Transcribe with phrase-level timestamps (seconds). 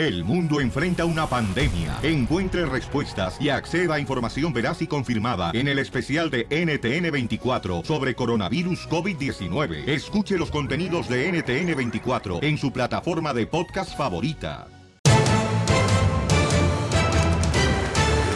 [0.00, 1.98] El mundo enfrenta una pandemia.
[2.02, 8.14] Encuentre respuestas y acceda a información veraz y confirmada en el especial de NTN24 sobre
[8.14, 9.86] coronavirus COVID-19.
[9.86, 14.68] Escuche los contenidos de NTN24 en su plataforma de podcast favorita.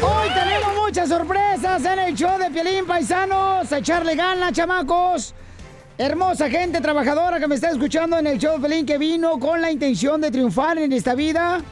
[0.03, 3.73] Hoy tenemos muchas sorpresas en el show de Piolín Paisanos.
[3.73, 5.35] Echarle ganas, chamacos.
[5.97, 9.61] Hermosa gente trabajadora que me está escuchando en el show de Piolín que vino con
[9.61, 11.63] la intención de triunfar en esta vida.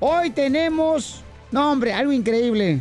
[0.00, 2.80] Hoy tenemos, no hombre, algo increíble.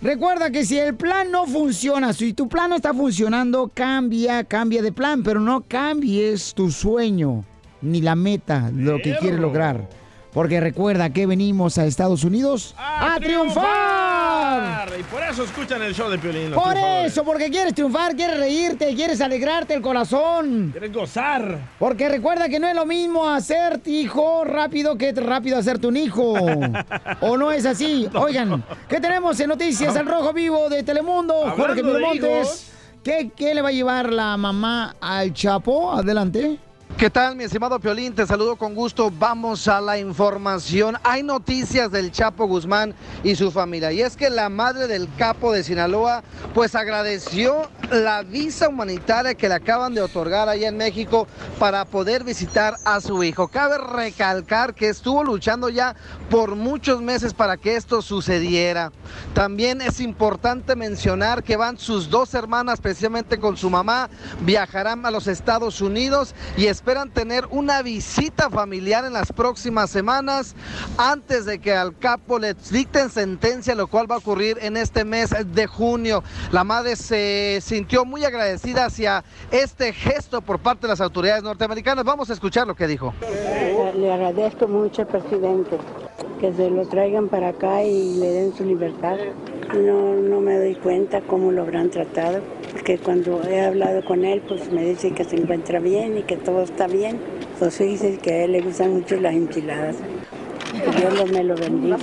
[0.00, 4.80] Recuerda que si el plan no funciona, si tu plan no está funcionando, cambia, cambia
[4.80, 7.44] de plan, pero no cambies tu sueño
[7.82, 9.90] ni la meta, lo que quieres lograr.
[10.32, 14.88] Porque recuerda que venimos a Estados Unidos a, triunfar.
[14.98, 16.52] Y por eso escuchan el show de Piolín.
[16.52, 17.12] Por triunfadores.
[17.12, 20.70] eso, porque quieres triunfar, quieres reírte, quieres alegrarte el corazón.
[20.70, 21.58] Quieres gozar.
[21.78, 26.34] Porque recuerda que no es lo mismo hacerte hijo rápido que rápido hacerte un hijo.
[27.20, 28.08] ¿O no es así?
[28.14, 31.34] Oigan, ¿qué tenemos en Noticias al Rojo Vivo de Telemundo?
[31.56, 32.70] Jorge Hablando Miramontes.
[33.02, 35.90] ¿Qué, ¿Qué le va a llevar la mamá al Chapo?
[35.92, 36.69] Adelante.
[37.00, 38.14] ¿Qué tal, mi estimado Piolín?
[38.14, 39.10] Te saludo con gusto.
[39.10, 40.98] Vamos a la información.
[41.02, 43.90] Hay noticias del Chapo Guzmán y su familia.
[43.90, 49.48] Y es que la madre del capo de Sinaloa, pues agradeció la visa humanitaria que
[49.48, 51.26] le acaban de otorgar allá en México
[51.58, 53.48] para poder visitar a su hijo.
[53.48, 55.96] Cabe recalcar que estuvo luchando ya
[56.28, 58.92] por muchos meses para que esto sucediera.
[59.32, 64.10] También es importante mencionar que van sus dos hermanas, precisamente con su mamá,
[64.42, 70.56] viajarán a los Estados Unidos y esperan tener una visita familiar en las próximas semanas
[70.98, 75.04] antes de que al capo le dicten sentencia, lo cual va a ocurrir en este
[75.04, 76.24] mes de junio.
[76.50, 82.04] La madre se sintió muy agradecida hacia este gesto por parte de las autoridades norteamericanas.
[82.04, 83.14] Vamos a escuchar lo que dijo.
[83.94, 85.78] Le agradezco mucho presidente
[86.40, 89.16] que se lo traigan para acá y le den su libertad.
[89.74, 92.40] No, no me doy cuenta cómo lo habrán tratado,
[92.72, 96.36] porque cuando he hablado con él, pues me dice que se encuentra bien y que
[96.36, 97.18] todo está bien.
[97.58, 99.96] Pues dice que a él le gustan mucho las enchiladas.
[100.72, 101.98] Que Dios me lo bendiga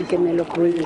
[0.00, 0.84] y que me lo cuide.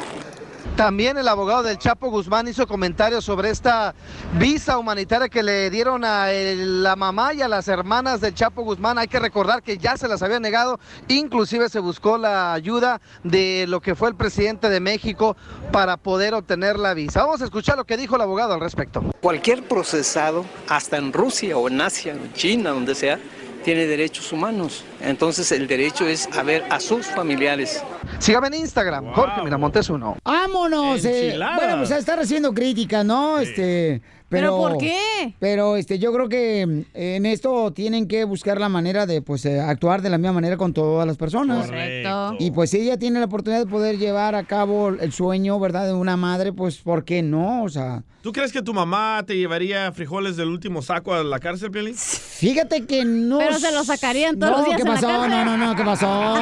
[0.77, 3.95] También el abogado del Chapo Guzmán hizo comentarios sobre esta
[4.41, 8.99] visa humanitaria que le dieron a la mamá y a las hermanas del Chapo Guzmán.
[8.99, 13.67] Hay que recordar que ya se las había negado, inclusive se buscó la ayuda de
[13.69, 15.37] lo que fue el presidente de México
[15.71, 17.21] para poder obtener la visa.
[17.21, 19.01] Vamos a escuchar lo que dijo el abogado al respecto.
[19.21, 23.21] Cualquier procesado, hasta en Rusia o en Asia, en China, donde sea,
[23.65, 24.85] tiene derechos humanos.
[25.01, 27.83] Entonces el derecho es a ver a sus familiares.
[28.19, 30.17] Sígame en Instagram, Jorge Miramontes uno.
[30.25, 31.05] ¡Vámonos!
[31.05, 31.37] eh.
[31.57, 33.41] Bueno, pues está recibiendo críticas, ¿no?
[33.41, 35.35] Este, pero, ¿Pero por qué?
[35.39, 39.45] Pero este, yo creo que mm, en esto tienen que buscar la manera de pues
[39.45, 41.67] eh, actuar de la misma manera con todas las personas.
[41.67, 42.37] Correcto.
[42.39, 45.87] Y pues si ella tiene la oportunidad de poder llevar a cabo el sueño, ¿verdad?
[45.87, 47.63] De una madre, pues ¿por qué no?
[47.63, 51.39] O sea, ¿Tú crees que tu mamá te llevaría frijoles del último saco a la
[51.41, 51.95] cárcel, Piolín?
[51.95, 53.37] fíjate que no.
[53.39, 55.07] Pero se lo sacarían todos no, los días ¿qué en la pasó?
[55.09, 55.31] cárcel.
[55.31, 56.35] No, no, no, ¿qué pasó?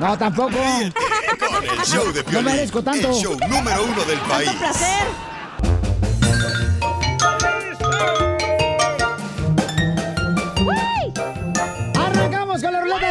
[0.00, 0.50] No, tampoco.
[0.56, 3.08] Con el show de No Piolín, merezco tanto.
[3.08, 4.50] el show número uno del país.
[4.52, 5.29] placer.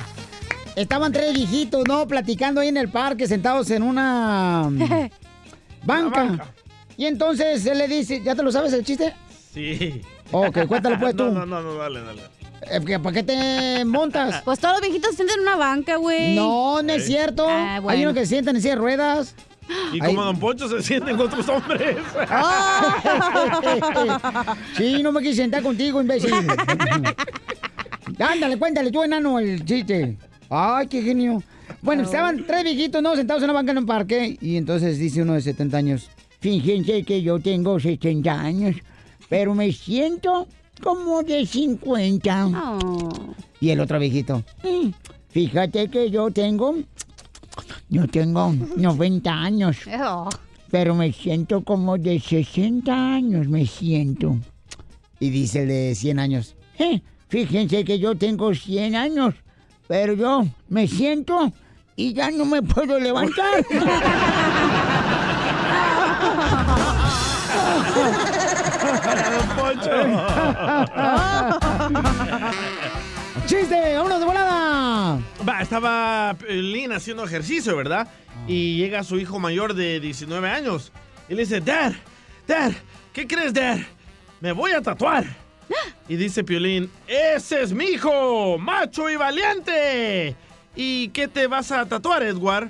[0.75, 2.07] Estaban tres viejitos, ¿no?
[2.07, 5.09] Platicando ahí en el parque, sentados en una mm,
[5.85, 6.53] banca.
[6.97, 9.13] Y entonces él le dice, ¿ya te lo sabes el chiste?
[9.53, 10.01] Sí.
[10.31, 11.25] Ok, cuéntalo pues tú.
[11.25, 12.22] No, no, no, no, dale, dale.
[12.72, 14.41] Eh, ¿que- ¿Para qué te montas?
[14.44, 16.35] Pues todos los viejitos se sienten en una banca, güey.
[16.35, 17.47] No, no es cierto.
[17.50, 18.01] Ah, Hay bueno.
[18.03, 19.35] uno que se sientan en silla de ruedas.
[19.94, 20.09] Y Ay.
[20.09, 21.97] como Don Poncho se sienten con otros hombres.
[24.78, 26.34] sí, no me quise sentar contigo, imbécil.
[28.19, 30.18] Ándale, cuéntale tú, enano, el chiste.
[30.50, 31.41] Ay, qué genio.
[31.81, 33.16] Bueno, estaban tres viejitos, ¿no?
[33.16, 34.38] Sentados en una banca en un parque.
[34.41, 36.09] Y entonces dice uno de 70 años.
[36.40, 38.75] Fíjense que yo tengo 70 años,
[39.30, 40.47] pero me siento
[40.81, 42.50] como de 50.
[43.62, 44.44] Y el otro viejito.
[44.63, 44.89] "Mm,
[45.30, 46.75] Fíjate que yo tengo...
[47.89, 49.77] Yo tengo 90 años.
[50.71, 54.38] Pero me siento como de 60 años, me siento.
[55.19, 59.33] Y dice el de 100 años, "Eh, fíjense que yo tengo 100 años,
[59.88, 61.51] pero yo me siento
[61.95, 63.65] y ya no me puedo levantar.
[73.45, 73.95] ¡Chiste!
[73.95, 75.19] ¡Vámonos de volada!
[75.47, 78.07] Va, estaba Piolín haciendo ejercicio, ¿verdad?
[78.47, 80.91] Y llega su hijo mayor de 19 años.
[81.27, 81.93] Y le dice, Dad,
[82.47, 82.71] Dad,
[83.13, 83.77] ¿qué crees, Dad?
[84.39, 85.25] Me voy a tatuar.
[86.07, 88.57] Y dice Piolín, ¡Ese es mi hijo!
[88.57, 90.35] ¡Macho y valiente!
[90.75, 92.69] ¿Y qué te vas a tatuar, Edward?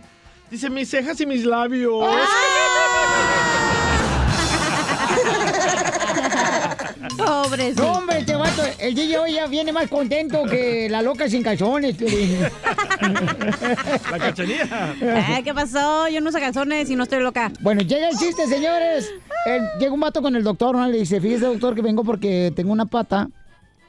[0.52, 2.04] Dice, mis cejas y mis labios.
[7.26, 7.74] Pobre.
[7.74, 11.44] No, hombre, este vato, el DJ hoy ya viene más contento que la loca sin
[11.44, 11.96] calzones.
[14.12, 14.96] La cachanilla.
[15.02, 16.08] Eh, ¿Qué pasó?
[16.08, 17.52] Yo no uso calzones y no estoy loca.
[17.62, 19.10] Bueno, llega el chiste, señores.
[19.46, 20.88] El- llega un vato con el doctor, ¿no?
[20.88, 23.28] Le dice, fíjese, doctor, que vengo porque tengo una pata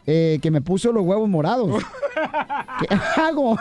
[0.06, 1.82] eh, que me puso los huevos morados.
[2.80, 3.56] ¿Qué hago?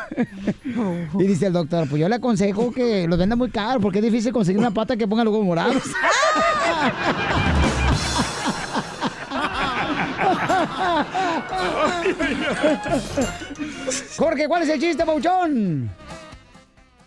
[1.20, 4.04] y dice el doctor, pues yo le aconsejo que los venda muy caro porque es
[4.06, 5.84] difícil conseguir una pata que ponga los huevos morados.
[14.18, 15.90] Jorge, ¿cuál es el chiste, Pauchón?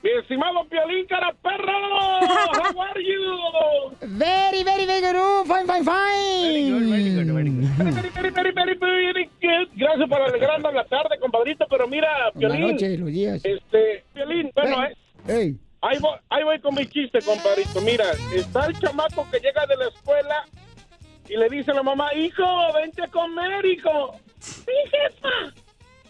[0.02, 1.72] Mi estimado Piolín, cara perro.
[2.22, 3.96] How are you?
[4.00, 5.46] Very, very, very good.
[5.46, 6.80] Fine, fine, fine.
[7.78, 9.68] Very, very, very, very, very good.
[9.76, 11.66] Gracias por alegrarnos la tarde, compadrito.
[11.70, 12.60] Pero mira, La Piolín.
[12.72, 13.44] noche, los días.
[13.44, 14.96] Este, Piolín, bueno, eh,
[15.28, 15.56] Ey.
[15.82, 17.80] ahí, voy, ahí voy con mi chiste, compadrito.
[17.82, 20.44] Mira, está el chamaco que llega de la escuela
[21.32, 22.44] y le dice a la mamá, hijo,
[22.74, 24.14] vente a comer, hijo.
[24.38, 25.54] Sí, jefa.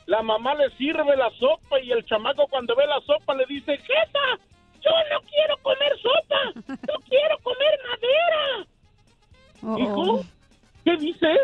[0.07, 3.77] La mamá le sirve la sopa y el chamaco cuando ve la sopa le dice,
[3.77, 4.43] jefa,
[4.81, 8.67] yo no quiero comer sopa, yo quiero comer madera.
[9.79, 10.25] Hijo,
[10.85, 11.41] ¿qué dices?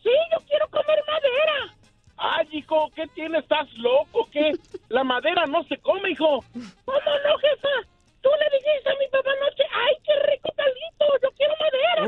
[0.00, 1.74] Sí, yo quiero comer madera.
[2.18, 3.42] Ay, hijo, ¿qué tienes?
[3.42, 4.28] ¿Estás loco?
[4.30, 4.52] ¿Qué?
[4.90, 6.44] La madera no se come, hijo.
[6.84, 7.88] ¿Cómo no, jefa?
[8.28, 12.02] Tú le dijiste a mi papá anoche, ay, qué rico caldito, yo quiero madera.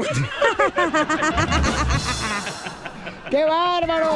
[3.31, 4.13] ¡Qué bárbaro!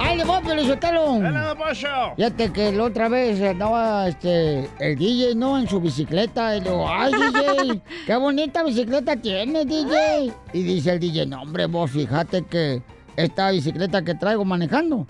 [0.00, 1.04] ¡Ay, le voy, Pelizotelo!
[1.04, 2.16] ¡Hola, Pocho!
[2.16, 5.56] Fíjate que la otra vez andaba este, el DJ, ¿no?
[5.56, 6.56] En su bicicleta.
[6.56, 7.80] Y le digo, ¡ay, DJ!
[8.06, 10.32] ¡Qué bonita bicicleta tienes, DJ!
[10.52, 12.82] Y dice el DJ, no, hombre, vos fíjate que
[13.14, 15.06] esta bicicleta que traigo manejando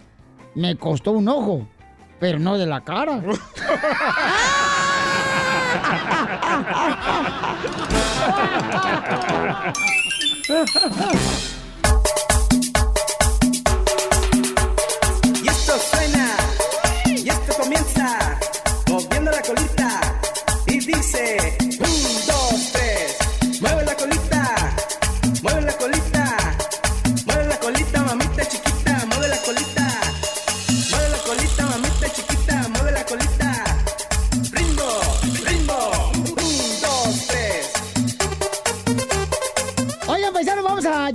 [0.55, 1.67] me costó un ojo,
[2.21, 3.23] pero no de la cara.
[15.43, 16.37] Y esto suena,
[17.06, 18.38] y esto comienza,
[18.88, 20.00] moviendo la colita.
[20.67, 21.56] Y dice,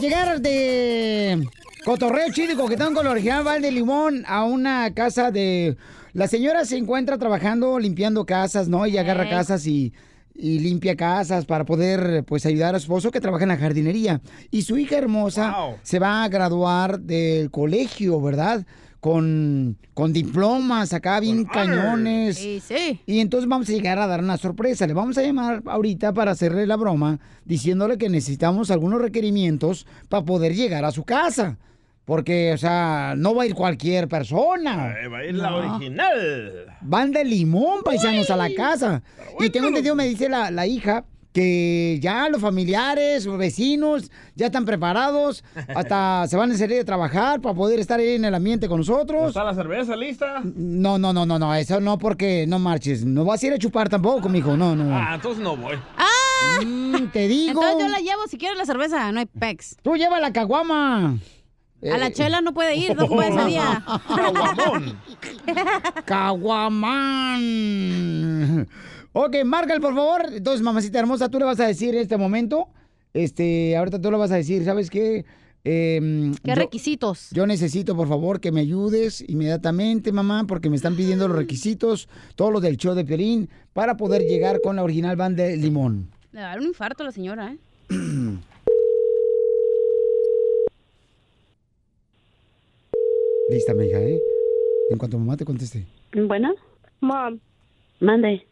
[0.07, 1.45] llegar de
[1.83, 5.75] Cotorreo Chido Coquetón con la original Val de Limón a una casa de...
[6.13, 8.87] La señora se encuentra trabajando, limpiando casas, ¿no?
[8.87, 9.91] Y agarra casas y,
[10.33, 14.21] y limpia casas para poder, pues, ayudar a su esposo que trabaja en la jardinería.
[14.49, 18.65] Y su hija hermosa se va a graduar del colegio, ¿verdad?
[18.99, 22.37] Con, con diplomas acá, bien cañones.
[22.37, 22.99] Sí, sí.
[23.05, 24.87] Y entonces vamos a llegar a dar una sorpresa.
[24.87, 30.25] Le vamos a llamar ahorita para hacerle la broma, diciéndole que necesitamos algunos requerimientos para
[30.25, 31.57] poder llegar a su casa.
[32.05, 34.95] Porque, o sea, no va a ir cualquier persona.
[35.03, 36.77] Eh, Va a ir la original.
[36.81, 39.03] Van de limón, paisanos, a la casa.
[39.41, 41.03] Y tengo entendido, me dice la, la hija,
[41.37, 45.43] que ya los familiares, los vecinos, ya están preparados.
[45.75, 48.79] Hasta se van a salir de trabajar para poder estar ahí en el ambiente con
[48.79, 49.27] nosotros.
[49.27, 50.41] ¿Está la cerveza lista?
[50.43, 53.05] No, no, no, no, no, eso no porque no marches.
[53.05, 54.97] No vas a ir a chupar tampoco, mijo, no, no.
[54.97, 55.75] Ah, entonces no voy.
[55.95, 56.59] ¡Ah!
[56.65, 57.61] Mm, te digo.
[57.63, 59.77] Entonces yo la llevo si quieres la cerveza, no hay pex.
[59.83, 61.19] Tú lleva la caguama.
[61.83, 62.13] A la Eh.
[62.13, 63.85] chela no puede ir, no puede ese día.
[66.05, 67.37] Caguamán.
[69.13, 70.25] Ok, márcale, por favor.
[70.33, 72.67] Entonces, mamacita hermosa, tú le vas a decir en este momento,
[73.13, 75.25] este, ahorita tú le vas a decir, ¿sabes qué?
[75.63, 77.29] Em, ¿Qué yo- requisitos?
[77.31, 82.07] Yo necesito, por favor, que me ayudes inmediatamente, mamá, porque me están pidiendo los requisitos,
[82.35, 86.09] todos los del show de Piolín, para poder llegar con la original banda de Limón.
[86.31, 87.57] Le va a dar un infarto a la señora, ¿eh?
[93.49, 94.19] Lista, mi hija, ¿eh?
[94.91, 95.85] En cuanto mamá te conteste.
[96.13, 96.53] Bueno,
[97.01, 97.39] Mom,
[97.99, 98.45] mande.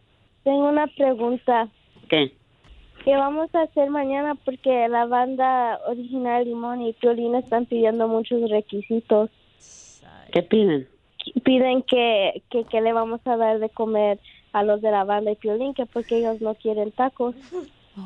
[0.45, 1.67] Tengo una pregunta.
[2.09, 2.31] ¿Qué?
[3.03, 4.35] ¿Qué vamos a hacer mañana?
[4.45, 9.29] Porque la banda original Limón y Piolín están pidiendo muchos requisitos.
[10.31, 10.87] ¿Qué piden?
[11.43, 14.19] Piden que, que, que le vamos a dar de comer
[14.53, 17.35] a los de la banda y Piolín, que porque ellos no quieren tacos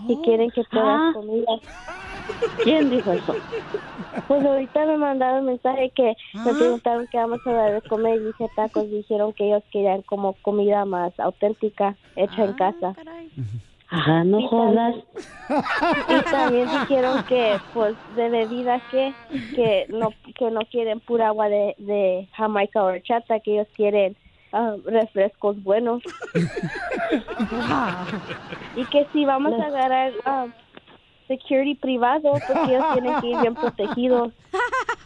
[0.08, 1.12] y quieren que todas Ah.
[1.14, 1.62] comidas.
[2.64, 3.36] ¿Quién dijo eso?
[4.28, 8.18] Pues ahorita me mandaron un mensaje que me preguntaron qué vamos a dar de comer
[8.18, 8.90] y dije tacos.
[8.90, 12.96] Dijeron que ellos querían como comida más auténtica, hecha en casa.
[13.92, 14.96] Ajá, no Y jodas.
[16.10, 19.16] Y también dijeron que, pues, de bebida que,
[19.56, 24.16] que no, que no quieren pura agua de, de Jamaica o horchata, que ellos quieren
[24.52, 26.04] ah, refrescos buenos.
[28.76, 30.46] y que si vamos a agarrar ah,
[31.30, 34.34] security privado, porque ellos tienen que ir bien protegidos.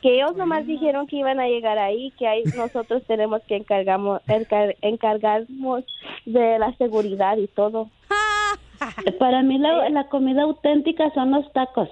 [0.02, 4.22] Que ellos nomás dijeron que iban a llegar ahí, que ahí nosotros tenemos que encargamos,
[4.28, 5.84] encar- encargarnos
[6.26, 7.90] de la seguridad y todo.
[9.20, 11.90] Para mí la, la comida auténtica son los tacos.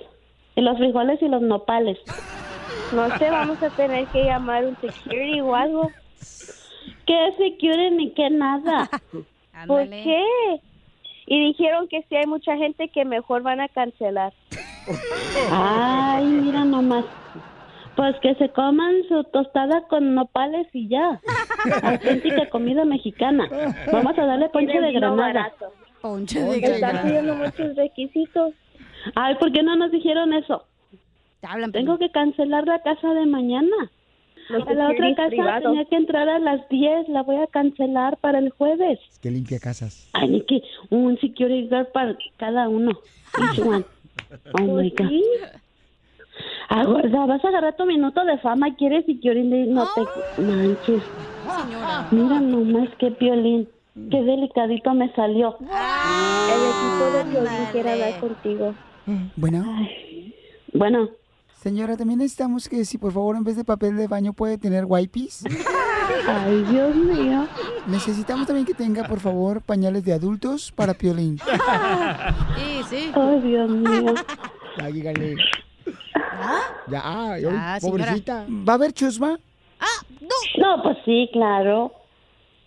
[0.56, 1.98] Y los frijoles y los nopales.
[2.94, 5.90] No sé, vamos a tener que llamar un security o algo.
[7.06, 8.90] ¿Qué security ni qué nada?
[9.68, 10.24] ¿Por qué?
[11.28, 14.34] Y dijeron que si hay mucha gente que mejor van a cancelar.
[15.52, 17.06] Ay, mira nomás.
[17.96, 21.20] Pues que se coman su tostada con nopales y ya.
[21.84, 23.48] Auténtica comida mexicana.
[23.92, 25.52] Vamos a darle ponche de granada.
[26.02, 27.04] Ponche de Están granada.
[27.04, 28.54] pidiendo muchos requisitos.
[29.16, 30.66] Ay, ¿por qué no nos dijeron eso?
[31.74, 33.92] Tengo que cancelar la casa de mañana.
[34.50, 35.64] Los A la otra casa privados.
[35.64, 37.10] tenía que entrar a las 10.
[37.10, 39.00] La voy a cancelar para el jueves.
[39.22, 40.10] Que limpia casas.
[40.14, 42.92] Ay, ni que un security guard para cada uno.
[43.40, 43.86] Each one.
[44.60, 45.10] Oh my God.
[46.70, 48.74] Ah, gorda, vas a agarrar tu minuto de fama.
[48.76, 49.68] ¿Quieres security?
[49.68, 51.04] No te manches.
[52.12, 53.68] Mira nomás qué violín.
[54.10, 55.58] Qué delicadito me salió.
[55.60, 58.74] El equipo de violín quiere hablar contigo.
[59.36, 59.66] Bueno.
[60.74, 61.10] Bueno.
[61.62, 64.86] Señora, también necesitamos que si por favor en vez de papel de baño puede tener
[64.88, 65.44] wipes.
[66.28, 67.48] Ay, Dios mío.
[67.86, 71.38] Necesitamos también que tenga, por favor, pañales de adultos para Piolín.
[72.58, 73.12] Sí, sí.
[73.14, 74.14] Ay, Dios mío.
[74.78, 75.36] Ya, dígale.
[76.88, 77.80] Ya, ay, Ya, señora.
[77.80, 78.46] pobrecita.
[78.50, 79.40] ¿Va a haber chusma?
[80.58, 81.92] No, pues sí, claro.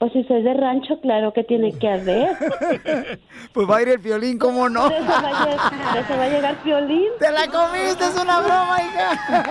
[0.05, 2.37] Pues si soy de rancho, claro que tiene que haber.
[3.55, 4.89] Pues va a ir el Piolín, ¿cómo no?
[4.91, 7.09] ¿De eso va a llegar, eso va a llegar Piolín?
[7.21, 8.05] ¡Te la comiste!
[8.05, 9.47] ¡Es una broma, hija!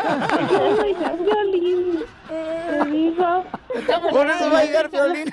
[0.84, 2.00] Oiga, Piolín.
[2.28, 3.44] Te digo.
[4.12, 5.26] Por eso va a llegar Piolín.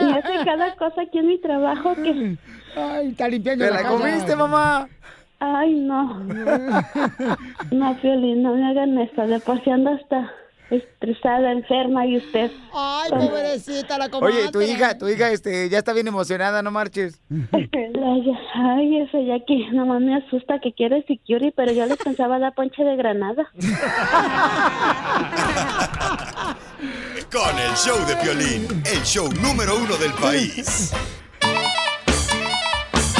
[0.00, 2.36] Y hace cada cosa aquí en mi trabajo que...
[2.76, 3.98] Ay, está limpiando ¿Te la, la casa.
[3.98, 4.88] comiste, mamá?
[5.40, 6.22] Ay, no.
[7.70, 9.26] No, Piolín, no me hagan eso.
[9.26, 10.32] De por sí ando hasta
[10.70, 12.50] estresada, enferma y usted...
[12.72, 14.36] Ay, pobrecita la comadre.
[14.36, 17.20] Oye, tu hija, tu hija, este, ya está bien emocionada, no marches.
[17.30, 22.82] Ay, ya que nomás me asusta que quiere security, pero yo les pensaba dar ponche
[22.82, 23.48] de granada.
[27.32, 30.92] Con el show de Piolín, el show número uno del país.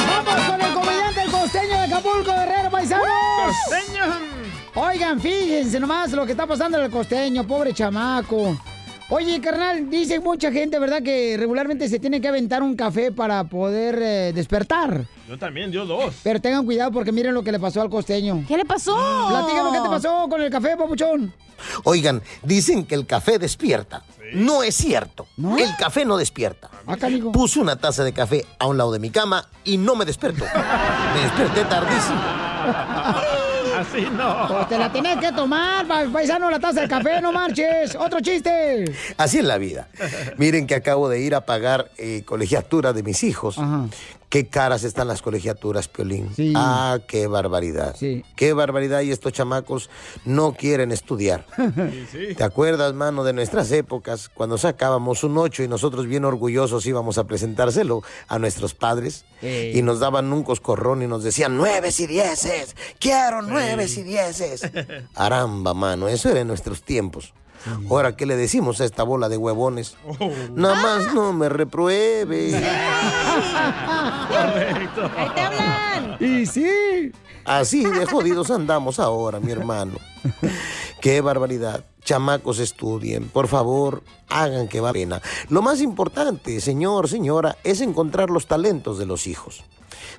[0.07, 3.07] ¡Vamos con el comediante, el costeño de Acapulco, Guerrero, paisanos!
[3.67, 4.36] ¡Costeño!
[4.79, 8.55] Oigan, fíjense nomás lo que está pasando en el costeño, pobre chamaco.
[9.09, 11.01] Oye, carnal, dice mucha gente, ¿verdad?
[11.01, 15.07] Que regularmente se tiene que aventar un café para poder eh, despertar.
[15.27, 16.13] Yo también, yo dos.
[16.21, 18.45] Pero tengan cuidado porque miren lo que le pasó al costeño.
[18.47, 18.95] ¿Qué le pasó?
[19.29, 21.33] Platícanos qué te pasó con el café, papuchón.
[21.83, 24.03] Oigan, dicen que el café despierta.
[24.33, 25.25] No es cierto.
[25.57, 26.69] El café no despierta.
[27.33, 30.45] Puse una taza de café a un lado de mi cama y no me despertó.
[31.15, 32.21] Me desperté tardísimo.
[33.89, 34.47] Así no.
[34.47, 37.95] Pues te la tenés que tomar, pa- paisano, la taza de café, no marches.
[37.95, 38.85] Otro chiste.
[39.17, 39.87] Así es la vida.
[40.37, 43.57] Miren que acabo de ir a pagar eh, colegiatura de mis hijos.
[44.29, 46.29] Qué caras están las colegiaturas, Piolín.
[46.53, 47.95] Ah, qué barbaridad.
[48.35, 49.89] Qué barbaridad y estos chamacos
[50.25, 51.45] no quieren estudiar.
[52.37, 57.17] ¿Te acuerdas, mano, de nuestras épocas, cuando sacábamos un 8 y nosotros bien orgullosos íbamos
[57.17, 59.23] a presentárselo a nuestros padres?
[59.41, 59.77] Ey.
[59.77, 64.69] Y nos daban un coscorrón y nos decían, nueves y dieces, quiero nueves y dieces.
[65.15, 67.33] Aramba, mano, eso era en nuestros tiempos.
[67.89, 69.97] Ahora, ¿qué le decimos a esta bola de huevones?
[70.53, 72.51] Nada más no me repruebe.
[74.29, 75.11] Correcto.
[75.15, 76.17] Ahí te hablan.
[76.19, 77.11] Y sí.
[77.45, 79.93] Así de jodidos andamos ahora, mi hermano.
[81.01, 81.85] Qué barbaridad.
[82.03, 85.21] Chamacos estudien, por favor, hagan que valga la pena.
[85.49, 89.65] Lo más importante, señor, señora, es encontrar los talentos de los hijos.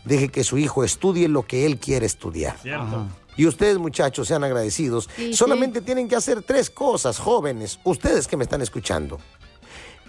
[0.05, 2.59] Deje que su hijo estudie lo que él quiere estudiar.
[2.61, 3.07] Cierto.
[3.39, 5.09] Y ustedes, muchachos, sean agradecidos.
[5.15, 9.21] Sí, Solamente tienen que hacer tres cosas, jóvenes, ustedes que me están escuchando.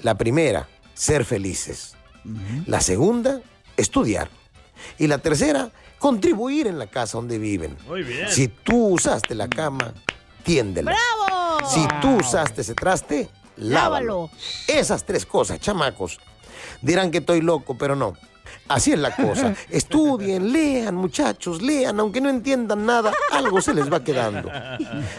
[0.01, 1.95] La primera, ser felices.
[2.65, 3.39] La segunda,
[3.77, 4.29] estudiar.
[4.97, 7.77] Y la tercera, contribuir en la casa donde viven.
[7.87, 8.27] Muy bien.
[8.29, 9.93] Si tú usaste la cama,
[10.43, 10.91] tiéndela.
[10.91, 11.69] ¡Bravo!
[11.69, 14.23] Si tú usaste ese traste, lávalo.
[14.23, 14.29] Lávalo.
[14.67, 16.19] Esas tres cosas, chamacos.
[16.81, 18.15] Dirán que estoy loco, pero no.
[18.69, 19.55] Así es la cosa.
[19.69, 24.49] Estudien, lean, muchachos, lean, aunque no entiendan nada, algo se les va quedando.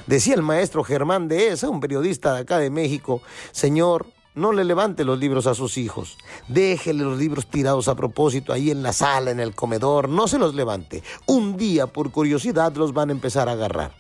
[0.07, 4.65] Decía el maestro Germán de esa, un periodista de acá de México, señor, no le
[4.65, 6.17] levante los libros a sus hijos.
[6.47, 10.09] Déjele los libros tirados a propósito ahí en la sala, en el comedor.
[10.09, 11.03] No se los levante.
[11.27, 13.93] Un día, por curiosidad, los van a empezar a agarrar.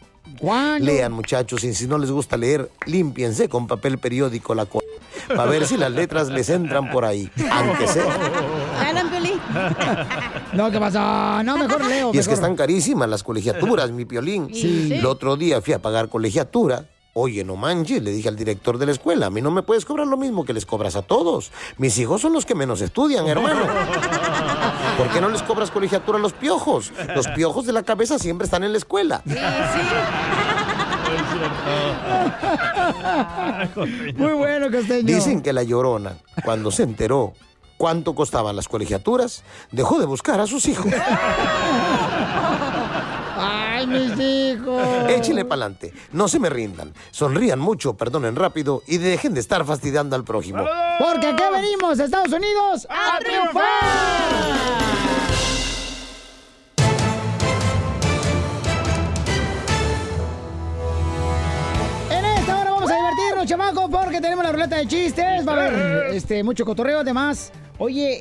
[0.78, 4.86] Lean, muchachos, y si no les gusta leer, límpiense con papel periódico la cola.
[5.28, 8.06] Para ver si las letras les entran por ahí, aunque sea.
[10.52, 11.42] No, ¿qué pasa?
[11.44, 12.10] No, mejor leo.
[12.12, 14.54] Y es que están carísimas las colegiaturas, mi piolín.
[14.54, 14.92] Sí.
[14.92, 16.84] El otro día fui a pagar colegiatura.
[17.12, 19.84] Oye, no manches, le dije al director de la escuela, a mí no me puedes
[19.84, 21.50] cobrar lo mismo que les cobras a todos.
[21.76, 23.62] Mis hijos son los que menos estudian, hermano.
[24.96, 26.92] ¿Por qué no les cobras colegiatura a los piojos?
[27.16, 29.22] Los piojos de la cabeza siempre están en la escuela.
[34.16, 35.02] Muy bueno, Costeño.
[35.02, 37.32] Dicen que la llorona, cuando se enteró
[37.80, 40.92] cuánto costaban las colegiaturas, dejó de buscar a sus hijos.
[43.38, 44.82] Ay, mis hijos.
[45.08, 50.14] Échale pa'lante, no se me rindan, sonrían mucho, perdonen rápido y dejen de estar fastidiando
[50.14, 50.62] al prójimo.
[50.98, 53.64] Porque aquí venimos, a Estados Unidos, a triunfar.
[62.10, 65.48] En esta hora vamos a divertirnos, chamacos, porque tenemos la ruleta de chistes.
[65.48, 67.50] Va a haber este, mucho cotorreo, además.
[67.80, 68.20] Oye,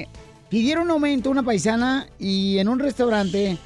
[0.00, 0.08] eh,
[0.48, 3.58] pidieron un aumento una paisana y en un restaurante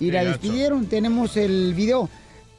[0.00, 0.38] y Qué la gacho.
[0.38, 0.86] despidieron.
[0.86, 2.08] Tenemos el video.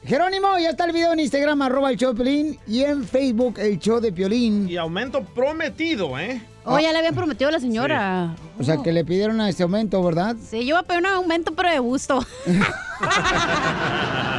[0.05, 3.57] Jerónimo, ya está el video en Instagram, arroba el show de Piolín, y en Facebook,
[3.57, 4.69] el show de Piolín.
[4.69, 6.39] Y aumento prometido, ¿eh?
[6.65, 8.35] Oh, ya le habían prometido a la señora.
[8.59, 10.35] O sea, que le pidieron a este aumento, ¿verdad?
[10.47, 12.23] Sí, yo voy a pedir un aumento, pero de gusto.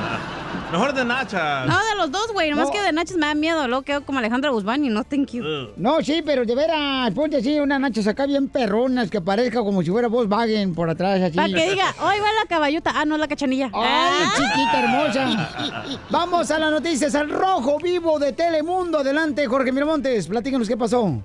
[0.72, 1.66] Mejor de nachas.
[1.66, 2.50] No, de los dos, güey.
[2.50, 2.72] Nomás No.
[2.72, 3.66] que de Nachos me da miedo.
[3.66, 5.42] Luego quedo como Alejandra Guzmán y no, thank you.
[5.76, 9.82] No, sí, pero de veras, ponte así unas nachas acá bien perronas que parezca como
[9.82, 11.36] si fuera Volkswagen por atrás, así.
[11.36, 12.92] Para que diga, hoy va la caballota.
[12.94, 13.66] Ah, no, la cachanilla.
[13.72, 14.32] ¡Ay, Ah.
[14.36, 15.98] chiquita hermosa!
[16.10, 18.98] Vamos a las noticias, al rojo vivo de Telemundo.
[18.98, 21.22] Adelante, Jorge Miramontes, platícanos qué pasó.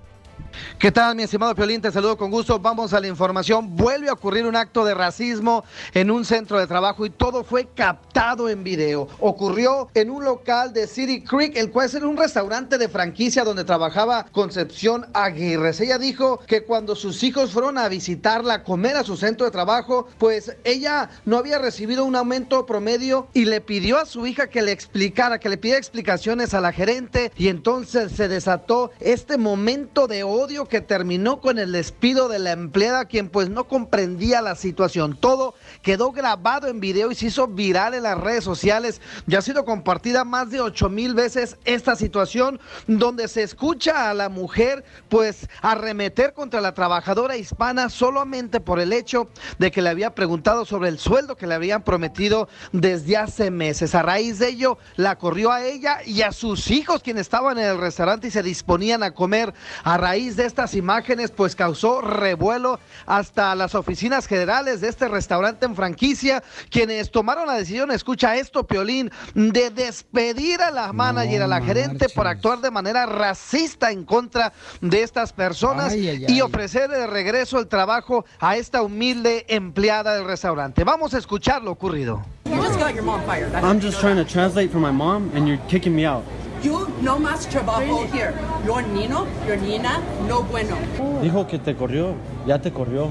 [0.79, 1.81] ¿Qué tal, mi estimado Piolín?
[1.81, 2.59] Te saludo con gusto.
[2.59, 3.75] Vamos a la información.
[3.75, 7.67] Vuelve a ocurrir un acto de racismo en un centro de trabajo y todo fue
[7.73, 9.07] captado en video.
[9.19, 13.63] Ocurrió en un local de City Creek, el cual es un restaurante de franquicia donde
[13.63, 15.71] trabajaba Concepción Aguirre.
[15.79, 19.51] Ella dijo que cuando sus hijos fueron a visitarla, a comer a su centro de
[19.51, 24.47] trabajo, pues ella no había recibido un aumento promedio y le pidió a su hija
[24.47, 29.37] que le explicara, que le pidiera explicaciones a la gerente y entonces se desató este
[29.37, 34.43] momento de odio que terminó con el despido de la empleada quien pues no comprendía
[34.43, 35.17] la situación.
[35.19, 39.01] Todo quedó grabado en video y se hizo viral en las redes sociales.
[39.25, 44.13] Ya ha sido compartida más de 8 mil veces esta situación donde se escucha a
[44.13, 49.89] la mujer pues arremeter contra la trabajadora hispana solamente por el hecho de que le
[49.89, 53.95] había preguntado sobre el sueldo que le habían prometido desde hace meses.
[53.95, 57.65] A raíz de ello la corrió a ella y a sus hijos quienes estaban en
[57.65, 59.51] el restaurante y se disponían a comer.
[59.83, 65.65] A raíz de estas imágenes pues causó revuelo hasta las oficinas generales de este restaurante
[65.65, 71.47] en franquicia quienes tomaron la decisión, escucha esto Piolín, de despedir a la manager, a
[71.47, 76.41] la gerente por actuar de manera racista en contra de estas personas Ay, ay, y
[76.41, 80.83] ofrecer de regreso el trabajo a esta humilde empleada del restaurante.
[80.83, 82.23] Vamos a escuchar lo ocurrido.
[82.47, 86.23] I'm just trying to translate for my mom, and you're kicking me out.
[86.65, 88.33] You no más trabajo here.
[88.65, 90.75] Your nino, your nina, no bueno.
[91.21, 92.15] Dijo que te corrió,
[92.47, 93.09] ya te corrió.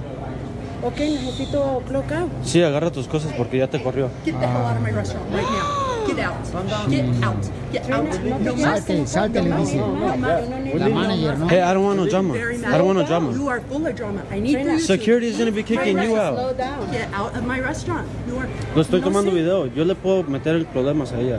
[0.82, 2.30] Ok, necesito clock out.
[2.42, 4.08] Sí, agarra tus cosas porque ya te corrió.
[4.24, 5.84] Get the hell out of my restaurant right now.
[6.08, 6.90] Get out.
[6.90, 7.36] Get out.
[7.72, 8.04] Get out.
[8.40, 8.80] No más.
[8.80, 9.76] Salte, salte, le dice.
[9.76, 10.40] No más.
[10.74, 11.48] La manager, ¿no?
[11.48, 12.34] Hey, I don't want no drama.
[12.34, 13.32] I don't want no drama.
[13.32, 14.22] You are full of drama.
[14.32, 16.34] I need you to- Security is gonna be kicking you out.
[16.36, 16.90] Slow down.
[16.90, 18.04] Get out of my restaurant.
[18.28, 18.48] You are.
[18.74, 19.66] Lo estoy No tomando video.
[19.66, 21.38] Yo le puedo meter el problemas a ella.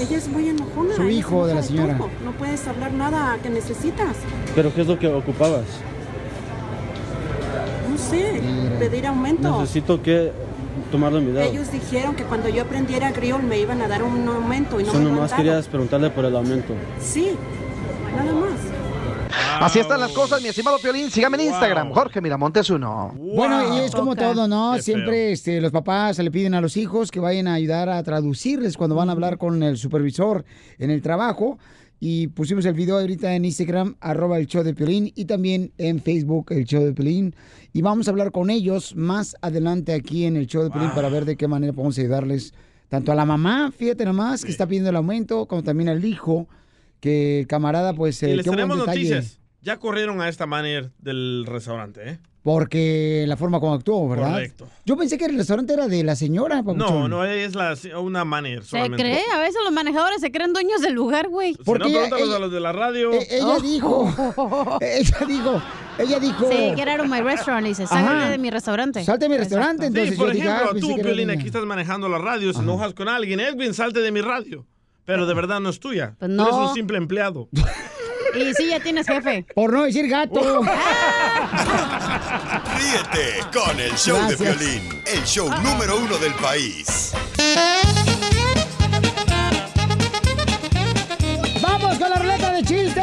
[0.00, 0.96] Ella es muy enojona.
[0.96, 1.96] Su hijo de la señora.
[1.96, 2.08] todo.
[2.24, 4.16] No puedes hablar nada que necesitas.
[4.54, 5.64] Pero ¿qué es lo que ocupabas?
[7.90, 8.40] No sé.
[8.78, 9.60] Pedir aumento.
[9.60, 10.32] Necesito que
[10.90, 11.42] tomarlo en video.
[11.42, 14.90] Ellos dijeron que cuando yo aprendiera griol me iban a dar un aumento y no
[14.90, 16.74] Eso me nomás querías preguntarle por el aumento.
[17.00, 17.32] Sí,
[18.16, 18.89] nada más.
[19.60, 21.10] Así están las cosas, mi estimado Piolín.
[21.10, 23.14] Sígame en Instagram, Jorge Miramontes uno.
[23.16, 24.72] Bueno, y es como todo, ¿no?
[24.76, 28.02] Qué Siempre este, los papás le piden a los hijos que vayan a ayudar a
[28.02, 30.44] traducirles cuando van a hablar con el supervisor
[30.78, 31.58] en el trabajo.
[32.02, 36.00] Y pusimos el video ahorita en Instagram, arroba el show de Piolín, y también en
[36.00, 37.34] Facebook, el show de Piolín.
[37.74, 41.10] Y vamos a hablar con ellos más adelante aquí en el show de Piolín para
[41.10, 42.54] ver de qué manera podemos ayudarles
[42.88, 46.48] tanto a la mamá, fíjate nomás, que está pidiendo el aumento, como también al hijo,
[47.00, 49.38] que el camarada, pues, Y eh, les qué buen tenemos noticias.
[49.62, 52.18] Ya corrieron a esta manager del restaurante, ¿eh?
[52.42, 54.32] Porque la forma como actuó, ¿verdad?
[54.32, 54.66] Correcto.
[54.86, 57.10] Yo pensé que el restaurante era de la señora, No, papuchón.
[57.10, 59.02] no es la, una manager Se solamente.
[59.02, 61.52] cree, a veces los manejadores se creen dueños del lugar, güey.
[61.52, 63.12] Si no, pregúntalos a los de la radio.
[63.12, 64.06] E- ella dijo,
[64.80, 65.62] ella dijo,
[65.98, 66.48] ella dijo.
[66.50, 69.04] Sí, get out of my restaurant, dice, sácate de mi restaurante.
[69.04, 69.98] Salte de mi restaurante, Exacto.
[70.00, 72.60] entonces sí, por yo dije, ejemplo, ah, tú, Piolín, aquí estás manejando la radio, se
[72.60, 74.66] enojas con alguien, Edwin, salte de mi radio.
[75.10, 76.14] Pero de verdad no es tuya.
[76.20, 76.44] Pues Tú no.
[76.44, 77.48] eres un simple empleado.
[78.32, 79.44] Y sí, ya tienes jefe.
[79.56, 80.40] Por no decir gato.
[82.76, 87.10] Ríete con el show de violín, el show número uno del país.
[91.60, 92.99] ¡Vamos con la ruleta de chistes!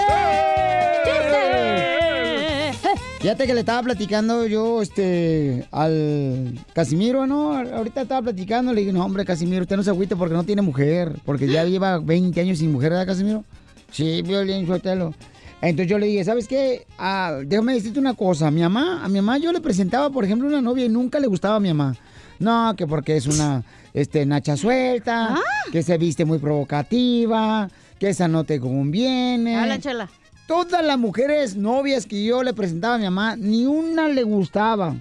[3.27, 7.57] Fíjate que le estaba platicando yo, este, al Casimiro, ¿no?
[7.57, 10.61] Ahorita estaba platicando, le dije, no, hombre, Casimiro, usted no se agüite porque no tiene
[10.61, 13.43] mujer, porque ya lleva 20 años sin mujer, ¿verdad, Casimiro?
[13.91, 15.13] Sí, violín, suéltalo.
[15.61, 16.87] Entonces yo le dije, ¿sabes qué?
[16.97, 20.47] Ah, déjame decirte una cosa, mi mamá, a mi mamá yo le presentaba, por ejemplo,
[20.47, 21.97] una novia y nunca le gustaba a mi mamá.
[22.39, 23.61] No, que porque es una,
[23.93, 25.35] este, nacha suelta,
[25.73, 27.67] que se viste muy provocativa,
[27.99, 29.57] que esa no te conviene.
[29.57, 30.09] Habla, chela.
[30.47, 34.95] Todas las mujeres novias que yo le presentaba a mi mamá, ni una le gustaba.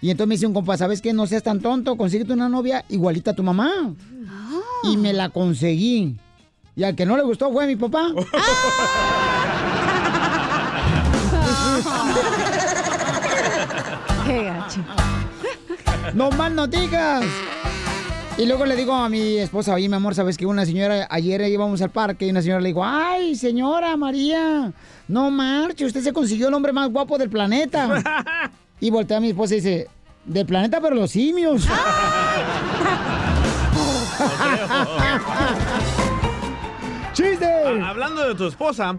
[0.00, 1.12] Y entonces me dice un compa, ¿sabes qué?
[1.12, 3.92] No seas tan tonto, consíguete una novia igualita a tu mamá.
[4.84, 6.16] Y me la conseguí.
[6.76, 8.06] Y al que no le gustó fue mi papá.
[14.26, 14.80] Qué gacho.
[16.14, 17.24] ¡No más no digas!
[18.40, 21.42] Y luego le digo a mi esposa, oye, mi amor, ¿sabes que Una señora, ayer
[21.42, 24.72] íbamos al parque y una señora le dijo, ay, señora María,
[25.08, 28.02] no marche, usted se consiguió el hombre más guapo del planeta.
[28.80, 29.88] y voltea a mi esposa y dice,
[30.24, 31.68] del planeta, pero los simios.
[37.12, 37.44] ¡Chiste!
[37.46, 38.96] Ah, hablando de tu esposa,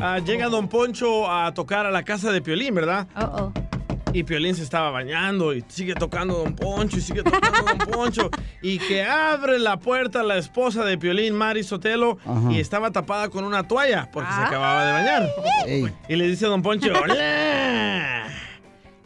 [0.00, 3.08] ah, llega Don Poncho a tocar a la casa de Piolín, ¿verdad?
[4.14, 8.30] Y Piolín se estaba bañando y sigue tocando Don Poncho y sigue tocando Don Poncho.
[8.62, 12.52] Y que abre la puerta la esposa de Piolín, Mari Sotelo, Ajá.
[12.52, 15.28] y estaba tapada con una toalla porque se acababa de bañar.
[16.08, 18.28] Y le dice a Don Poncho, ¡Hola!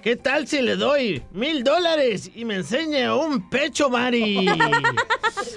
[0.02, 4.46] ¿Qué tal si le doy mil dólares y me enseña un pecho, Mari?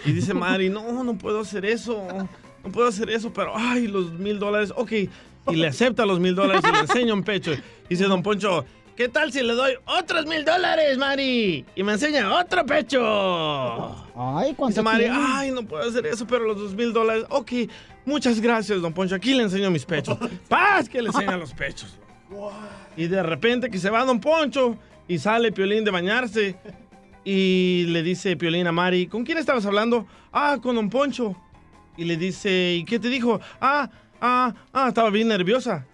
[0.05, 2.07] Y dice Mari, no, no puedo hacer eso.
[2.63, 4.91] No puedo hacer eso, pero ay, los mil dólares, ok.
[4.91, 7.51] Y le acepta los mil dólares y le enseña un pecho.
[7.53, 7.59] Y
[7.89, 8.63] dice Don Poncho,
[9.01, 11.65] ¿qué tal si le doy otros mil dólares, Mari?
[11.75, 13.01] Y me enseña otro pecho.
[14.15, 17.51] Ay, Dice Mari, ay, no puedo hacer eso, pero los dos mil dólares, ok.
[18.05, 19.15] Muchas gracias, Don Poncho.
[19.15, 20.19] Aquí le enseño mis pechos.
[20.47, 21.97] Paz que le enseña los pechos.
[22.95, 26.55] Y de repente que se va Don Poncho y sale Piolín de bañarse
[27.25, 30.05] y le dice Piolín a Mari, ¿con quién estabas hablando?
[30.31, 31.35] Ah, con Don Poncho.
[31.97, 33.41] Y le dice, ¿y qué te dijo?
[33.59, 33.89] Ah,
[34.21, 35.87] ah, ah, estaba bien nerviosa.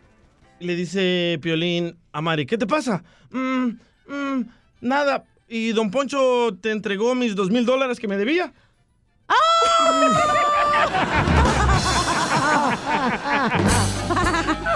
[0.60, 3.04] Y le dice Piolín a Mari, ¿qué te pasa?
[3.30, 3.68] "Mm,
[4.08, 4.42] mm,
[4.82, 5.24] nada.
[5.48, 8.52] ¿Y Don Poncho te entregó mis dos mil dólares que me debía?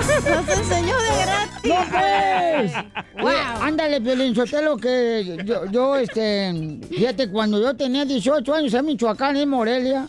[0.02, 1.64] Nos enseñó de gratis.
[1.64, 3.26] ¡No, pues!
[3.26, 8.86] Oye, ándale, Piolín Sotelo, que yo, yo, este, fíjate, cuando yo tenía 18 años en
[8.86, 10.08] Michoacán, en Morelia,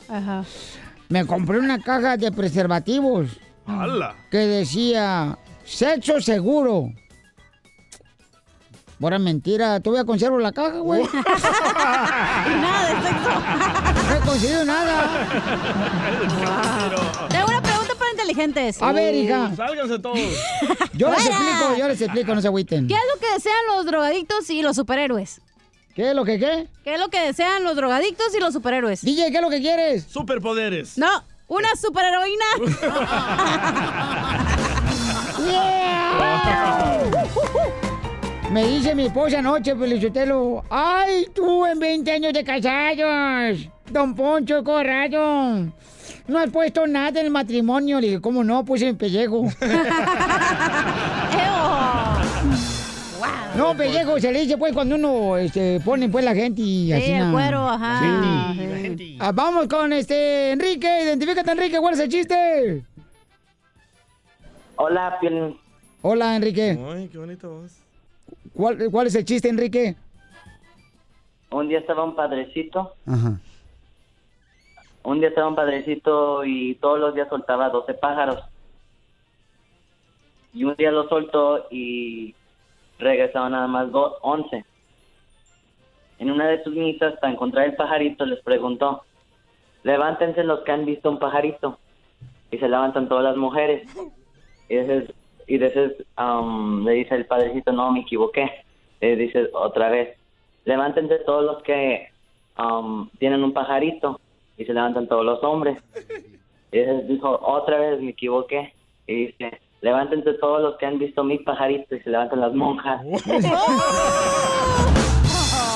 [1.08, 3.28] me compré una caja de preservativos
[3.66, 4.14] ¡Hala!
[4.30, 6.92] que decía, sexo seguro.
[9.02, 11.02] Ahora mentira, todavía conservo la caja, güey.
[11.12, 13.30] nada de sexo.
[14.08, 15.26] No he conseguido nada.
[17.28, 18.80] Tengo una pregunta para inteligentes.
[18.80, 19.50] A ver, hija.
[19.52, 20.20] Uh, Sálganse todos.
[20.92, 22.86] Yo les explico, yo les explico, no se agüiten.
[22.86, 25.40] ¿Qué es lo que desean los drogadictos y los superhéroes?
[25.96, 26.68] ¿Qué es lo que qué?
[26.84, 29.02] ¿Qué es lo que desean los drogadictos y los superhéroes?
[29.02, 30.04] DJ, ¿qué es lo que quieres?
[30.04, 30.96] Superpoderes.
[30.96, 32.44] No, una superheroína.
[38.52, 40.62] Me dice mi esposa anoche, Felicitelo.
[40.68, 43.68] ¡Ay, tú en 20 años de casados!
[43.90, 45.66] Don Poncho Corrado.
[46.28, 48.00] No has puesto nada en el matrimonio.
[48.00, 48.64] Le dije, ¿cómo no?
[48.64, 49.44] Puse mi pellejo.
[53.56, 56.92] No, pellejo se le dice pues cuando uno este, pone pues la gente y Sí,
[56.94, 57.10] así.
[57.12, 57.32] el na.
[57.32, 58.54] cuero, ajá.
[58.96, 59.18] Sí.
[59.20, 60.88] Ah, vamos con este Enrique.
[61.04, 61.78] Identifícate, Enrique.
[61.78, 62.82] ¿Cuál es el chiste?
[64.76, 65.54] Hola, Piolín.
[66.00, 66.78] Hola, Enrique.
[66.94, 67.81] Ay, qué bonita voz.
[68.54, 69.96] ¿Cuál, cuál es el chiste, Enrique?
[71.50, 73.38] Un día estaba un padrecito, Ajá.
[75.04, 78.42] un día estaba un padrecito y todos los días soltaba 12 pájaros.
[80.54, 82.34] Y un día lo soltó y
[82.98, 84.64] regresaron nada más do- 11.
[86.18, 89.02] En una de sus misas, para encontrar el pajarito, les preguntó,
[89.82, 91.78] levántense los que han visto un pajarito.
[92.50, 93.88] Y se levantan todas las mujeres.
[94.68, 94.76] Y
[95.46, 98.50] y después um, le dice el padrecito, no, me equivoqué.
[99.00, 100.16] Le dice otra vez,
[100.64, 102.08] levántense todos los que
[102.58, 104.20] um, tienen un pajarito.
[104.58, 105.78] Y se levantan todos los hombres.
[106.70, 106.78] Y
[107.12, 108.72] dijo, otra vez me equivoqué.
[109.06, 111.96] Y dice, levántense todos los que han visto mi pajarito.
[111.96, 113.00] Y se levantan las monjas.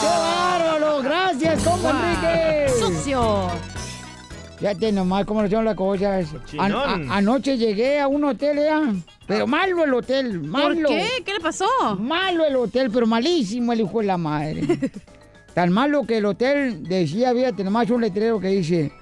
[0.01, 1.03] ¡Qué bárbaro!
[1.03, 2.69] ¡Gracias, compa Enrique!
[2.69, 3.49] ¡Sucio!
[4.59, 6.35] Fíjate nomás cómo son las cosas.
[6.59, 8.81] An- anoche llegué a un hotel, ¿ya?
[9.27, 10.89] Pero malo el hotel, malo.
[10.89, 11.23] qué?
[11.25, 11.67] ¿Qué le pasó?
[11.99, 14.63] Malo el hotel, pero malísimo el hijo de la madre.
[15.55, 18.93] Tan malo que el hotel decía, fíjate nomás un letrero que dice,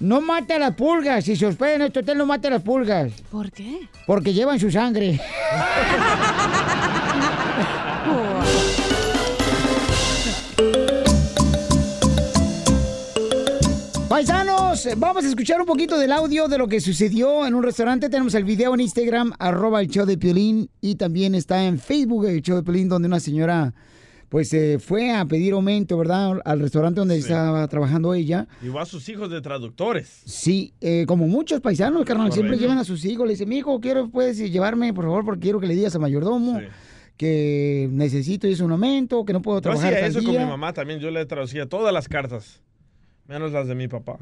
[0.00, 2.62] no mate a las pulgas, si se hospeda en este hotel no mate a las
[2.62, 3.12] pulgas.
[3.30, 3.88] ¿Por qué?
[4.06, 5.20] Porque llevan su sangre.
[14.82, 18.08] Paisanos, vamos a escuchar un poquito del audio de lo que sucedió en un restaurante.
[18.08, 22.26] Tenemos el video en Instagram, arroba el show de Piolín, y también está en Facebook
[22.26, 23.74] el show de Piolín, donde una señora
[24.30, 26.40] pues eh, fue a pedir aumento, ¿verdad?
[26.44, 28.46] Al restaurante donde estaba trabajando ella.
[28.62, 30.22] Llevó a sus hijos de traductores.
[30.24, 32.62] Sí, eh, como muchos paisanos, carnal, siempre Correcto.
[32.62, 33.26] llevan a sus hijos.
[33.26, 36.00] Le dicen, mi hijo, quiero, puedes llevarme, por favor, porque quiero que le digas al
[36.00, 36.60] mayordomo
[37.16, 40.40] que necesito es un aumento, que no puedo Yo trabajar hacía eso con día".
[40.44, 41.00] mi mamá también.
[41.00, 42.62] Yo le traducía todas las cartas.
[43.30, 44.18] Menos las de mi papá.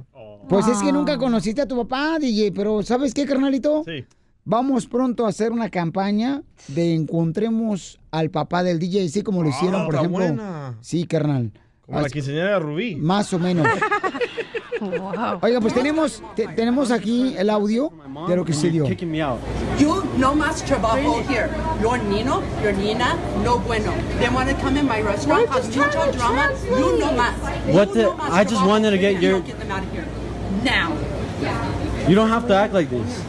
[0.51, 0.93] Pues es que Ah.
[0.93, 3.83] nunca conociste a tu papá, DJ, pero ¿sabes qué, carnalito?
[3.87, 4.05] Sí.
[4.45, 9.49] Vamos pronto a hacer una campaña de encontremos al papá del DJ, así como lo
[9.49, 10.19] hicieron, por Ah, ejemplo.
[10.27, 10.79] buena.
[10.83, 11.53] Sí, carnal.
[11.87, 12.97] Como la Así- quinceañera de Rubí.
[12.97, 13.67] Más o menos.
[15.43, 17.93] Oiga, pues tenemos, te- tenemos aquí el audio
[18.29, 18.85] de lo que se dio.
[19.79, 21.49] You no más trabajo here.
[21.83, 23.93] Your Nino, your Nina, no bueno.
[24.19, 26.51] They want to come in my restaurant, cause mucho drama.
[26.69, 27.35] You no más.
[27.73, 30.05] What the- I just wanted to get your- You Get them out of here.
[30.65, 30.93] Now.
[32.09, 33.23] You don't have to act like this.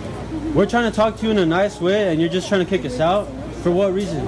[0.56, 2.70] We're trying to talk to you in a nice way, and you're just trying to
[2.70, 3.28] kick us out.
[3.64, 4.28] For what reason?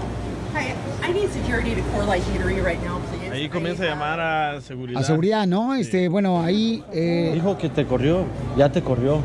[0.53, 3.20] Hi, I need security to pour light heatery right now, please.
[3.31, 5.01] Ahí comienza a llamar a seguridad.
[5.01, 5.73] A seguridad, ¿no?
[5.73, 6.83] Este, bueno, ahí...
[6.91, 8.25] eh, Dijo que te corrió.
[8.57, 9.19] Ya te corrió.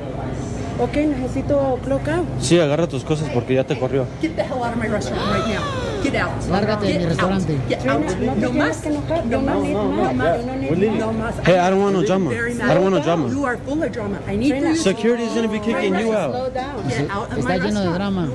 [0.79, 2.27] Ok, necesito clock out.
[2.41, 4.07] Sí, agarra tus cosas porque ya te corrió.
[4.21, 5.63] Get the hell out of my restaurant right now.
[6.03, 6.33] Get out.
[6.51, 7.59] Lárgate de mi restaurante.
[7.69, 8.01] Get out.
[8.01, 8.85] No más.
[8.85, 9.25] No más.
[9.25, 10.45] No más.
[10.99, 11.35] No más.
[11.45, 12.31] Hey, I don't want no drama.
[12.31, 13.29] I don't want no drama.
[13.29, 14.19] You are full of drama.
[14.27, 14.77] I need you.
[14.77, 16.53] Security is gonna be kicking you out.
[16.89, 18.29] Get out of Está my lleno de drama.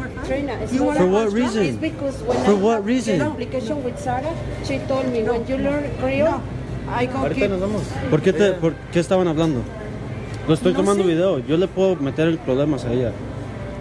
[0.97, 1.80] For what reason?
[2.45, 3.21] For what reason?
[3.21, 6.41] application with Sarah, she told me when you learn Creole,
[6.88, 7.84] I go Ahorita nos vamos.
[8.10, 9.62] ¿Por qué, te, por qué estaban hablando?
[10.47, 11.10] Lo estoy No tomando sé.
[11.10, 11.39] video.
[11.39, 13.12] Yo le puedo meter el problemas a ella.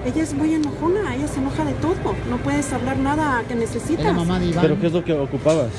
[0.05, 1.94] Ella es muy enojona, ella se enoja de todo.
[2.31, 4.16] No puedes hablar nada que necesitas.
[4.61, 5.70] ¿Pero qué es lo que ocupabas?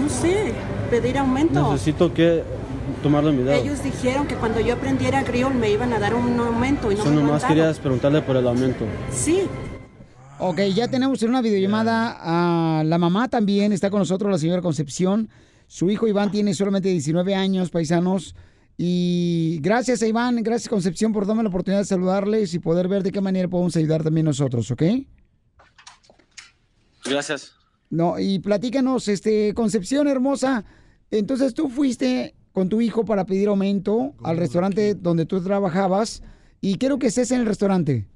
[0.00, 0.52] No sé,
[0.90, 1.72] pedir aumento.
[1.72, 2.44] Necesito que
[3.02, 3.54] tomarlo en video.
[3.54, 7.02] Ellos dijeron que cuando yo aprendiera griol me iban a dar un aumento y no
[7.02, 8.84] Eso me nomás querías preguntarle por el aumento.
[9.10, 9.42] Sí.
[10.38, 14.60] Ok, ya tenemos en una videollamada a la mamá también, está con nosotros la señora
[14.62, 15.28] Concepción.
[15.66, 18.34] Su hijo Iván tiene solamente 19 años, paisanos.
[18.78, 23.02] Y gracias a Iván, gracias Concepción por darme la oportunidad de saludarles y poder ver
[23.02, 24.82] de qué manera podemos ayudar también nosotros, ¿ok?
[27.04, 27.54] Gracias.
[27.88, 30.64] No, y platícanos, este, Concepción hermosa,
[31.10, 36.22] entonces tú fuiste con tu hijo para pedir aumento al restaurante donde tú trabajabas
[36.60, 38.06] y quiero que estés en el restaurante.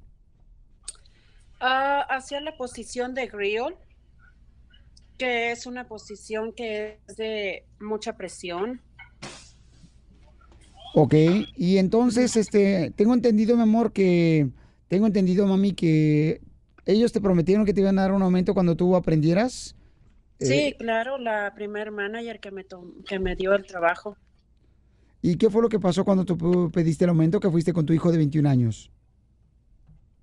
[1.60, 3.76] Ah, hacia la posición de grill,
[5.18, 8.80] que es una posición que es de mucha presión.
[10.94, 11.14] Ok,
[11.57, 14.48] y entonces, este, tengo entendido, mi amor, que,
[14.88, 16.40] tengo entendido, mami, que
[16.85, 19.76] ellos te prometieron que te iban a dar un aumento cuando tú aprendieras.
[20.40, 22.66] Sí, Eh, claro, la primer manager que me,
[23.07, 24.16] que me dio el trabajo.
[25.22, 27.92] ¿Y qué fue lo que pasó cuando tú pediste el aumento que fuiste con tu
[27.92, 28.90] hijo de 21 años?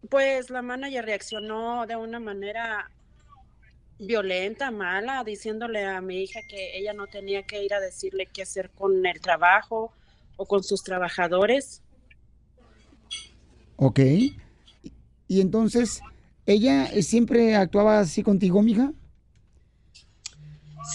[0.09, 2.89] Pues la manager reaccionó de una manera
[3.99, 8.41] violenta, mala, diciéndole a mi hija que ella no tenía que ir a decirle qué
[8.41, 9.93] hacer con el trabajo
[10.37, 11.81] o con sus trabajadores.
[13.75, 13.99] Ok.
[13.99, 14.37] Y-
[15.29, 16.01] Y entonces,
[16.45, 18.93] ¿ella eh, siempre actuaba así contigo, mija?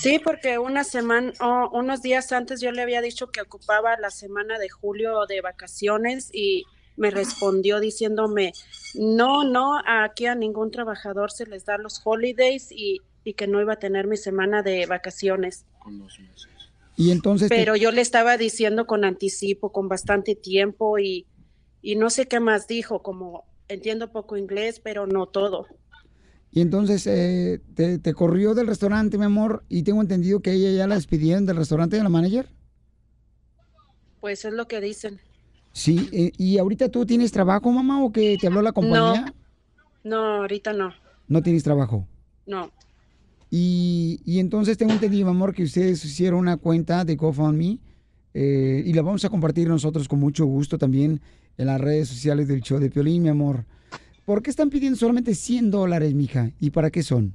[0.00, 4.08] Sí, porque una semana, o unos días antes yo le había dicho que ocupaba la
[4.10, 6.64] semana de julio de vacaciones y
[6.96, 8.52] me respondió diciéndome,
[8.94, 13.60] no, no, aquí a ningún trabajador se les da los holidays y, y que no
[13.60, 15.66] iba a tener mi semana de vacaciones.
[16.96, 17.48] Y entonces...
[17.48, 21.26] te- Pero yo le estaba diciendo con anticipo, con bastante tiempo y,
[21.80, 25.66] y no sé qué más dijo, como entiendo poco inglés, pero no todo.
[26.50, 30.70] Y entonces eh, te, te corrió del restaurante, mi amor, y tengo entendido que ella
[30.70, 32.46] ya la despidieron del restaurante de la manager.
[34.20, 35.20] Pues es lo que dicen.
[35.72, 39.34] Sí, eh, ¿y ahorita tú tienes trabajo, mamá, o que te habló la compañía?
[40.04, 40.92] No, ahorita no.
[41.28, 42.06] No tienes trabajo.
[42.46, 42.70] No.
[43.54, 47.78] Y, y entonces tengo entendido, amor, que ustedes hicieron una cuenta de GoFundMe
[48.32, 51.20] eh, y la vamos a compartir nosotros con mucho gusto también
[51.58, 53.66] en las redes sociales del show de Piolín, mi amor.
[54.24, 56.50] ¿Por qué están pidiendo solamente 100 dólares, mija?
[56.60, 57.34] ¿Y para qué son?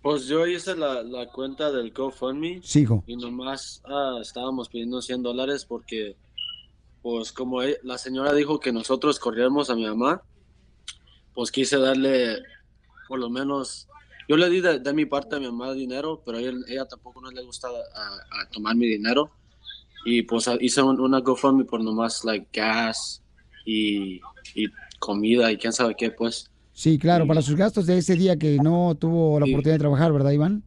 [0.00, 2.60] Pues yo hice la, la cuenta del GoFundMe.
[2.62, 3.04] Sigo.
[3.06, 6.16] Y nomás ah, estábamos pidiendo 100 dólares porque,
[7.02, 10.22] pues como e- la señora dijo que nosotros corriéramos a mi mamá,
[11.34, 12.38] pues quise darle
[13.08, 13.88] por lo menos...
[14.26, 17.20] Yo le di de, de mi parte a mi mamá dinero, pero ella, ella tampoco
[17.20, 19.30] no le gusta a, a tomar mi dinero.
[20.06, 23.22] Y pues hice un- una GoFundMe por nomás like gas
[23.66, 24.20] y,
[24.54, 24.66] y
[24.98, 26.50] comida y quién sabe qué, pues.
[26.72, 30.12] Sí, claro, para sus gastos de ese día que no tuvo la oportunidad de trabajar,
[30.12, 30.62] ¿verdad, Iván?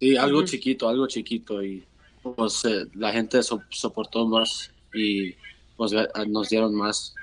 [0.00, 1.84] Sí, algo chiquito, algo chiquito y
[2.22, 5.32] pues eh, la gente so- soportó más y
[5.76, 7.14] pues ga- nos dieron más.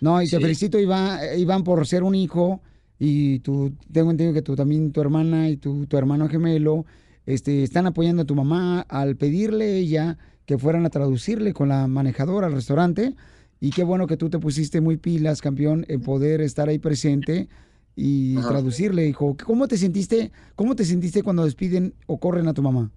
[0.00, 0.42] No, y te Sí.
[0.42, 2.60] felicito, Iván, Iván, por ser un hijo.
[2.98, 6.84] Y tú, tengo entendido que tú también, tu hermana y tu, tu hermano gemelo,
[7.26, 11.86] este, están apoyando a tu mamá al pedirle ella que fueran a traducirle con la
[11.86, 13.14] manejadora al restaurante.
[13.60, 17.48] Y qué bueno que tú te pusiste muy pilas, campeón, en poder estar ahí presente
[17.94, 18.48] y Ajá.
[18.48, 19.36] traducirle, hijo.
[19.44, 20.32] ¿Cómo te sentiste?
[20.56, 22.90] ¿Cómo te sentiste cuando despiden o corren a tu mamá?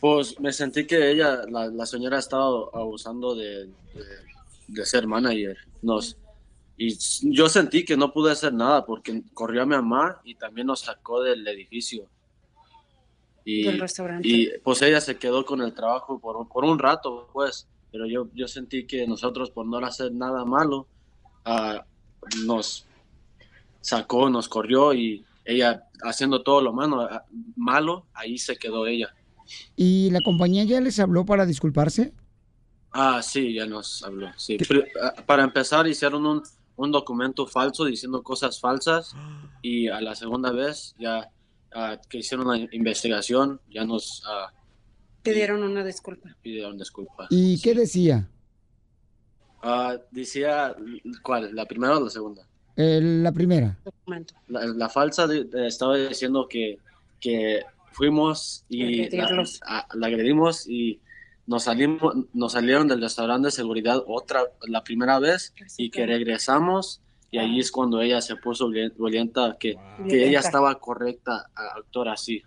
[0.00, 4.04] Pues me sentí que ella, la, la señora estaba abusando de, de,
[4.72, 5.56] de ser manager.
[5.82, 6.16] Nos,
[6.76, 6.96] y
[7.34, 10.80] yo sentí que no pude hacer nada porque corrió a mi mamá y también nos
[10.80, 12.08] sacó del edificio.
[13.44, 14.26] Y, Del restaurante.
[14.28, 17.66] y pues ella se quedó con el trabajo por, un- por un rato, pues.
[17.90, 20.86] Pero yo, yo sentí que nosotros, por no hacer nada malo,
[21.44, 21.84] ah,
[22.46, 22.86] nos
[23.80, 27.24] sacó, nos corrió y ella haciendo todo lo malo, ah,
[27.56, 29.14] malo, ahí se quedó ella.
[29.76, 32.14] ¿Y la compañía ya les habló para disculparse?
[32.92, 34.28] Ah, sí, ya nos habló.
[34.36, 34.58] Sí.
[35.02, 36.42] Ah, Para empezar, hicieron un,
[36.76, 39.14] un documento falso diciendo cosas falsas
[39.62, 41.30] y a la segunda vez ya
[41.74, 44.52] ah, que hicieron la investigación ya nos ah,
[45.22, 46.28] Pidieron una disculpa.
[46.42, 47.28] pidieron disculpas.
[47.30, 48.28] ¿Y qué decía?
[49.62, 50.74] Ah, decía,
[51.22, 51.54] ¿cuál?
[51.54, 52.46] ¿La primera o la segunda?
[52.76, 53.78] Eh, la primera.
[54.48, 56.78] La, la falsa de- de- estaba diciendo que,
[57.20, 57.60] que
[57.92, 61.00] fuimos y la, a- la agredimos y
[61.46, 67.00] nos salimos, nos salieron del restaurante de seguridad otra, la primera vez y que regresamos
[67.30, 69.76] y ahí es cuando ella se puso violen- violenta, que,
[70.08, 72.42] que ella estaba correcta a actuar así.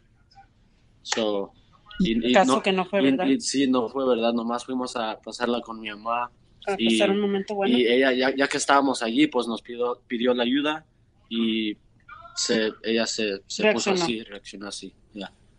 [1.01, 1.51] So,
[1.99, 3.25] y, y Caso que no fue y- verdad.
[3.25, 6.31] y sí, no fue verdad, nomás fuimos a pasarla con mi mamá.
[6.67, 7.77] A y, pasar un momento bueno.
[7.77, 10.86] y ella, ya, ya que estábamos allí, pues nos pidió, pidió la ayuda
[11.29, 11.77] y
[12.36, 14.93] se, ella se, se puso así, reaccionó así.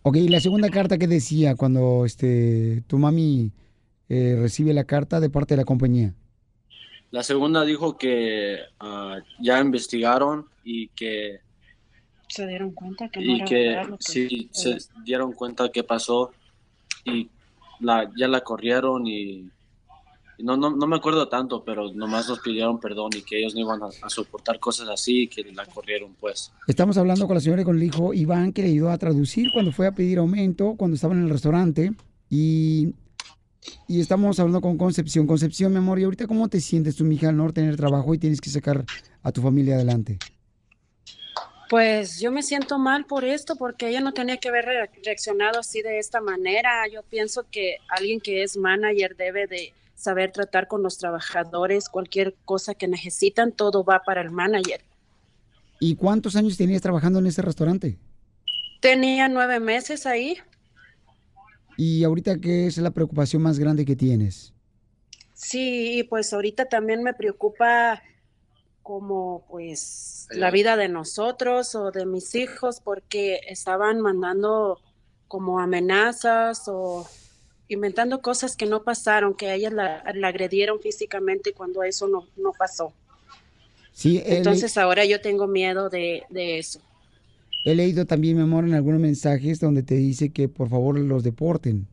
[0.07, 3.51] Ok, ¿y la segunda carta qué decía cuando este tu mami
[4.07, 6.13] eh, recibe la carta de parte de la compañía?
[7.11, 11.41] La segunda dijo que ah, ya investigaron y que,
[12.29, 16.31] Se dieron cuenta que no y que que sí se dieron cuenta que pasó
[17.03, 17.29] y
[17.81, 19.49] la, ya la corrieron y
[20.39, 23.61] no, no, no me acuerdo tanto, pero nomás nos pidieron perdón y que ellos no
[23.61, 26.51] iban a, a soportar cosas así y que la corrieron pues.
[26.67, 29.49] Estamos hablando con la señora y con el hijo Iván que le ayudó a traducir
[29.53, 31.91] cuando fue a pedir aumento, cuando estaba en el restaurante.
[32.29, 32.93] Y,
[33.87, 35.25] y estamos hablando con Concepción.
[35.27, 38.17] Concepción, mi amor, ¿y ahorita cómo te sientes tú, mija, al no tener trabajo y
[38.17, 38.85] tienes que sacar
[39.23, 40.19] a tu familia adelante?
[41.69, 45.59] Pues yo me siento mal por esto, porque ella no tenía que haber re- reaccionado
[45.59, 46.83] así de esta manera.
[46.93, 52.35] Yo pienso que alguien que es manager debe de saber tratar con los trabajadores, cualquier
[52.45, 54.81] cosa que necesitan, todo va para el manager.
[55.79, 57.97] ¿Y cuántos años tenías trabajando en ese restaurante?
[58.79, 60.37] Tenía nueve meses ahí.
[61.77, 64.53] ¿Y ahorita qué es la preocupación más grande que tienes?
[65.33, 68.01] Sí, y pues ahorita también me preocupa
[68.83, 74.79] como pues la vida de nosotros o de mis hijos porque estaban mandando
[75.27, 77.07] como amenazas o
[77.69, 82.25] inventando cosas que no pasaron, que a ella la, la agredieron físicamente cuando eso no,
[82.37, 82.93] no pasó.
[83.91, 86.79] Sí, Entonces ahora yo tengo miedo de, de eso.
[87.63, 91.23] he leído también, mi amor, en algunos mensajes donde te dice que por favor los
[91.23, 91.87] deporten.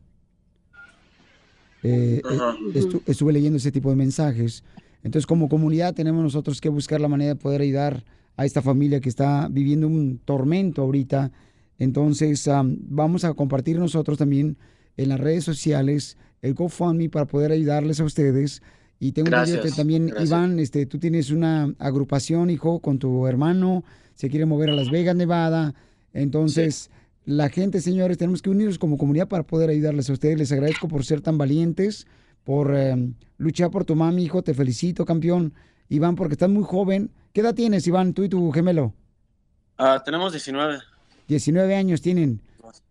[1.83, 4.63] Eh, eh, estu- estuve leyendo ese tipo de mensajes.
[5.03, 8.03] Entonces, como comunidad tenemos nosotros que buscar la manera de poder ayudar
[8.37, 11.31] a esta familia que está viviendo un tormento ahorita.
[11.77, 14.57] Entonces, am, vamos a compartir nosotros también
[14.97, 18.61] en las redes sociales el GoFundMe para poder ayudarles a ustedes.
[18.99, 20.29] Y tengo Gracias, que también, gracias.
[20.29, 23.83] Iván, este, tú tienes una agrupación, hijo, con tu hermano,
[24.13, 25.73] se quiere mover a Las Vegas, Nevada.
[26.13, 26.89] Entonces,
[27.25, 30.37] la gente, señores, tenemos que unirnos como comunidad para poder ayudarles a ustedes.
[30.37, 32.07] Les agradezco por ser tan valientes,
[32.43, 32.95] por eh,
[33.37, 34.43] luchar por tu mami, hijo.
[34.43, 35.53] Te felicito, campeón.
[35.89, 37.11] Iván, porque estás muy joven.
[37.33, 38.93] ¿Qué edad tienes, Iván, tú y tu gemelo?
[39.77, 40.79] Ah, tenemos 19.
[41.27, 42.41] 19 años tienen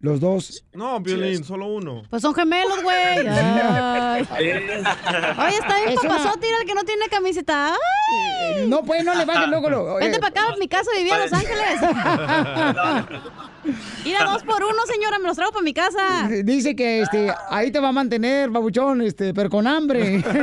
[0.00, 0.64] los dos.
[0.72, 2.02] No, Violín, solo uno.
[2.10, 2.96] Pues son gemelos, güey.
[3.28, 4.26] Ay.
[4.38, 7.72] Oye, está bien Es papazón, tira el que no tiene camiseta.
[7.72, 8.66] Ay.
[8.68, 9.70] No, pues, no le bajes luego.
[9.70, 11.80] lo- Vente para acá, mi casa vivía en Los Ángeles.
[14.04, 16.28] Ir a dos por uno, señora, me los traigo para mi casa.
[16.44, 20.22] Dice que este, ahí te va a mantener, babuchón, este, pero con hambre.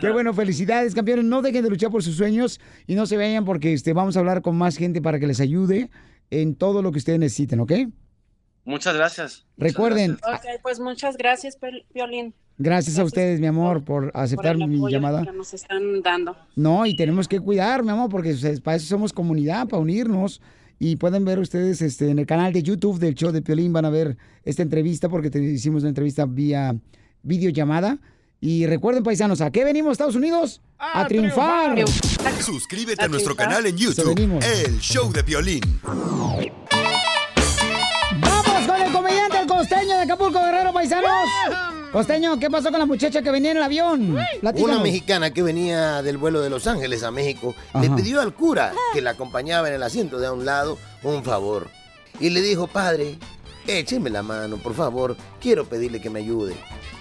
[0.00, 1.24] Qué bueno, felicidades, campeones.
[1.24, 4.20] No dejen de luchar por sus sueños y no se vayan porque este, vamos a
[4.20, 5.90] hablar con más gente para que les ayude
[6.30, 7.72] en todo lo que ustedes necesiten, ¿ok?
[8.64, 9.46] Muchas gracias.
[9.56, 11.58] Recuerden, Ok, pues muchas gracias,
[11.94, 15.24] Violín, gracias a ustedes, mi amor, por por aceptar el mi llamada.
[15.24, 16.36] que nos están dando.
[16.54, 20.42] No, y tenemos que cuidar, mi amor, porque para eso somos comunidad, para unirnos.
[20.80, 23.84] Y pueden ver ustedes este, en el canal de YouTube del show de Piolín, van
[23.84, 26.76] a ver esta entrevista, porque te hicimos una entrevista vía
[27.22, 27.98] videollamada.
[28.40, 30.60] Y recuerden, paisanos, ¿a qué venimos, Estados Unidos?
[30.78, 31.76] A, triunfar.
[32.40, 34.44] Suscríbete a nuestro canal en YouTube, venimos.
[34.44, 35.80] El Show de Violín.
[38.20, 41.10] ¡Vamos con el comediante, el costeño de Acapulco, Guerrero, paisanos!
[41.90, 44.16] Costeño, ¿qué pasó con la muchacha que venía en el avión?
[44.40, 44.76] Platícanos.
[44.76, 48.72] Una mexicana que venía del vuelo de Los Ángeles a México le pidió al cura
[48.92, 51.70] que la acompañaba en el asiento de a un lado un favor.
[52.20, 53.18] Y le dijo, padre,
[53.68, 56.54] écheme la mano, por favor, quiero pedirle que me ayude.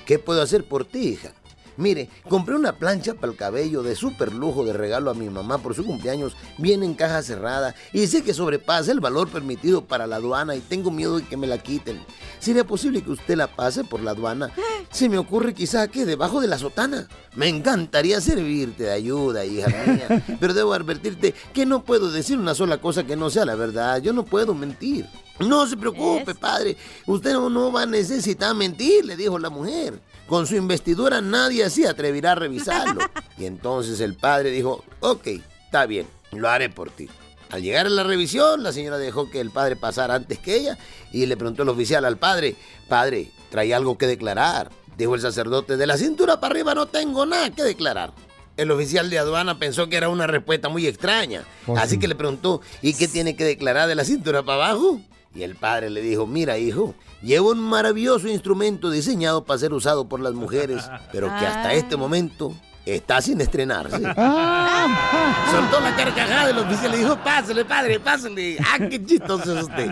[0.06, 1.34] ¿Qué puedo hacer por ti, hija?
[1.78, 5.60] Mire, compré una plancha para el cabello de súper lujo de regalo a mi mamá
[5.60, 6.36] por su cumpleaños.
[6.58, 10.60] Viene en caja cerrada y sé que sobrepasa el valor permitido para la aduana y
[10.60, 12.04] tengo miedo de que me la quiten.
[12.40, 14.52] ¿Sería posible que usted la pase por la aduana?
[14.90, 17.08] Se me ocurre quizá que debajo de la sotana.
[17.36, 22.56] Me encantaría servirte de ayuda, hija mía, pero debo advertirte que no puedo decir una
[22.56, 24.02] sola cosa que no sea la verdad.
[24.02, 25.06] Yo no puedo mentir.
[25.40, 26.78] No se preocupe, padre.
[27.06, 30.02] Usted no, no va a necesitar mentir, le dijo la mujer.
[30.28, 33.02] Con su investidura nadie se atreverá a revisarlo.
[33.38, 35.28] Y entonces el padre dijo, ok,
[35.66, 37.08] está bien, lo haré por ti.
[37.50, 40.78] Al llegar a la revisión, la señora dejó que el padre pasara antes que ella
[41.14, 42.56] y le preguntó el oficial al padre,
[42.90, 44.70] padre, ¿trae algo que declarar?
[44.98, 48.12] Dijo el sacerdote, de la cintura para arriba no tengo nada que declarar.
[48.58, 52.00] El oficial de aduana pensó que era una respuesta muy extraña, Pues así sí.
[52.00, 55.00] que le preguntó, ¿y qué tiene que declarar de la cintura para abajo?
[55.38, 60.10] Y el padre le dijo, mira hijo, llevo un maravilloso instrumento diseñado para ser usado
[60.10, 62.56] por las mujeres, pero que hasta este momento
[62.88, 63.98] está sin estrenarse.
[65.52, 68.58] Soltó la carcajada del oficial y le dijo, pásale padre, pásale.
[68.60, 69.92] Ah, qué chistoso es usted.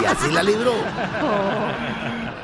[0.00, 0.74] Y así la libró.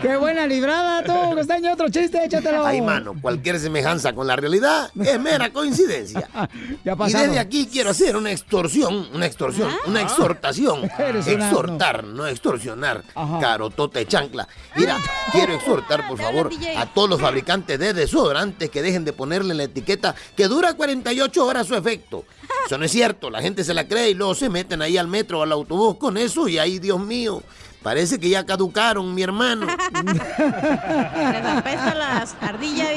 [0.03, 1.73] ¡Qué buena librada tú, costeño!
[1.73, 2.67] Otro chiste, échatelo.
[2.67, 6.29] Ay, mano, cualquier semejanza con la realidad es mera coincidencia.
[6.85, 10.85] Ya Y desde aquí quiero hacer una extorsión, una extorsión, una exhortación.
[11.27, 13.05] Exhortar, no extorsionar.
[13.15, 13.39] Ajá.
[13.39, 14.49] Carotote chancla.
[14.75, 14.99] Mira,
[15.31, 19.65] quiero exhortar, por favor, a todos los fabricantes de desodorantes que dejen de ponerle la
[19.65, 22.25] etiqueta que dura 48 horas su efecto.
[22.67, 25.09] Eso no es cierto, la gente se la cree y luego se meten ahí al
[25.09, 27.43] metro o al autobús con eso y ahí, Dios mío,
[27.83, 29.67] parece que ya caducaron, mi hermano.
[30.03, 32.89] Les apesta las ardillas.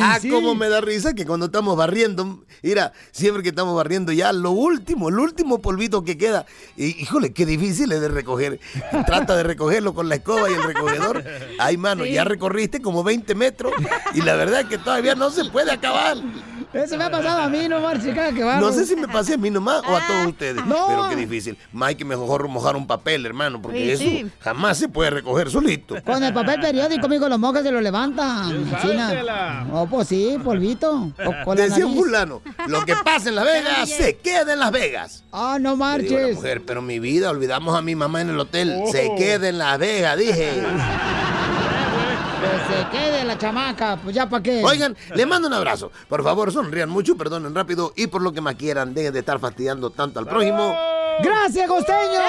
[0.00, 4.32] Ah, cómo me da risa que cuando estamos barriendo, mira, siempre que estamos barriendo ya
[4.32, 6.46] lo último, el último polvito que queda,
[6.76, 8.60] y, híjole, qué difícil es de recoger.
[9.06, 11.24] Trata de recogerlo con la escoba y el recogedor.
[11.58, 12.12] Ay, mano, Sí.
[12.12, 13.72] ya recorriste como 20 metros
[14.14, 16.16] y la verdad es que todavía no se puede acabar.
[16.72, 18.60] Eso me ha pasado a mí, no marche, cada que va.
[18.60, 20.86] No sé si me pasé a mí nomás o a todos ustedes, No.
[20.88, 21.56] pero qué difícil.
[21.72, 24.26] Más hay que mejor mojar un papel, hermano, porque Sí, eso sí.
[24.40, 25.94] jamás se puede recoger solito.
[26.04, 28.70] Con el papel periódico, amigo, los mojas se lo levantan.
[29.72, 31.12] Oh, pues sí, polvito.
[31.46, 35.24] O Decía un fulano, lo que pasa en Las Vegas se queda en Las Vegas.
[35.32, 36.36] Ah, no digo marches.
[36.36, 38.74] mujer, pero mi vida, olvidamos a mi mamá en el hotel.
[38.82, 38.90] Oh.
[38.92, 40.62] Se queda en Las Vegas, dije.
[42.38, 44.62] Que se quede la chamaca, pues ya para qué.
[44.64, 45.90] Oigan, le mando un abrazo.
[46.08, 49.40] Por favor, sonrían mucho, perdonen rápido y por lo que más quieran, dejen de estar
[49.40, 50.72] fastidiando tanto al prójimo.
[51.22, 52.20] ¡Gracias, costeño!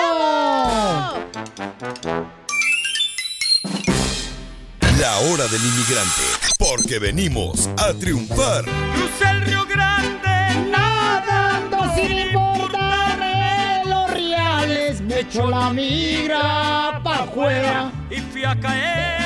[5.00, 6.24] La hora del inmigrante,
[6.58, 8.66] porque venimos a triunfar.
[8.66, 15.02] Crucé el Río Grande, nadando sin importarme los reales.
[15.02, 17.92] Me echo la migra pa' afuera.
[18.10, 19.19] y fui a caer.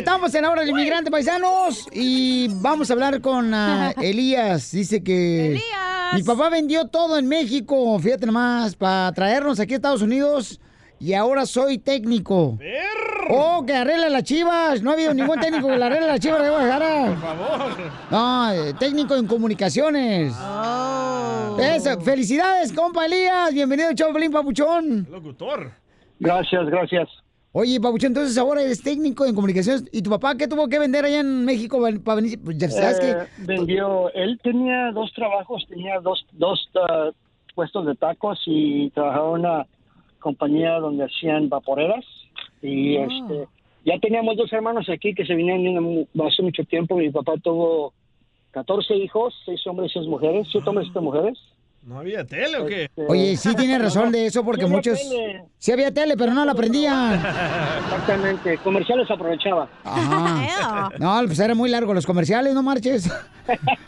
[0.00, 4.70] Estamos en la hora del inmigrante, paisanos, y vamos a hablar con ah, Elías.
[4.72, 5.60] Dice que
[6.14, 10.58] mi papá vendió todo en México, fíjate nomás, para traernos aquí a Estados Unidos,
[10.98, 12.58] y ahora soy técnico.
[13.28, 14.80] ¡Oh, que arregla las chivas!
[14.80, 17.06] No ha habido ningún técnico que le arregle las chivas de Guadalajara.
[17.08, 17.92] Por favor.
[18.10, 20.32] No, eh, técnico en comunicaciones.
[21.58, 23.52] Eso, felicidades, compa Elías.
[23.52, 25.06] Bienvenido, Choplin Papuchón.
[25.10, 25.72] Locutor.
[26.18, 27.06] Gracias, gracias.
[27.52, 29.84] Oye, Pabuchón, entonces ahora eres técnico en comunicaciones.
[29.92, 32.38] ¿Y tu papá qué tuvo que vender allá en México para venir?
[32.44, 33.44] Pues ya sabes Eh, que...
[33.44, 37.10] vendió, él tenía dos trabajos, tenía dos, dos ah,
[37.56, 39.66] puestos de tacos y trabajaba en una
[40.20, 42.04] compañía donde hacían vaporeras
[42.62, 43.06] y Ah.
[43.10, 43.48] este
[43.84, 46.96] ya teníamos dos hermanos aquí que se vinieron hace mucho tiempo.
[46.96, 47.94] Mi papá tuvo
[48.52, 51.38] 14 hijos, seis hombres y seis mujeres, siete hombres y siete mujeres.
[51.82, 52.90] ¿No había tele o qué?
[53.08, 54.98] Oye, sí tiene razón de eso porque Sí muchos...
[54.98, 55.44] tele.
[55.58, 57.14] Sí había tele, pero no la prendían.
[57.14, 59.68] Exactamente, comerciales aprovechaba.
[59.84, 60.90] Ajá.
[60.98, 63.10] No, pues eran muy largos los comerciales, no marches.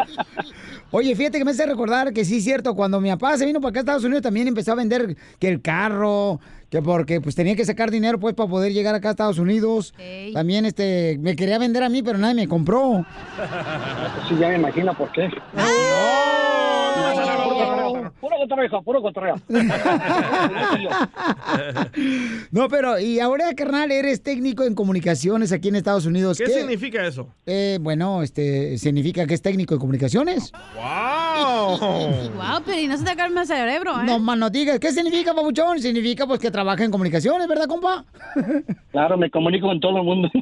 [0.90, 3.60] Oye, fíjate que me hace recordar que sí es cierto, cuando mi papá se vino
[3.60, 6.40] para acá a Estados Unidos también empezó a vender que el carro,
[6.70, 9.94] que porque pues tenía que sacar dinero pues para poder llegar acá a Estados Unidos.
[10.32, 13.04] También este me quería vender a mí, pero nadie me compró.
[14.28, 15.30] Sí, ya me imagino por qué.
[18.20, 19.36] Puro cotorreo, hijo, puro cotorreo.
[22.50, 26.38] No, pero y ahora, carnal, eres técnico en comunicaciones aquí en Estados Unidos.
[26.38, 27.28] ¿Qué significa eso?
[27.46, 30.52] Eh, bueno, este significa que es técnico en comunicaciones.
[30.74, 31.78] ¡Wow!
[31.78, 34.04] Wow, pero y no se te calma el cerebro, ¿eh?
[34.04, 35.80] No más no digas, ¿qué significa, papuchón?
[35.80, 38.04] Significa pues que trabaja en comunicaciones, ¿verdad, compa?
[38.92, 40.28] Claro, me comunico con todo el mundo.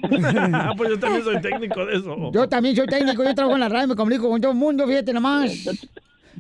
[0.52, 2.30] Ah, pues yo también soy técnico de eso.
[2.32, 4.86] Yo también soy técnico, yo trabajo en la radio, me comunico con todo el mundo,
[4.86, 5.68] fíjate nomás.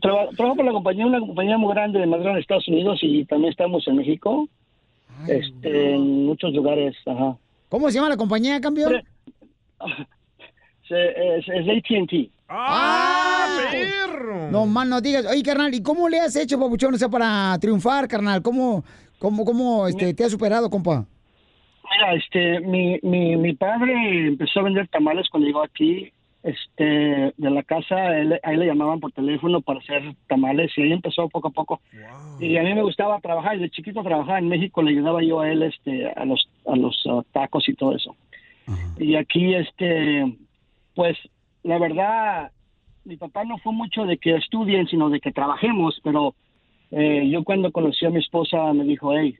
[0.00, 2.98] Traba- trabajo por la compañía, una compañía muy grande de más grande de Estados Unidos
[3.02, 4.48] y también estamos en México,
[5.28, 6.96] este, en muchos lugares.
[7.06, 7.36] Ajá.
[7.68, 9.02] ¿Cómo se llama la compañía, campeón?
[10.92, 12.30] Es, es AT&T.
[12.48, 14.50] ¡Ah, perro!
[14.50, 15.24] No más no digas.
[15.30, 18.42] Oye, carnal, ¿y cómo le has hecho, papuchón, o sea, para triunfar, carnal?
[18.42, 18.82] ¿Cómo,
[19.20, 21.06] cómo, cómo este, te has superado, compa?
[21.92, 23.92] Mira, este, mi, mi, mi padre
[24.26, 26.12] empezó a vender tamales cuando llegó aquí,
[26.42, 30.82] este, de la casa, él, a él le llamaban por teléfono para hacer tamales y
[30.82, 31.80] ahí empezó poco a poco.
[32.38, 35.40] Y a mí me gustaba trabajar, y de chiquito trabajaba en México, le ayudaba yo
[35.40, 38.16] a él, este, a los, a los ah, tacos y todo eso.
[38.98, 40.32] Y aquí, este,
[40.94, 41.18] pues,
[41.62, 42.52] la verdad,
[43.04, 46.34] mi papá no fue mucho de que estudien, sino de que trabajemos, pero
[46.90, 49.36] eh, yo cuando conocí a mi esposa me dijo, hey,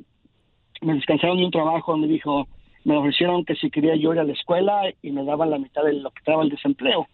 [0.83, 2.49] me descansaron de un trabajo, me dijo,
[2.85, 5.83] me ofrecieron que si quería yo ir a la escuela y me daban la mitad
[5.85, 7.07] de lo que daba el desempleo.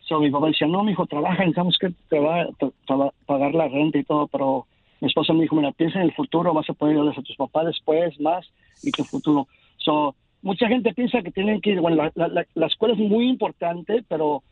[0.00, 3.68] So, mi papá decía, no, mi hijo, trabaja, necesitamos que te va a pagar la
[3.68, 4.66] renta y todo, pero
[5.00, 7.36] mi esposa me dijo, mira, piensa en el futuro, vas a poder ayudarles a tus
[7.36, 8.46] papás después, más,
[8.82, 9.48] y tu futuro.
[9.76, 13.00] So, mucha gente piensa que tienen que ir, bueno, la, la, la- la escuela es
[13.00, 14.42] muy importante, pero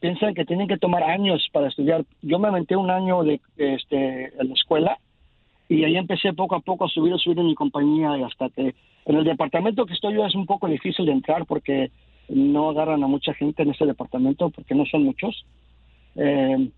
[0.00, 2.04] piensan que tienen que tomar años para estudiar.
[2.20, 4.98] Yo me aventé un año de, este, en la escuela
[5.68, 8.50] y ahí empecé poco a poco a subir, a subir en mi compañía y hasta
[8.50, 8.74] que
[9.06, 11.90] en el departamento que estoy yo es un poco difícil de entrar porque
[12.28, 15.46] no agarran a mucha gente en ese departamento porque no son muchos.
[16.16, 16.68] Eh,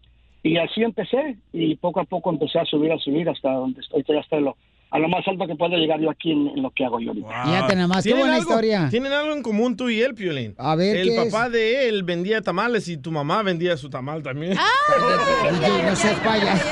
[0.43, 4.17] y así empecé y poco a poco empecé a subir, a subir hasta donde estoy,
[4.17, 4.57] hasta lo,
[4.91, 7.11] a lo más alto que puedo llegar yo aquí en, en lo que hago yo
[7.11, 7.45] ahorita.
[7.45, 8.89] Fíjate nada más, qué ¿Tienen buena algo- historia.
[8.91, 10.55] Tienen algo en común tú y él, Piolín.
[10.57, 11.33] A ver, El ¿qué es?
[11.33, 14.53] papá de él vendía tamales y tu mamá vendía su tamal también.
[15.61, 16.65] DJ, no seas payaso.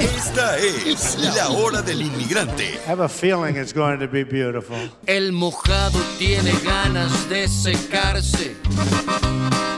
[0.00, 2.64] Esta es la hora del inmigrante.
[2.86, 4.76] I have a feeling it's going to be beautiful.
[5.06, 8.56] El mojado tiene ganas de secarse.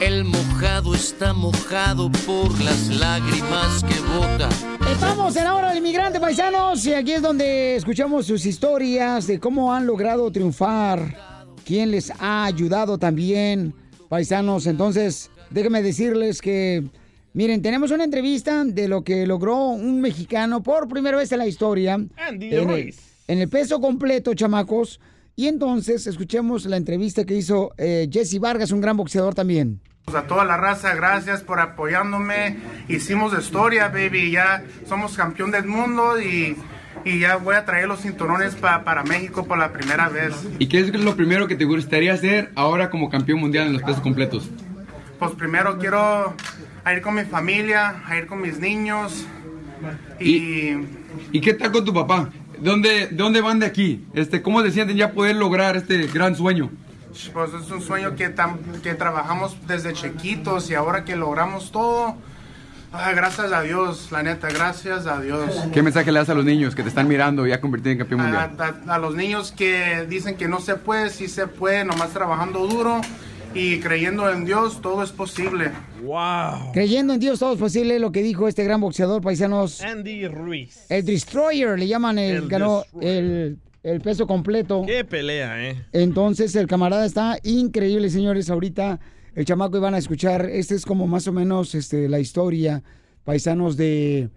[0.07, 4.49] El mojado está mojado por las lágrimas que bota.
[4.89, 9.41] Estamos en la hora del inmigrante, paisanos, y aquí es donde escuchamos sus historias de
[9.41, 13.75] cómo han logrado triunfar, quién les ha ayudado también,
[14.09, 14.69] paisanos.
[14.69, 16.85] Entonces, déjenme decirles que,
[17.33, 21.49] miren, tenemos una entrevista de lo que logró un mexicano por primera vez en la
[21.49, 21.95] historia.
[21.95, 23.01] Andy en el, Ruiz.
[23.27, 25.01] en el peso completo, chamacos.
[25.35, 29.81] Y entonces escuchemos la entrevista que hizo eh, Jesse Vargas, un gran boxeador también.
[30.15, 32.59] A toda la raza, gracias por apoyándome.
[32.87, 34.31] Hicimos historia, baby.
[34.31, 36.57] Ya somos campeón del mundo y,
[37.05, 40.33] y ya voy a traer los cinturones pa- para México por la primera vez.
[40.61, 43.83] ¿Y qué es lo primero que te gustaría hacer ahora como campeón mundial en los
[43.83, 44.49] pesos completos?
[45.19, 46.35] Pues primero quiero
[46.85, 49.27] a ir con mi familia, a ir con mis niños.
[50.21, 50.71] Y,
[51.33, 52.31] ¿Y qué tal con tu papá?
[52.61, 54.07] ¿Dónde, dónde van de aquí?
[54.15, 56.71] Este, ¿Cómo se sienten ya poder lograr este gran sueño?
[57.33, 62.15] Pues es un sueño que, tam- que trabajamos desde chiquitos y ahora que logramos todo.
[62.93, 65.51] ay, gracias a Dios, la neta, gracias a Dios.
[65.73, 67.99] ¿Qué mensaje le das a los niños que te están mirando y ya convertido en
[67.99, 68.81] campeón a, mundial?
[68.89, 72.67] a- a los niños que dicen que no se puede, sí se puede, nomás trabajando
[72.67, 73.01] duro
[73.55, 75.71] y creyendo en Dios, todo es posible.
[76.03, 76.73] ¡Wow!
[76.73, 79.81] Creyendo en Dios todo es posible, lo que dijo este gran boxeador, paisanos.
[79.81, 80.85] Andy Ruiz.
[80.91, 84.83] El Destroyer le llaman, el, El ganó el, el peso completo.
[84.85, 85.87] Qué pelea, ¿eh?
[85.93, 88.51] Entonces el camarada está increíble, señores.
[88.51, 88.99] Ahorita
[89.35, 90.47] el chamaco iban a escuchar.
[90.51, 92.83] Este es como más o menos este, la historia,
[93.23, 94.29] paisanos, de,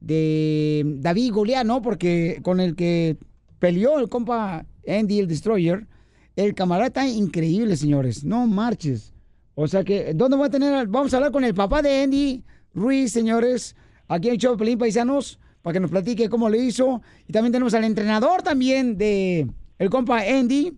[0.00, 1.82] de David Goliat, ¿no?
[1.82, 3.18] Porque con el que
[3.58, 5.86] peleó el compa Andy el Destroyer.
[6.34, 8.24] El camarada está increíble, señores.
[8.24, 9.12] No marches.
[9.54, 10.86] O sea que, ¿dónde voy a tener?
[10.86, 12.44] Vamos a hablar con el papá de Andy
[12.74, 13.74] Ruiz, señores,
[14.06, 17.02] aquí en el show Pelín Paisanos, para que nos platique cómo lo hizo.
[17.26, 19.48] Y también tenemos al entrenador también de
[19.80, 20.72] el compa Andy.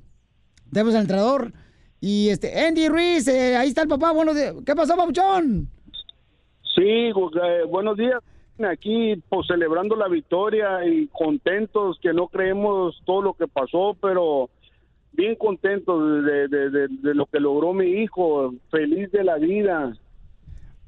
[0.72, 1.52] Tenemos al entrenador.
[2.00, 4.12] Y este, Andy Ruiz, eh, ahí está el papá.
[4.12, 4.32] Bueno,
[4.64, 5.68] ¿qué pasó, papuchón?
[6.74, 7.12] Sí, eh,
[7.68, 8.18] buenos días.
[8.66, 14.48] Aquí, pues celebrando la victoria y contentos que no creemos todo lo que pasó, pero
[15.12, 19.92] bien contentos de, de, de, de lo que logró mi hijo, feliz de la vida.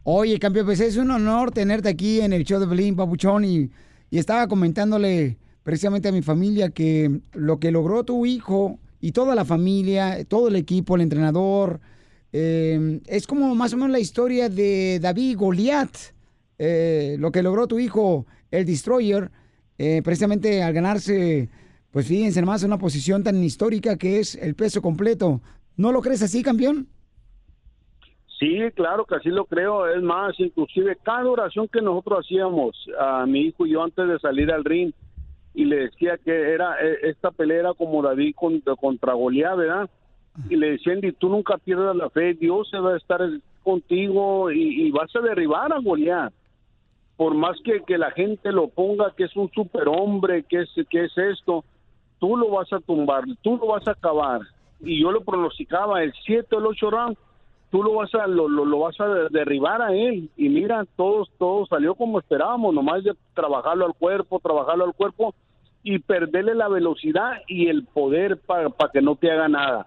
[0.05, 3.69] Oye, campeón, pues es un honor tenerte aquí en el show de Belín, Papuchón, y,
[4.11, 9.35] y estaba comentándole precisamente a mi familia que lo que logró tu hijo y toda
[9.35, 11.81] la familia, todo el equipo, el entrenador,
[12.33, 15.91] eh, es como más o menos la historia de David Goliat,
[16.59, 19.31] eh, lo que logró tu hijo, el Destroyer,
[19.79, 21.49] eh, precisamente al ganarse,
[21.91, 25.41] pues fíjense más, una posición tan histórica que es el peso completo.
[25.77, 26.89] ¿No lo crees así, campeón?
[28.41, 29.87] Sí, claro que así lo creo.
[29.87, 34.19] Es más, inclusive cada oración que nosotros hacíamos, a mi hijo y yo antes de
[34.19, 34.93] salir al ring,
[35.53, 39.91] y le decía que era e, esta pelea era como David contra, contra Goliat, ¿verdad?
[40.49, 43.21] Y le decían, tú nunca pierdas la fe, Dios se va a estar
[43.63, 46.33] contigo y, vas a derribar a Goliat
[47.17, 51.05] por más que, que la gente lo ponga que es un superhombre, que es, que
[51.05, 51.67] es esto,
[52.19, 54.41] tú lo vas a tumbar, tú lo vas a acabar.
[54.81, 57.17] Y yo lo pronosticaba, el 7 o el 8 round,
[57.71, 60.29] tú lo vas a lo, lo, lo, vas a derribar a él.
[60.37, 65.35] Y mira, todo, todo salió como esperábamos, nomás de trabajarlo al cuerpo, trabajarlo al cuerpo
[65.83, 69.87] y perderle la velocidad y el poder para que no te haga nada.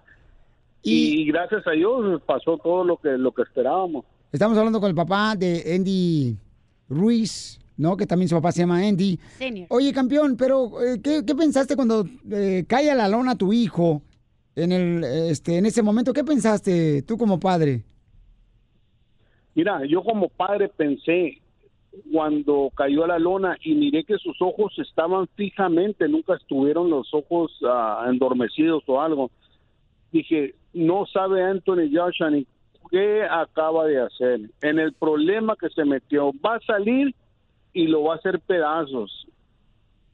[0.82, 4.04] Y, y, gracias a Dios pasó todo lo que, lo que esperábamos.
[4.32, 6.36] Estamos hablando con el papá de Andy
[6.88, 7.96] Ruiz, ¿no?
[7.96, 9.18] Que también su papá se llama Andy.
[9.38, 9.66] Senior.
[9.70, 14.02] Oye, campeón, pero eh, ¿qué, ¿qué, pensaste cuando eh, cae a la lona tu hijo
[14.56, 16.12] en, el, este, en ese momento?
[16.12, 17.84] ¿Qué pensaste tú como padre?
[19.54, 21.40] Mira, yo como padre pensé
[22.12, 27.12] cuando cayó a la lona y miré que sus ojos estaban fijamente, nunca estuvieron los
[27.14, 29.30] ojos uh, endormecidos o algo.
[30.10, 32.46] Dije, no sabe Anthony Joshua ni
[32.90, 36.32] qué acaba de hacer, en el problema que se metió.
[36.44, 37.14] Va a salir
[37.72, 39.26] y lo va a hacer pedazos.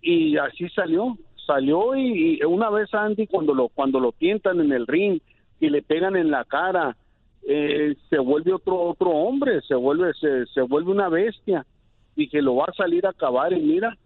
[0.03, 1.17] Y así salió,
[1.51, 5.21] salió y, y una vez Andy cuando lo cuando lo tientan en el ring
[5.59, 6.97] y le pegan en la cara,
[7.43, 11.67] eh, se vuelve otro otro hombre, se vuelve se, se vuelve una bestia
[12.15, 13.97] y que lo va a salir a acabar y mira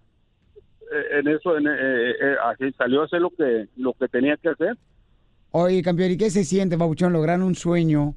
[0.92, 4.36] eh, en eso en, eh, eh, así salió a hacer lo que lo que tenía
[4.38, 4.76] que hacer.
[5.51, 8.14] Oye, campeón, ¿y qué se siente, Babuchón, lograr un sueño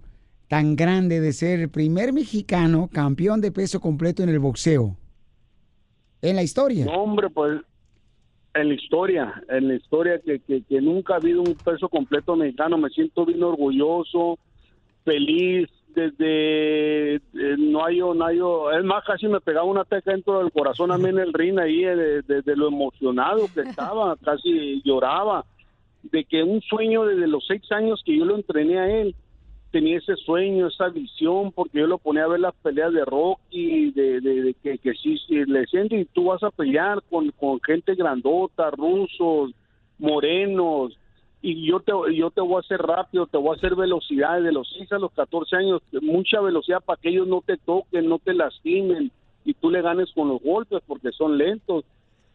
[0.48, 4.96] tan grande de ser el primer mexicano campeón de peso completo en el boxeo?
[6.22, 6.86] En la historia.
[6.86, 7.62] No, hombre, pues
[8.62, 12.36] en la historia, en la historia que, que, que, nunca ha habido un peso completo
[12.36, 14.38] mexicano, me siento bien orgulloso,
[15.04, 17.22] feliz, desde eh,
[17.58, 18.40] no hay, no hay,
[18.78, 21.60] es más, casi me pegaba una teca dentro del corazón a mí en el ring
[21.60, 25.46] ahí, de, de, de lo emocionado que estaba, casi lloraba,
[26.04, 29.16] de que un sueño desde los seis años que yo lo entrené a él,
[29.72, 33.92] tenía ese sueño, esa visión, porque yo lo ponía a ver las peleas de Rocky,
[33.92, 37.30] de, de, de que, que sí, sí, le decían, y tú vas a pelear con,
[37.32, 39.52] con gente grandota, rusos,
[40.00, 40.98] morenos,
[41.42, 44.52] y yo te, yo te voy a hacer rápido, te voy a hacer velocidad de
[44.52, 48.20] los 6 a los 14 años, mucha velocidad para que ellos no te toquen, no
[48.20, 49.12] te lastimen,
[49.46, 51.86] y tú le ganes con los golpes porque son lentos.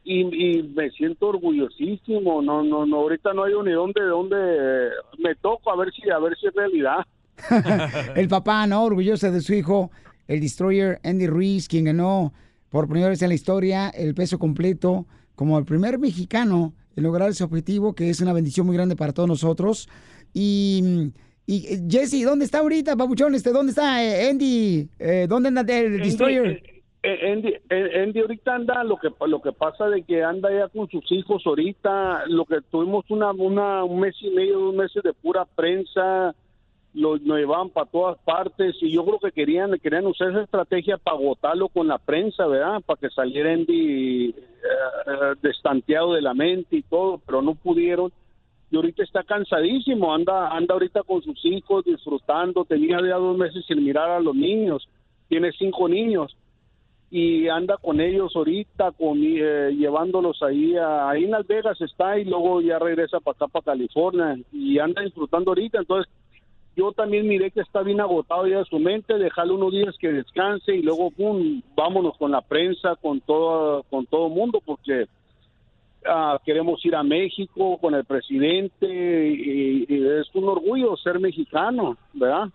[0.04, 5.36] Y, y, me siento orgullosísimo no no no ahorita no hay ni dónde dónde me
[5.36, 7.06] toco a ver si a ver si es realidad
[8.16, 8.84] el papá, ¿no?
[8.84, 9.90] Orgulloso de su hijo,
[10.28, 12.32] el destroyer Andy Ruiz, quien ganó
[12.70, 17.30] por primera vez en la historia el peso completo como el primer mexicano en lograr
[17.30, 19.88] ese objetivo, que es una bendición muy grande para todos nosotros.
[20.32, 21.12] Y,
[21.46, 23.34] y Jesse, ¿dónde está ahorita, papuchón?
[23.34, 24.88] Este, ¿Dónde está eh, Andy?
[24.98, 26.62] Eh, ¿Dónde anda el destroyer?
[27.02, 30.88] Eh, Andy, Andy, ahorita anda lo que lo que pasa de que anda ya con
[30.88, 35.12] sus hijos ahorita lo que tuvimos una, una un mes y medio dos meses de
[35.12, 36.32] pura prensa
[36.94, 40.98] lo, lo llevaban para todas partes y yo creo que querían querían usar esa estrategia
[40.98, 42.82] para agotarlo con la prensa, ¿verdad?
[42.84, 48.12] Para que saliera Andy eh, destanteado de la mente y todo, pero no pudieron.
[48.70, 53.64] Y ahorita está cansadísimo, anda anda ahorita con sus hijos disfrutando, tenía ya dos meses
[53.66, 54.88] sin mirar a los niños,
[55.28, 56.36] tiene cinco niños
[57.10, 62.18] y anda con ellos ahorita, con, eh, llevándolos ahí, a, ahí en Las Vegas está
[62.18, 66.10] y luego ya regresa para acá, para California y anda disfrutando ahorita, entonces
[66.76, 70.74] yo también miré que está bien agotado ya su mente, dejarle unos días que descanse
[70.74, 75.06] y luego pum, vámonos con la prensa, con todo con todo mundo porque
[76.06, 82.48] ah, queremos ir a México con el presidente y, es un orgullo ser mexicano, ¿verdad?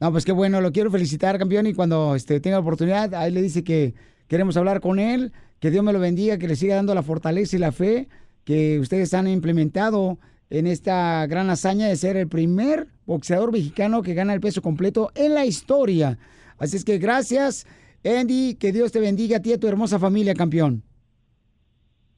[0.00, 3.40] No, pues qué bueno, lo quiero felicitar, campeón, y cuando este, tenga oportunidad, ahí le
[3.40, 3.94] dice que
[4.26, 7.56] queremos hablar con él, que Dios me lo bendiga, que le siga dando la fortaleza
[7.56, 8.08] y la fe
[8.44, 10.18] que ustedes han implementado
[10.52, 15.10] en esta gran hazaña de ser el primer boxeador mexicano que gana el peso completo
[15.14, 16.18] en la historia.
[16.58, 17.66] Así es que gracias,
[18.04, 20.82] Andy, que Dios te bendiga a ti y a tu hermosa familia, campeón.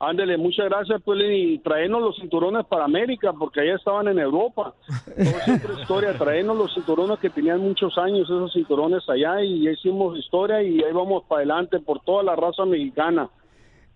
[0.00, 4.74] Ándele, muchas gracias, pues, y traernos los cinturones para América, porque allá estaban en Europa.
[5.16, 10.18] Todo siempre historia, traernos los cinturones que tenían muchos años, esos cinturones allá, y hicimos
[10.18, 13.30] historia y ahí vamos para adelante por toda la raza mexicana.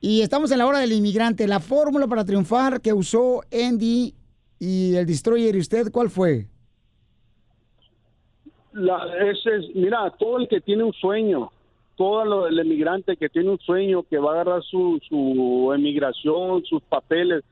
[0.01, 1.49] Y estamos en la hora del inmigrante.
[1.49, 4.15] La fórmula para triunfar que usó Andy
[4.59, 6.47] y el Destroyer y usted, ¿cuál fue?
[8.73, 11.51] La, ese es, mira, todo el que tiene un sueño,
[11.97, 16.83] todo el emigrante que tiene un sueño, que va a agarrar su, su emigración, sus
[16.83, 17.43] papeles,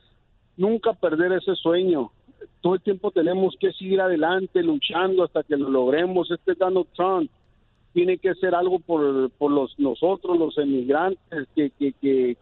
[0.57, 2.11] nunca perder ese sueño.
[2.61, 6.31] Todo el tiempo tenemos que seguir adelante, luchando hasta que lo logremos.
[6.31, 7.31] Este Donald Trump
[7.97, 11.95] tiene que hacer algo por, por los nosotros, los emigrantes, que, que,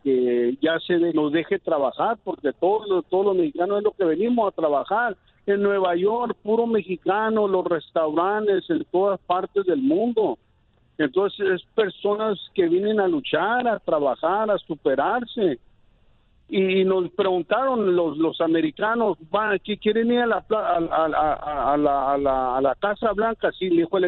[0.02, 4.04] que, ya se nos deje trabajar, porque todos los, todos los mexicanos es lo que
[4.04, 5.16] venimos a trabajar.
[5.46, 10.38] En Nueva York, puro mexicano, los restaurantes en todas partes del mundo.
[10.98, 15.60] Entonces, es personas que vienen a luchar, a trabajar, a superarse.
[16.48, 21.72] Y nos preguntaron los, los americanos, ¿va, ¿qué quieren ir a la, a, a- a-
[21.74, 23.52] a la, a la- a la Casa Blanca?
[23.52, 24.04] Sí, le dijo el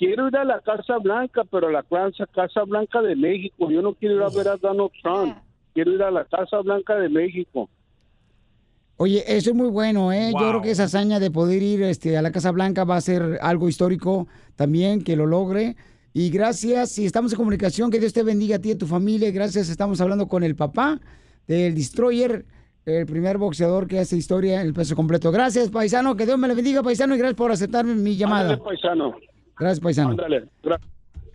[0.00, 3.70] quiero ir a la Casa Blanca, pero a la Casa, Casa Blanca de México.
[3.70, 5.36] Yo no quiero ir a ver a Donald Trump.
[5.74, 7.68] Quiero ir a la Casa Blanca de México.
[8.96, 10.30] Oye, eso es muy bueno, ¿eh?
[10.32, 13.00] Yo creo que esa hazaña de poder ir este, a la Casa Blanca va a
[13.00, 14.26] ser algo histórico
[14.56, 15.76] también, que lo logre.
[16.14, 18.86] Y gracias, si estamos en comunicación, que Dios te bendiga a ti y a tu
[18.86, 19.30] familia.
[19.30, 20.98] Gracias, estamos hablando con el papá
[21.46, 22.46] del Destroyer,
[22.86, 25.30] el primer boxeador que hace historia en el peso completo.
[25.30, 28.54] Gracias, paisano, que Dios me le bendiga, paisano, y gracias por aceptar mi llamada.
[28.54, 29.14] Ándale, paisano.
[29.60, 30.10] Gracias, paisano.
[30.10, 30.46] Ándale.
[30.62, 30.80] Gra-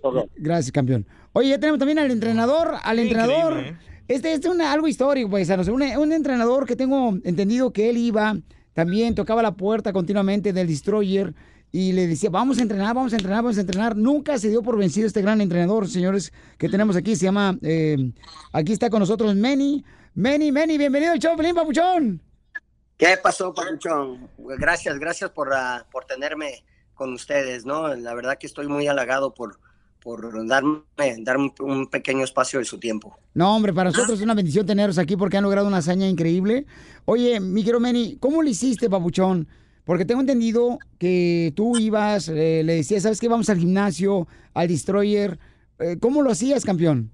[0.02, 0.30] Ok.
[0.36, 1.06] Gracias, campeón.
[1.34, 3.54] Oye, ya tenemos también al entrenador, al entrenador.
[3.54, 4.02] Increíble, ¿eh?
[4.08, 5.68] Este este es algo histórico, paisanos.
[5.68, 8.38] Un, un entrenador que tengo entendido que él iba,
[8.74, 11.34] también tocaba la puerta continuamente del Destroyer
[11.72, 13.96] y le decía, vamos a entrenar, vamos a entrenar, vamos a entrenar.
[13.98, 17.16] Nunca se dio por vencido este gran entrenador, señores, que tenemos aquí.
[17.16, 18.12] Se llama, eh,
[18.54, 19.84] aquí está con nosotros Manny.
[20.14, 22.22] Manny, Manny, bienvenido al show, Pelín Papuchón.
[22.98, 24.30] ¿Qué pasó, Papuchón?
[24.60, 26.64] Gracias, gracias por, ah, por tenerme
[26.96, 27.94] con ustedes, ¿no?
[27.96, 29.60] La verdad que estoy muy halagado por,
[30.02, 30.82] por darme,
[31.20, 33.18] darme un, pequeño espacio de su tiempo.
[33.34, 36.66] No, hombre, para nosotros es una bendición tenerlos aquí porque han logrado una hazaña increíble.
[37.06, 39.48] Oye, mi querido Manny, ¿cómo lo hiciste, papuchón?
[39.84, 43.28] Porque tengo entendido que tú ibas, eh, le decías, ¿sabes qué?
[43.28, 45.38] Vamos al gimnasio, al Destroyer.
[45.80, 47.12] Eh, ¿Cómo lo hacías, campeón?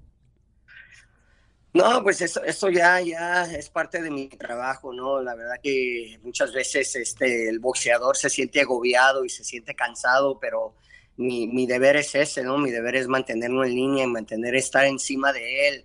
[1.74, 5.22] No, pues eso, eso ya, ya es parte de mi trabajo, ¿no?
[5.22, 10.38] La verdad que muchas veces este, el boxeador se siente agobiado y se siente cansado,
[10.38, 10.74] pero
[11.16, 12.58] mi, mi deber es ese, ¿no?
[12.58, 15.84] Mi deber es mantenerlo en línea y mantener, estar encima de él.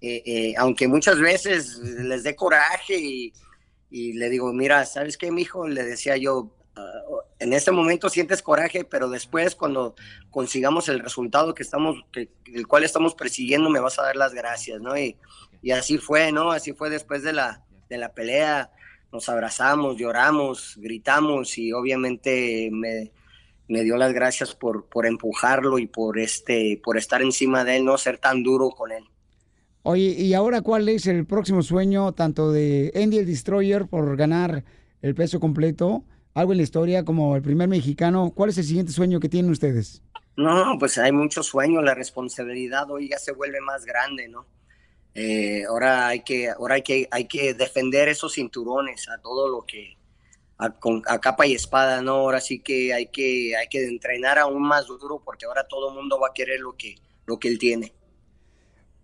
[0.00, 3.32] Eh, eh, aunque muchas veces les dé coraje y,
[3.90, 5.68] y le digo, mira, ¿sabes qué, mijo?
[5.68, 6.82] Le decía yo, "Ah,
[7.38, 9.94] en este momento sientes coraje, pero después cuando
[10.30, 14.80] consigamos el resultado que estamos, el cual estamos persiguiendo, me vas a dar las gracias,
[14.80, 14.98] ¿no?
[14.98, 15.16] Y,
[15.62, 16.50] y así fue, ¿no?
[16.50, 18.70] Así fue después de la, de la pelea.
[19.12, 23.10] Nos abrazamos, lloramos, gritamos y obviamente me,
[23.68, 27.84] me dio las gracias por, por empujarlo y por, este, por estar encima de él,
[27.84, 29.04] no ser tan duro con él.
[29.82, 34.64] Oye, ¿y ahora cuál es el próximo sueño tanto de Andy el Destroyer por ganar
[35.00, 36.04] el peso completo?
[36.38, 38.30] Algo en la historia como el primer mexicano.
[38.32, 40.04] ¿Cuál es el siguiente sueño que tienen ustedes?
[40.36, 44.46] No, pues hay muchos sueños, la responsabilidad hoy ya se vuelve más grande, ¿no?
[45.16, 49.66] Eh, ahora hay que, ahora hay que, hay que defender esos cinturones a todo lo
[49.66, 49.96] que,
[50.58, 52.12] a, con, a capa y espada, ¿no?
[52.12, 55.96] Ahora sí que hay que, hay que entrenar aún más duro porque ahora todo el
[55.96, 56.94] mundo va a querer lo que,
[57.26, 57.92] lo que él tiene.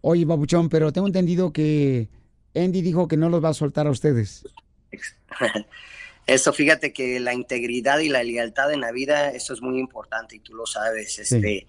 [0.03, 2.09] Oye, Babuchón, pero tengo entendido que
[2.55, 4.47] Andy dijo que no los va a soltar a ustedes.
[6.26, 10.36] Eso, fíjate que la integridad y la lealtad en la vida, eso es muy importante
[10.36, 11.18] y tú lo sabes.
[11.18, 11.66] Este,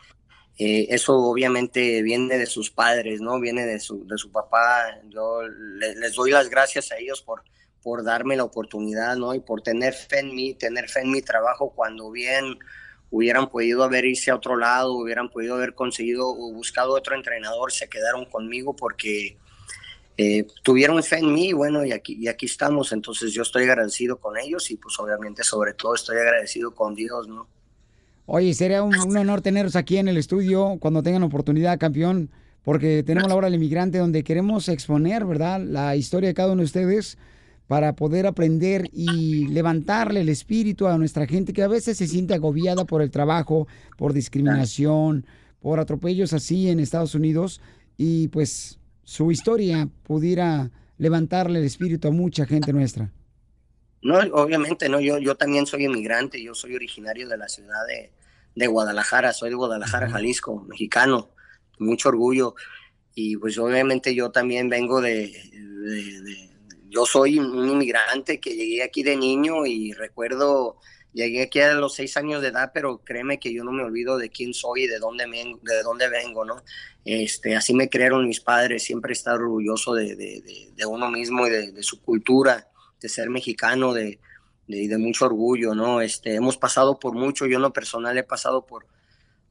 [0.58, 3.40] eh, eso obviamente viene de sus padres, ¿no?
[3.42, 4.98] Viene de su, de su papá.
[5.10, 7.44] Yo le- les doy las gracias a ellos por,
[7.84, 9.34] por darme la oportunidad, ¿no?
[9.34, 12.58] Y por tener fe en mí, tener fe en mi trabajo cuando bien
[13.12, 17.72] hubieran podido haber irse a otro lado, hubieran podido haber conseguido o buscado otro entrenador,
[17.74, 19.38] se quedaron conmigo porque
[20.18, 24.18] eh, tuvieron fe en mí, bueno, y aquí, y aquí estamos, entonces yo estoy agradecido
[24.18, 27.48] con ellos y pues obviamente sobre todo estoy agradecido con Dios, ¿no?
[28.26, 32.30] Oye, sería un, un honor tenerlos aquí en el estudio cuando tengan oportunidad, campeón,
[32.64, 36.62] porque tenemos la hora del inmigrante donde queremos exponer, ¿verdad?, la historia de cada uno
[36.62, 37.18] de ustedes
[37.68, 42.34] para poder aprender y levantarle el espíritu a nuestra gente que a veces se siente
[42.34, 45.26] agobiada por el trabajo, por discriminación,
[45.60, 47.62] por atropellos así en Estados Unidos
[47.98, 53.14] y pues su historia pudiera levantarle el espíritu a mucha gente nuestra.
[54.02, 58.14] No, obviamente, no, yo, yo también soy inmigrante, yo soy originario de la ciudad de,
[58.56, 61.32] de Guadalajara, soy de Guadalajara, Jalisco, mexicano,
[61.80, 62.56] mucho orgullo.
[63.16, 66.50] Y pues obviamente yo también vengo de, de- de-
[66.90, 70.78] yo soy un inmigrante que llegué aquí de niño y recuerdo,
[71.16, 74.18] llegué aquí a los seis años de edad, pero créeme que yo no me olvido
[74.18, 76.62] de quién soy y de dónde, vengo, de dónde vengo, ¿no?
[77.06, 81.48] Este, así me crearon mis padres, siempre estar orgulloso de, de- de- de uno mismo
[81.48, 82.68] y de, su cultura,
[83.02, 84.20] de ser mexicano, de,
[84.68, 86.02] de mucho orgullo, ¿no?
[86.02, 88.86] Este, hemos pasado por mucho, yo en lo personal he pasado por,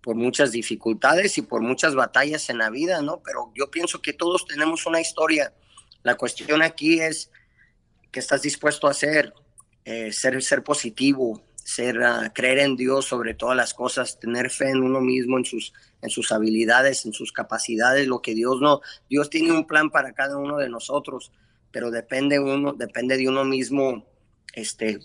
[0.03, 3.23] por muchas dificultades y por muchas batallas en la vida, ¿no?
[3.25, 5.55] Pero yo pienso que todos tenemos una historia.
[6.03, 7.31] La cuestión aquí es
[8.13, 9.33] qué estás dispuesto a hacer,
[9.87, 14.71] eh, ser, ser positivo, ser, ah, creer en Dios sobre todas las cosas, tener fe
[14.71, 18.81] en uno mismo, en sus, en sus habilidades, en sus capacidades, lo que Dios no,
[19.09, 21.33] Dios tiene un plan para cada uno de nosotros,
[21.73, 24.07] pero depende uno, depende de uno mismo,
[24.53, 25.01] este,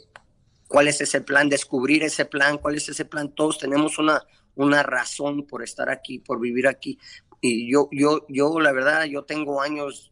[0.68, 3.34] cuál es ese plan, descubrir ese plan, cuál es ese plan.
[3.34, 4.22] Todos tenemos una,
[4.56, 7.00] una razón por estar aquí, por vivir aquí.
[7.42, 10.12] Y yo, yo, yo, la verdad, yo tengo años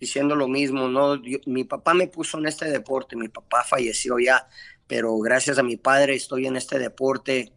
[0.00, 1.20] diciendo lo mismo, ¿no?
[1.46, 4.48] Mi papá me puso en este deporte, mi papá falleció ya,
[4.86, 7.52] pero gracias a mi padre estoy en este deporte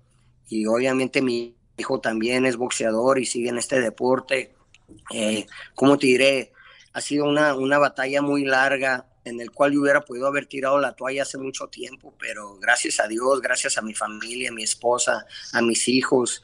[0.48, 4.56] y obviamente mi hijo también es boxeador y sigue en este deporte.
[5.14, 6.54] Eh, ¿Cómo te diré?
[6.94, 10.80] Ha sido una, una batalla muy larga en el cual yo hubiera podido haber tirado
[10.80, 14.64] la toalla hace mucho tiempo, pero gracias a Dios, gracias a mi familia, a mi
[14.64, 16.44] esposa, a mis hijos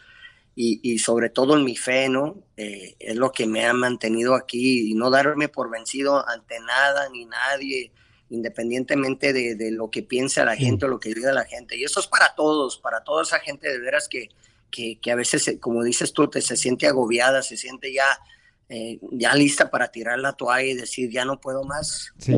[0.56, 2.44] y, sobre todo en mi fe, ¿no?
[2.58, 7.10] Eh, es lo que me ha mantenido aquí y no darme por vencido ante nada
[7.10, 7.92] ni nadie,
[8.34, 11.78] independientemente de, de lo que piense la gente o lo que diga la gente.
[11.78, 14.30] Y eso es para todos, para toda esa gente de veras que,
[14.72, 18.18] que, que a veces, como dices tú, te, se siente agobiada, se siente ya,
[18.70, 22.12] eh, ya lista para tirar la toalla y decir, ya no puedo más.
[22.18, 22.36] Sí.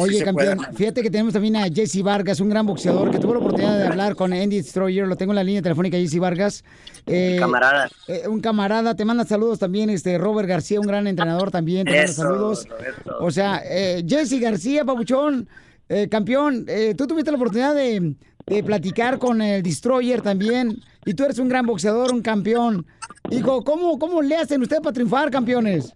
[0.00, 0.72] Oye, campeón, puede.
[0.76, 3.86] fíjate que tenemos también a Jesse Vargas, un gran boxeador que tuvo la oportunidad de
[3.86, 5.06] hablar con Andy Destroyer.
[5.06, 6.64] Lo tengo en la línea telefónica, Jesse Vargas.
[7.06, 7.88] Eh, Camarada.
[8.08, 11.96] eh, un camarada, te manda saludos también, este Robert García, un gran entrenador también, te
[11.96, 12.66] manda saludos.
[12.68, 13.16] Roberto.
[13.20, 15.48] O sea, eh, Jesse García, Pabuchón,
[15.88, 18.14] eh, campeón, eh, tú tuviste la oportunidad de,
[18.46, 22.86] de platicar con el Destroyer también, y tú eres un gran boxeador, un campeón.
[23.30, 25.94] Hijo, ¿cómo, cómo le hacen ustedes para triunfar, campeones?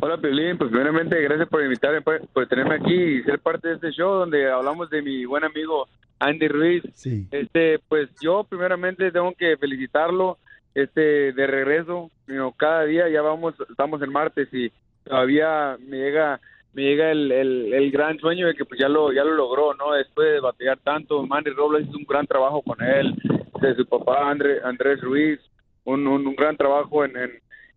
[0.00, 0.58] Hola, Piolín.
[0.58, 4.14] Pues primeramente, gracias por invitarme, por, por tenerme aquí y ser parte de este show
[4.14, 6.82] donde hablamos de mi buen amigo Andy Ruiz.
[7.30, 10.38] Este, pues yo primeramente tengo que felicitarlo
[10.74, 12.10] este de regreso.
[12.56, 14.70] Cada día ya vamos, estamos en martes y
[15.04, 16.40] todavía me llega
[16.74, 19.74] me llega el, el, el gran sueño de que pues ya lo ya lo logró,
[19.74, 19.92] ¿no?
[19.92, 23.14] Después de batallar tanto, Manny Robles hizo un gran trabajo con él,
[23.60, 25.40] de su papá André, Andrés Ruiz,
[25.84, 27.30] un, un, un gran trabajo en, en,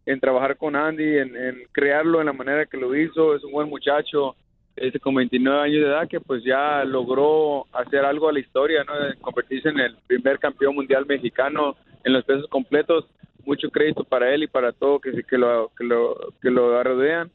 [0.06, 3.52] en trabajar con Andy, en, en crearlo en la manera que lo hizo, es un
[3.52, 4.36] buen muchacho,
[4.76, 8.84] este, con 29 años de edad que pues ya logró hacer algo a la historia,
[8.84, 8.94] ¿no?
[9.20, 13.06] Convertirse en el primer campeón mundial mexicano en los pesos completos,
[13.46, 17.32] mucho crédito para él y para todo que, que lo que lo que lo rodean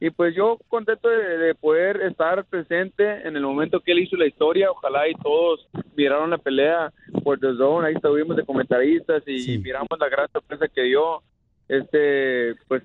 [0.00, 4.16] y pues yo contento de, de poder estar presente en el momento que él hizo
[4.16, 4.70] la historia.
[4.70, 6.92] Ojalá y todos miraron la pelea
[7.24, 7.88] por The Zone.
[7.88, 11.22] Ahí estuvimos de comentaristas y miramos la gran sorpresa que dio
[11.68, 12.82] este pues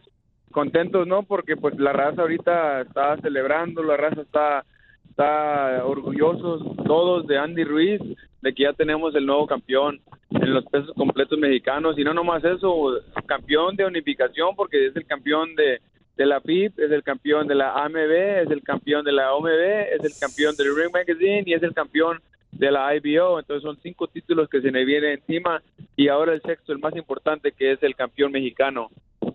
[0.51, 4.65] contentos no porque pues la raza ahorita está celebrando la raza está
[5.09, 8.01] está orgullosos todos de Andy Ruiz
[8.41, 9.99] de que ya tenemos el nuevo campeón
[10.31, 11.97] en los pesos completos mexicanos.
[11.97, 15.79] Y no nomás eso campeón de unificación porque es el campeón de
[16.17, 18.11] de la FIP, es el campeón de la AMB,
[18.43, 21.73] es el campeón de la OMB, es el campeón del Ring Magazine y es el
[21.73, 22.19] campeón
[22.51, 23.39] de la IBO.
[23.39, 25.61] Entonces son cinco títulos que se le vienen encima
[25.95, 28.89] y ahora el sexto, el más importante, que es el campeón mexicano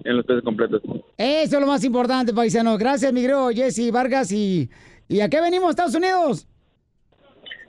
[0.05, 0.83] en los pesos completos.
[1.17, 2.77] Eso es lo más importante, paisano.
[2.77, 4.31] Gracias, mi querido Jesse Vargas.
[4.33, 4.71] ¿Y,
[5.09, 6.47] ¿y a qué venimos, Estados Unidos?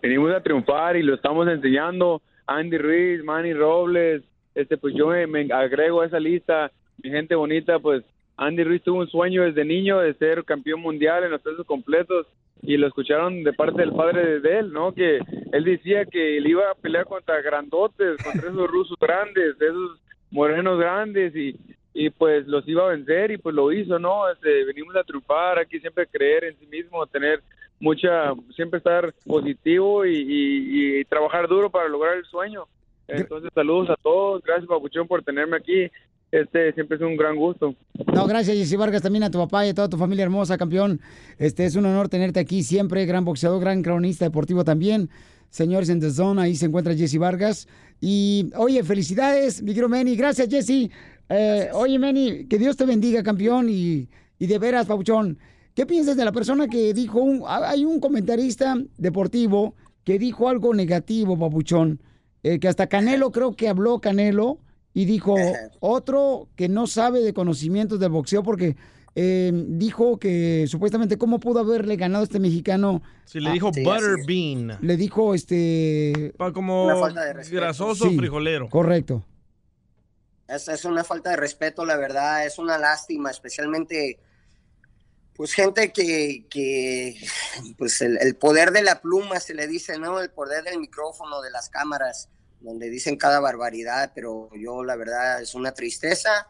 [0.01, 2.21] venimos a triunfar y lo estamos enseñando.
[2.45, 4.23] Andy Ruiz, Manny Robles,
[4.55, 6.71] este, pues yo me, me agrego a esa lista.
[7.03, 8.03] Mi gente bonita, pues
[8.38, 12.27] Andy Ruiz tuvo un sueño desde niño de ser campeón mundial en los pesos completos
[12.61, 14.93] y lo escucharon de parte del padre de él, ¿no?
[14.93, 15.19] Que
[15.51, 19.99] él decía que él iba a pelear contra grandotes, contra esos rusos grandes, esos
[20.31, 21.55] morenos grandes y,
[21.93, 24.29] y pues los iba a vencer y pues lo hizo, ¿no?
[24.29, 27.41] Este, venimos a triunfar, aquí siempre creer en sí mismo, tener
[27.79, 32.65] mucha, siempre estar positivo y, y- y trabajar duro para lograr el sueño.
[33.07, 35.89] Entonces, saludos a todos, gracias Papuchón por tenerme aquí
[36.32, 37.75] este siempre es un gran gusto.
[38.13, 40.99] No, gracias, Jesse Vargas, también a tu papá y a toda tu familia hermosa, campeón.
[41.38, 45.09] Este es un honor tenerte aquí siempre, gran boxeador, gran cronista deportivo también.
[45.49, 47.67] Señores en The Zone, ahí se encuentra Jesse Vargas.
[48.01, 50.15] Y, oye, felicidades, mi querido Manny.
[50.15, 50.91] Gracias, Jesse.
[51.30, 53.67] Eh, oye, Manny, que Dios te bendiga, campeón.
[53.69, 55.39] Y, y de veras, Pauchón,
[55.73, 60.73] ¿qué piensas de la persona que dijo, un, hay un comentarista deportivo que dijo algo
[60.73, 62.01] negativo, Papuchón?
[62.43, 64.59] Eh, que hasta Canelo, creo que habló Canelo
[64.99, 65.35] y dijo
[65.79, 68.75] otro que no sabe de conocimientos del boxeo porque
[69.13, 73.03] eh, dijo que supuestamente cómo pudo haberle ganado a este mexicano.
[73.25, 74.77] Sí, le dijo Ah, butterbean.
[74.81, 76.33] Le dijo este...
[76.37, 76.87] Pa- Como
[77.51, 78.69] grasoso Sí, frijolero.
[78.69, 79.23] Correcto.
[80.47, 84.19] Es, es una falta de respeto, la verdad, es una lástima, especialmente
[85.35, 87.17] pues gente que, que
[87.77, 90.19] pues el, el poder de la pluma se le dice, ¿no?
[90.21, 92.29] El poder del micrófono, de las cámaras,
[92.59, 96.47] donde dicen cada barbaridad, pero yo la verdad es una tristeza.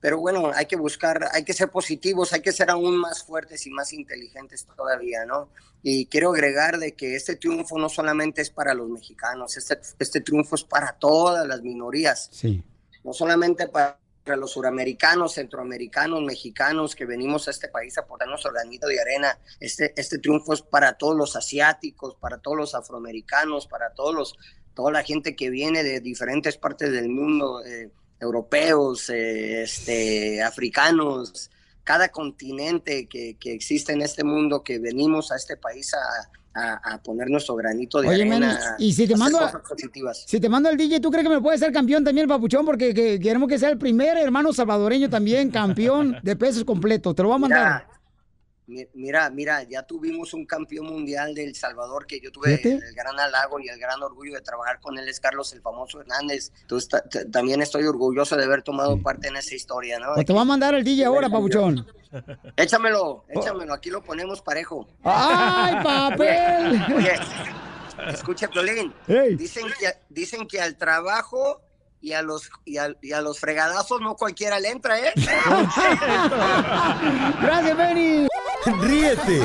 [0.00, 3.66] Pero bueno, hay que buscar, hay que ser positivos, hay que ser aún más fuertes
[3.66, 5.48] y más inteligentes todavía, ¿no?
[5.82, 10.20] Y quiero agregar de que este triunfo no solamente es para los mexicanos, este, este
[10.20, 12.62] triunfo es para todas las minorías Sí.
[13.04, 13.98] no solamente para
[14.36, 19.38] los suramericanos, centroamericanos, mexicanos que venimos a este país a aportar nuestro granito de arena.
[19.60, 24.34] Este, este triunfo es para todos los asiáticos, para todos los afroamericanos, para todos los,
[24.76, 31.50] toda la gente que viene de diferentes partes del mundo, eh, europeos, eh, este, africanos,
[31.82, 35.98] cada continente que, que existe en este mundo que venimos a este país a,
[36.58, 38.76] a- a poner nuestro granito de Oye, arena.
[38.78, 40.24] Y si te a mando a- cosas positivas.
[40.26, 42.64] Si te mando al DJ, ¿tú crees que me puede ser campeón también, Papuchón?
[42.64, 47.14] Porque que- queremos que sea el primer hermano salvadoreño también, campeón de pesos completo.
[47.14, 47.86] Te lo voy a mandar.
[48.94, 53.16] Mira, mira, ya tuvimos un campeón mundial de El Salvador que yo tuve el gran
[53.20, 56.50] halago y el gran orgullo de trabajar con él, es Carlos el famoso Hernández.
[56.62, 60.14] Entonces ta- ta- también estoy orgulloso de haber tomado parte en esa historia, ¿no?
[60.14, 61.86] Pues te voy a mandar al DJ ahora, Papuchón.
[62.56, 64.88] Échamelo, échamelo, aquí lo ponemos parejo.
[65.04, 66.82] ¡Ay, papel!
[66.96, 67.12] Oye,
[68.08, 68.92] escucha, Piolín,
[69.36, 71.60] dicen que, dicen que al trabajo
[72.00, 75.12] y a los y a, y a los fregadazos no cualquiera le entra, ¿eh?
[77.42, 78.26] Gracias, Benny.
[78.66, 79.40] Ríete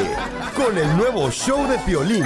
[0.55, 2.25] con el nuevo show de Piolín.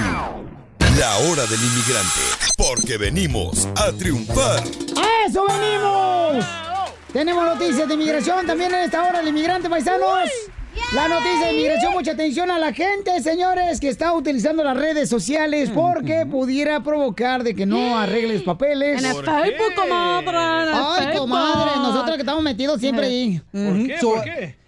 [0.98, 2.22] La hora del inmigrante,
[2.56, 4.60] porque venimos a triunfar.
[4.96, 6.42] ¡A eso venimos!
[7.12, 10.30] Tenemos noticias de inmigración también en esta hora, el inmigrante paisanos.
[10.94, 15.10] La noticia de inmigración, mucha atención a la gente, señores, que está utilizando las redes
[15.10, 19.00] sociales porque pudiera provocar de que no arregles papeles.
[19.00, 19.74] En el ¿Por Facebook, qué?
[19.74, 20.74] comadre, en el
[21.10, 23.42] Ay, comadre, nosotros que estamos metidos siempre ahí.
[23.52, 23.86] Ujú.
[24.00, 24.14] So,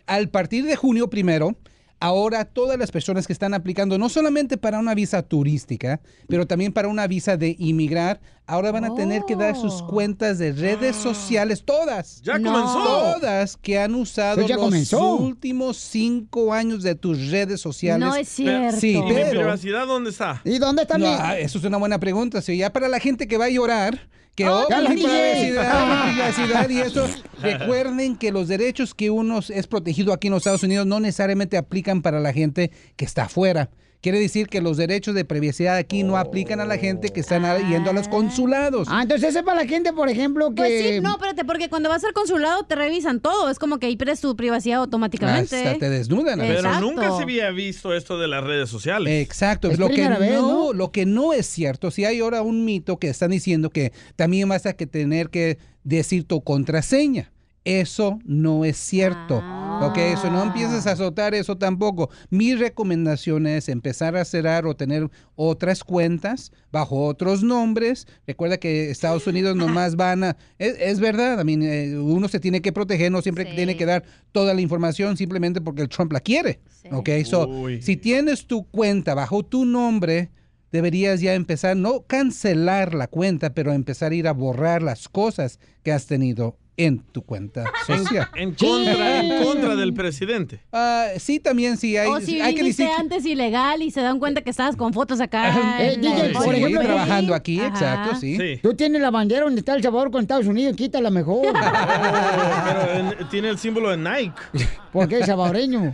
[0.06, 1.56] Al partir de junio primero,
[2.00, 6.72] ahora todas las personas que están aplicando, no solamente para una visa turística, pero también
[6.72, 10.94] para una visa de inmigrar, ahora van a tener que dar sus cuentas de redes
[11.02, 12.20] sociales, todas.
[12.22, 12.52] ¡Ya No.
[12.52, 12.84] comenzó!
[13.18, 15.16] Todas que han usado Pues ya los comenzó.
[15.16, 18.06] últimos cinco años de tus redes sociales.
[18.08, 18.78] No es cierto.
[18.80, 19.30] Sí, ¿Y mi pero...
[19.40, 20.40] privacidad dónde está?
[20.44, 22.40] ¿Y dónde está No, mi- ah, eso es una buena pregunta.
[22.42, 24.08] Sí, ya para la gente que va a llorar,
[24.38, 25.08] que Ah, oh, la dije.
[25.08, 27.08] privacidad, y eso,
[27.42, 31.56] recuerden que los derechos que uno es protegido aquí en los Estados Unidos no necesariamente
[31.56, 33.68] aplican para la gente que está afuera.
[34.00, 37.42] Quiere decir que los derechos de privacidad aquí no aplican a la gente que están
[37.68, 38.86] yendo a los consulados.
[38.90, 40.54] Ah, entonces es para la gente, por ejemplo, que...
[40.54, 43.50] Pues sí, no, espérate, porque cuando vas al consulado te revisan todo.
[43.50, 45.56] Es como que ahí pierdes tu privacidad automáticamente.
[45.56, 46.40] Hasta te desnudan.
[46.40, 46.62] a veces.
[46.62, 49.12] Pero nunca se había visto esto de las redes sociales.
[49.20, 53.08] Exacto, lo que no, lo que no es cierto, si hay ahora un mito que
[53.08, 57.32] están diciendo que también vas a que tener que decir tu contraseña.
[57.64, 59.42] Eso no es cierto.
[59.80, 62.10] Ok, eso no empieces a azotar eso tampoco.
[62.30, 68.08] Mi recomendación es empezar a cerrar o tener otras cuentas bajo otros nombres.
[68.26, 70.36] Recuerda que Estados Unidos nomás van a...
[70.58, 73.86] Es, es verdad, I mean, eh, uno se tiene que proteger, no siempre tiene que
[73.86, 74.02] dar
[74.32, 76.58] toda la información simplemente porque el Trump la quiere.
[76.90, 77.80] Ok, so, Uy.
[77.80, 80.30] si tienes tu cuenta bajo tu nombre,
[80.72, 85.60] deberías ya empezar, no cancelar la cuenta, pero empezar a ir a borrar las cosas
[85.84, 88.28] que has tenido en tu cuenta social.
[88.34, 90.60] En contra, en contra del presidente.
[90.72, 94.18] Ah, sí, también sí hay, o si hay que decir antes ilegal y se dan
[94.18, 95.80] cuenta que estabas con fotos acá.
[95.82, 97.36] Eh, en DJ, por Sí, ejemplo, trabajando sí.
[97.36, 97.68] aquí, Ajá.
[97.68, 98.38] exacto, sí.
[98.62, 101.46] Tú tienes la bandera donde está El Salvador con Estados Unidos, quítala mejor.
[101.52, 104.40] Pero en- tiene el símbolo de Nike.
[104.92, 105.92] Porque es salvadoreño.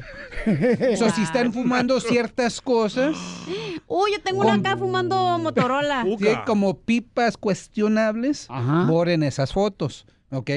[0.98, 3.16] So, si están fumando ciertas cosas,
[3.86, 6.04] Uy, yo tengo una acá fumando Motorola.
[6.18, 8.48] sí, como pipas cuestionables,
[8.86, 10.50] borren esas fotos, ¿ok?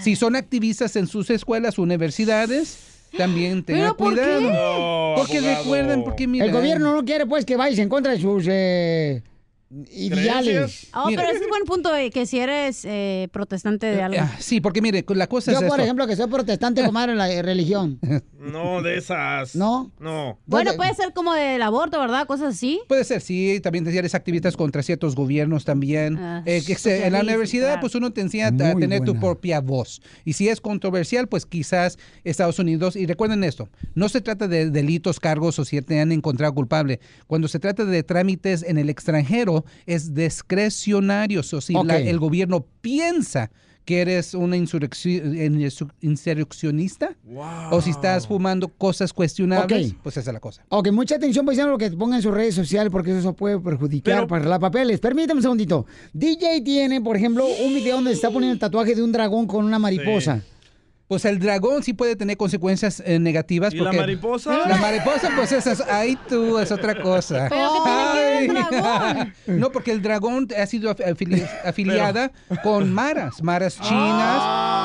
[0.00, 2.78] Si son activistas en sus escuelas, universidades,
[3.16, 4.20] también tengan ¿Pero por qué?
[4.20, 4.40] cuidado.
[4.40, 5.58] No, porque abogado.
[5.62, 9.22] recuerden, porque mira, El gobierno no quiere pues que vayas en contra de sus eh,
[9.90, 10.88] ideales.
[10.94, 14.18] Oh, pero ese es buen punto, eh, que si eres eh, protestante de algo.
[14.20, 15.82] Ah, Sí, porque mire, la cosa Yo, es por esto.
[15.84, 17.98] ejemplo, que soy protestante, comadre, en la eh, religión.
[18.38, 19.54] No, de esas.
[19.54, 19.90] ¿No?
[19.98, 20.38] No.
[20.46, 22.26] Bueno, puede ser como del aborto, ¿verdad?
[22.26, 22.80] Cosas así.
[22.88, 26.16] Puede ser, sí, también eres activistas contra ciertos gobiernos también.
[26.18, 29.60] Ah, Eh, que se- en la universidad, pues uno te enseña a tener tu propia
[29.60, 30.02] voz.
[30.24, 34.70] Y si es controversial, pues quizás Estados Unidos, y recuerden esto, no se trata de
[34.70, 37.00] delitos, cargos o si te han encontrado culpable.
[37.26, 41.40] Cuando se trata de trámites en el extranjero, es discrecionario.
[41.40, 43.50] O si la- el gobierno piensa
[43.84, 47.16] que eres una insurrecci- insurreccionista
[47.72, 49.66] o si estás fumando cosas cuestionables,
[50.02, 50.64] pues esa es la cosa.
[50.68, 54.26] Ok, mucha atención, paisano, lo que pongan en sus redes sociales, porque eso puede perjudicar
[54.28, 55.00] para arreglar papeles.
[55.00, 55.86] Permítame un segundito.
[56.12, 59.46] DJ tiene, por ejemplo, un video donde se está poniendo el tatuaje de un dragón
[59.48, 60.42] con una mariposa.
[61.12, 63.74] Pues el dragón sí puede tener consecuencias eh, negativas.
[63.74, 64.66] ¿Y la mariposa?
[64.66, 67.48] La mariposa, pues esa es, ahí tú, es otra cosa.
[67.50, 68.70] ¿Pero qué tiene que ver el Ay.
[68.70, 69.34] dragón?
[69.60, 72.32] No, porque el dragón ha sido af- afili- afiliada
[72.62, 74.38] con maras, maras chinas,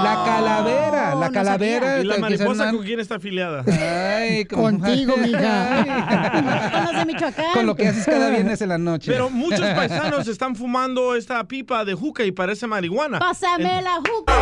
[0.03, 2.01] la calavera, la no calavera.
[2.01, 3.63] ¿Y la mariposa con quién está afiliada?
[4.17, 5.86] Ay, con- Contigo, mija.
[6.73, 7.45] Con los de Michoacán.
[7.53, 9.09] Con lo que haces cada viernes en la noche.
[9.13, 13.19] Pero muchos paisanos están fumando esta pipa de juca y parece marihuana.
[13.19, 14.34] Pásame la juca.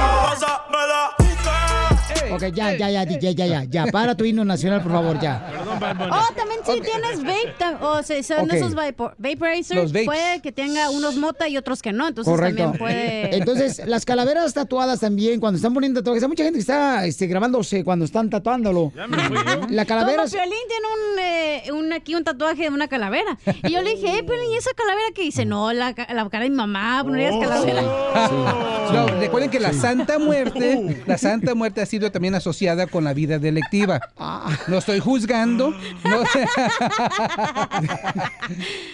[2.32, 3.86] Ok, ya, ya, ya, DJ, ya, ya, ya.
[3.88, 5.48] Para tu himno nacional, por favor, ya.
[5.52, 6.12] Perdón, Bad Bunny.
[6.12, 8.54] Oh, también si tienes vape, tam- o se- son Ok.
[8.54, 10.06] esos vapor, vaporizers, vapes.
[10.06, 12.64] puede que tenga unos mota y otros que no, entonces Correcto.
[12.64, 13.36] también puede...
[13.38, 17.28] Entonces, las calaveras tatuadas también, cuando están poniendo tatuajes, hay mucha gente que está este,
[17.28, 18.92] grabándose cuando están tatuándolo.
[19.70, 23.38] La calavera Como es- Piolín tiene un, eh, un- aquí un tatuaje de una calavera.
[23.64, 25.46] Y yo le dije, eh, Piolín, ¿y esa calavera que dice?
[25.46, 27.82] No, la, ca- la cara de mi mamá, no digas calavera.
[28.94, 33.14] No, recuerden que la Santa Muerte, la Santa Muerte ha sido también asociada con la
[33.14, 34.00] vida delictiva.
[34.68, 35.70] No estoy juzgando.
[35.72, 36.24] No,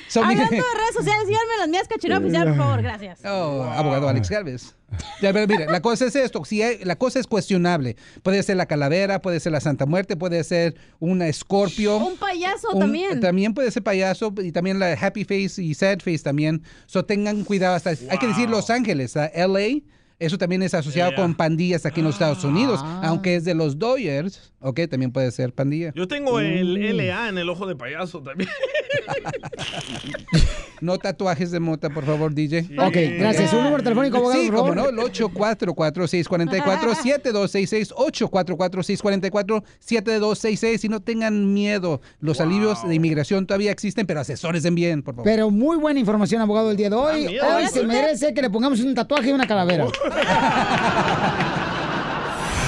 [0.07, 1.87] So, Hablando de redes sociales, síganme las mías
[2.17, 3.19] oficial, por favor, gracias.
[3.25, 4.75] Oh, abogado Alex Galvez.
[5.21, 7.95] Ya, pero mire, la cosa es esto, si hay- la cosa es cuestionable.
[8.23, 11.95] Puede ser la calavera, puede ser la Santa Muerte, puede ser una escorpio.
[11.97, 13.19] Un payaso Un- también.
[13.21, 16.61] También puede ser payaso y también la happy face y sad face también.
[16.87, 19.79] So tengan cuidado hasta hay que decir Los Ángeles, a LA.
[20.21, 23.01] Eso también es asociado con pandillas aquí en los Estados Unidos, Ah.
[23.05, 25.91] aunque es de los Dodgers, ok, también puede ser pandilla.
[25.95, 26.95] Yo tengo el Mm.
[26.99, 28.47] LA en el ojo de payaso también.
[30.81, 32.71] No tatuajes de mota, por favor, DJ.
[32.79, 33.53] Ok, gracias.
[33.53, 34.75] Un número telefónico, abogado, Sí, por favor.
[34.77, 40.83] como no, el 844-644-7266, 844-644-7266.
[40.85, 45.25] Y no tengan miedo, los alivios de inmigración todavía existen, pero asesores bien, por favor.
[45.25, 47.27] Pero muy buena información, abogado, el día de hoy.
[47.27, 49.85] miedo, hoy se merece que le pongamos un tatuaje y una calavera.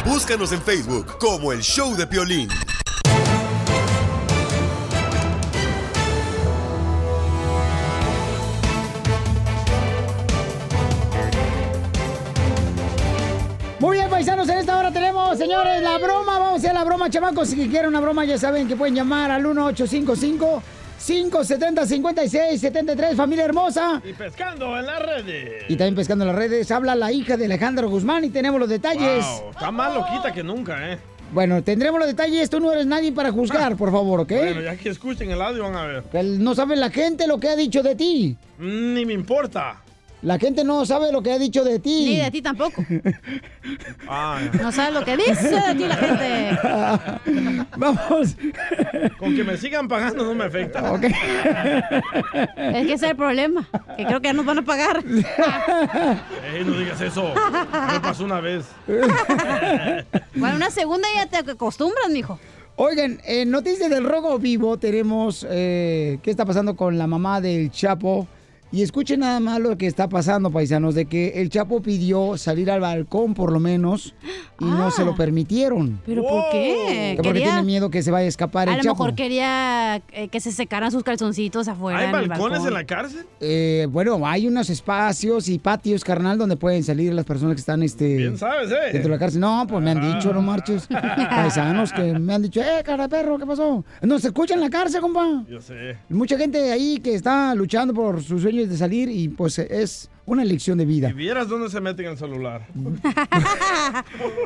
[0.06, 2.50] Búscanos en Facebook como El Show de Piolín.
[14.24, 16.40] Paisanos, en esta hora tenemos, señores, la broma.
[16.40, 17.50] Vamos a hacer la broma, chamacos.
[17.50, 20.64] Si quieren una broma, ya saben que pueden llamar al 1855
[21.06, 24.02] 570 5673 familia hermosa.
[24.02, 25.66] Y pescando en las redes.
[25.68, 28.70] Y también pescando en las redes, habla la hija de Alejandro Guzmán y tenemos los
[28.70, 29.26] detalles.
[29.26, 30.98] Wow, está más loquita que nunca, ¿eh?
[31.34, 32.50] Bueno, tendremos los detalles.
[32.50, 34.32] Tú no eres nadie para juzgar, por favor, ¿ok?
[34.32, 36.04] Bueno, ya que escuchen el audio van a ver.
[36.04, 38.38] Que No sabe la gente lo que ha dicho de ti.
[38.58, 39.83] Ni me importa.
[40.24, 42.06] La gente no sabe lo que ha dicho de ti.
[42.06, 42.84] Ni de ti tampoco.
[44.08, 46.60] Ah, No sabes lo que dice de ti la gente.
[47.78, 48.36] Vamos.
[49.18, 50.92] Con que me sigan pagando no me afecta.
[50.92, 51.04] Ok.
[51.04, 51.14] Es
[52.88, 53.68] que ese es el problema.
[53.98, 55.04] Que creo que ya nos van a pagar.
[55.08, 57.34] Ey, no digas eso.
[57.94, 58.66] Me pasó una vez.
[60.36, 62.40] Bueno, una segunda ya te acostumbras, mijo.
[62.76, 67.72] Oigan, en Noticias del Rojo Vivo tenemos eh, qué está pasando con la mamá del
[67.72, 68.28] Chapo.
[68.74, 72.72] Y escuchen nada más lo que está pasando, paisanos, de que el Chapo pidió salir
[72.72, 74.16] al balcón por lo menos
[74.60, 76.02] y no se lo permitieron.
[76.08, 77.12] ¿Pero por qué?
[77.12, 79.04] Que Porque Quería- tiene miedo que se vaya a escapar A el lo Chapo.
[79.04, 82.00] mejor quería eh, que se secaran sus calzoncitos afuera.
[82.00, 82.68] ¿Hay en el balcones balcón.
[82.68, 83.26] en la cárcel?
[83.42, 87.84] Eh, bueno, hay unos espacios y patios, carnal, donde pueden salir las personas que están
[87.84, 88.76] este, Bien sabes, ¿eh?
[88.92, 89.40] dentro de la cárcel.
[89.40, 90.88] No, pues me han dicho, no marches.
[91.30, 93.86] Paisanos que me han dicho, eh, cara de perro, ¿qué pasó?
[94.02, 95.44] No se escucha en la cárcel, compa.
[95.48, 95.98] Yo sé.
[96.10, 100.44] Mucha gente ahí que está luchando por sus sueños de salir y pues es una
[100.44, 101.10] elección de vida.
[101.10, 102.68] Si vieras dónde se meten el celular.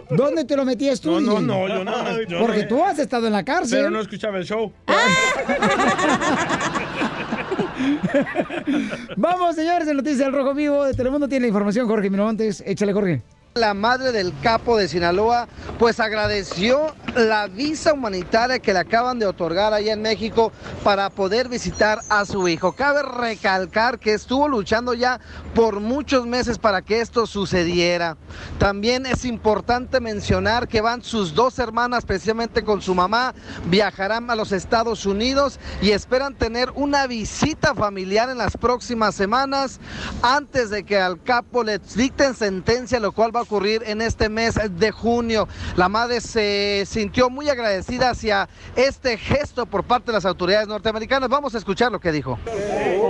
[0.10, 1.20] ¿Dónde te lo metías tú?
[1.20, 2.22] No, no, no, yo no.
[2.24, 2.68] yo Porque no.
[2.68, 3.80] tú has estado en la cárcel.
[3.80, 4.72] Pero no escuchaba el show.
[9.16, 12.64] Vamos, señores, en Noticias del Rojo Vivo de Telemundo tiene la información, Jorge Miramontes.
[12.66, 13.22] Échale, Jorge.
[13.58, 15.48] La madre del capo de Sinaloa
[15.80, 20.52] pues agradeció la visa humanitaria que le acaban de otorgar allá en México
[20.84, 22.74] para poder visitar a su hijo.
[22.74, 25.20] Cabe recalcar que estuvo luchando ya
[25.56, 28.18] por muchos meses para que esto sucediera.
[28.60, 33.34] También es importante mencionar que van sus dos hermanas, especialmente con su mamá,
[33.66, 39.80] viajarán a los Estados Unidos y esperan tener una visita familiar en las próximas semanas
[40.22, 44.30] antes de que al capo le dicten sentencia, lo cual va a ocurrir en este
[44.30, 45.48] mes de junio.
[45.78, 51.30] La madre se sintió muy agradecida hacia este gesto por parte de las autoridades norteamericanas.
[51.30, 52.38] Vamos a escuchar lo que dijo.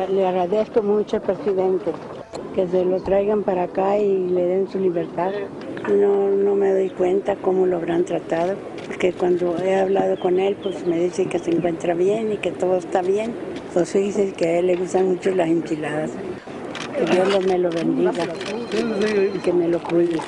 [0.10, 1.92] Le agradezco mucho al presidente
[2.54, 5.32] que se lo traigan para acá y le den su libertad.
[5.90, 8.56] No, no me doy cuenta cómo lo habrán tratado,
[8.88, 12.52] porque cuando he hablado con él, pues me dice que se encuentra bien y que
[12.52, 13.34] todo está bien.
[13.74, 16.12] Pues dice que a él le gustan mucho las enchiladas.
[16.98, 18.12] Que Dios me lo bendiga
[19.36, 20.20] y que me lo cuide.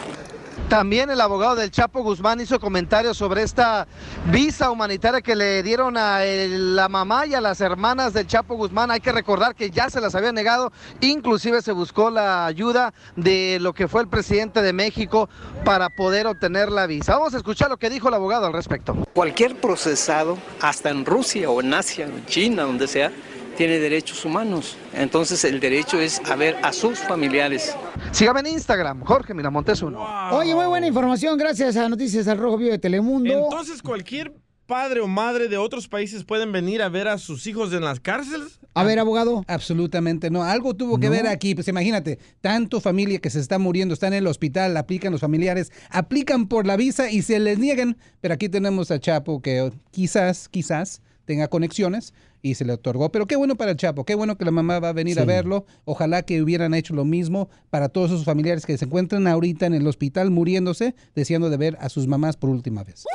[0.68, 3.88] También el abogado del Chapo Guzmán hizo comentarios sobre esta
[4.32, 8.54] visa humanitaria que le dieron a el- la mamá y a las hermanas del Chapo
[8.56, 8.91] Guzmán.
[8.91, 10.72] Hay que recordar que ya se las había negado,
[11.02, 15.28] inclusive se buscó la ayuda de lo que fue el presidente de México
[15.66, 17.14] para poder obtener la visa.
[17.18, 18.96] Vamos a escuchar lo que dijo el abogado al respecto.
[19.14, 23.12] Cualquier procesado, hasta en Rusia o en Asia, en China, donde sea,
[23.60, 24.77] tiene derechos humanos.
[24.94, 27.76] Entonces el derecho es a ver a sus familiares.
[28.14, 30.02] Sígame en Instagram, Jorge Miramontes uno.
[30.31, 33.34] Oye, muy buena información, gracias a Noticias al Rojo Vivo de Telemundo.
[33.34, 34.34] Entonces, cualquier
[34.65, 37.99] padre o madre de otros países pueden venir a ver a sus hijos en las
[37.99, 38.61] cárceles.
[38.76, 39.44] A ver, abogado.
[39.49, 40.41] Absolutamente no.
[40.45, 41.53] Algo tuvo que ver aquí.
[41.53, 45.73] Pues imagínate, tanto familia que se está muriendo, están en el hospital, aplican los familiares,
[45.90, 47.98] aplican por la visa y se les niegan.
[48.22, 53.12] Pero aquí tenemos a Chapo que quizás, quizás tenga conexiones y se le otorgó.
[53.12, 55.26] Pero qué bueno para el Chapo, qué bueno que la mamá va a venir a
[55.26, 55.68] verlo.
[55.86, 59.76] Ojalá que hubieran hecho lo mismo para todos esos familiares que se encuentran ahorita en
[59.76, 63.06] el hospital muriéndose, deseando de ver a sus mamás por última vez.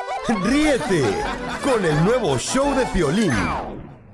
[0.45, 1.03] Ríete
[1.65, 3.33] con el nuevo show de Piolín.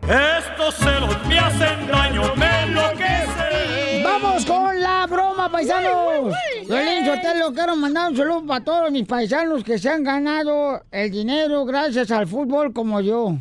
[0.01, 4.03] Estos celos me hacen daño, me enloquecen.
[4.03, 6.35] ¡Vamos con la broma, paisanos!
[6.67, 11.11] Violín Sotelo, quiero mandar un saludo para todos mis paisanos que se han ganado el
[11.11, 13.37] dinero gracias al fútbol como yo.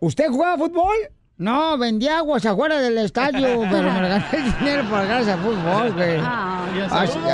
[0.00, 0.94] ¿Usted juega fútbol?
[1.36, 5.92] No, vendí aguas afuera del estadio, pero me gané el dinero por gracias al fútbol,
[5.94, 6.18] güey.
[6.90, 7.18] Así-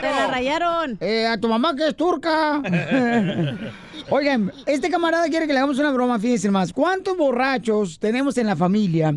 [0.00, 0.96] Te la rayaron.
[1.00, 2.60] Eh, a tu mamá que es turca.
[4.10, 6.72] Oigan, este camarada quiere que le hagamos una broma, fíjense más.
[6.72, 9.14] ¿Cuántos borrachos tenemos en la familia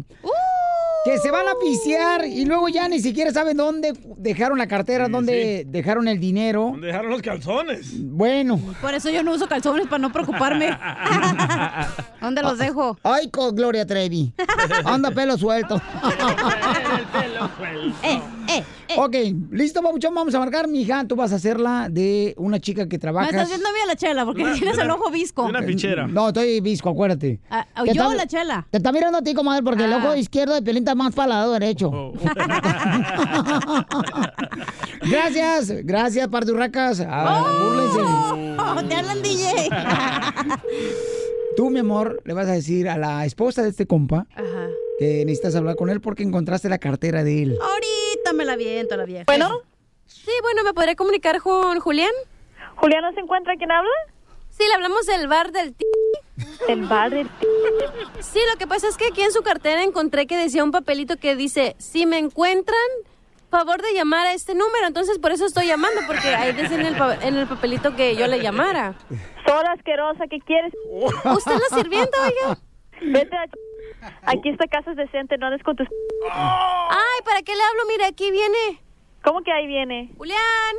[1.05, 5.07] que se van a pisear y luego ya ni siquiera saben dónde dejaron la cartera,
[5.07, 6.69] dónde dejaron el dinero?
[6.71, 7.91] ¿Dónde dejaron los calzones?
[7.93, 8.59] Bueno.
[8.81, 10.75] Por eso yo no uso calzones para no preocuparme.
[12.21, 12.97] ¿Dónde los dejo?
[13.03, 14.33] Ay, con Gloria Trevi.
[14.83, 15.79] Anda pelo suelto.
[18.03, 18.63] Eh, eh,
[18.97, 19.15] Ok,
[19.51, 21.05] listo, Pabuchón, vamos a marcar, mija.
[21.07, 23.31] Tú vas a hacerla de una chica que trabaja.
[23.31, 25.49] Me estás viendo a mí a la chela porque tienes el ojo visco.
[26.07, 27.39] No, estoy visco, acuérdate.
[27.49, 28.17] Ah, ¿Qué yo tal?
[28.17, 28.67] la chela.
[28.69, 29.97] Te está mirando a ti, comadre, porque el Ah.
[29.97, 31.89] ojo izquierdo de Piolín está más para el lado derecho.
[31.89, 32.13] Oh.
[35.01, 37.03] gracias, gracias, parturracas.
[37.07, 37.43] Ah.
[38.77, 39.69] Oh, te hablan, DJ.
[41.57, 44.67] Tú, mi amor, le vas a decir a la esposa de este compa Ajá.
[44.99, 47.57] Que necesitas hablar con él porque encontraste la cartera de él.
[47.61, 49.23] Ahorita me la viento, la vieja.
[49.27, 49.61] Bueno.
[50.05, 52.11] Sí, bueno, ¿me podré comunicar con Julián?
[52.75, 53.55] ¿Julián no se encuentra?
[53.57, 53.89] ¿Quién habla?
[54.51, 55.83] Sí, le hablamos del bar del t
[56.67, 57.27] ¿El bar del
[58.21, 61.17] Sí, lo que pasa es que aquí en su cartera encontré que decía un papelito
[61.17, 62.77] que dice, si me encuentran,
[63.49, 64.85] favor de llamar a este número.
[64.87, 68.15] Entonces, por eso estoy llamando, porque ahí dice en el, pa- en el papelito que
[68.15, 68.95] yo le llamara.
[69.45, 70.73] Sola asquerosa, ¿qué quieres?
[71.35, 72.57] ¿Usted es la sirvienta, oiga?
[73.01, 73.45] Vete a...
[74.23, 75.87] Aquí esta casa es decente, no andes con tus...
[76.31, 77.83] Ay, ¿para qué le hablo?
[77.87, 78.81] Mira, aquí viene.
[79.23, 80.11] ¿Cómo que ahí viene?
[80.17, 80.75] Julián.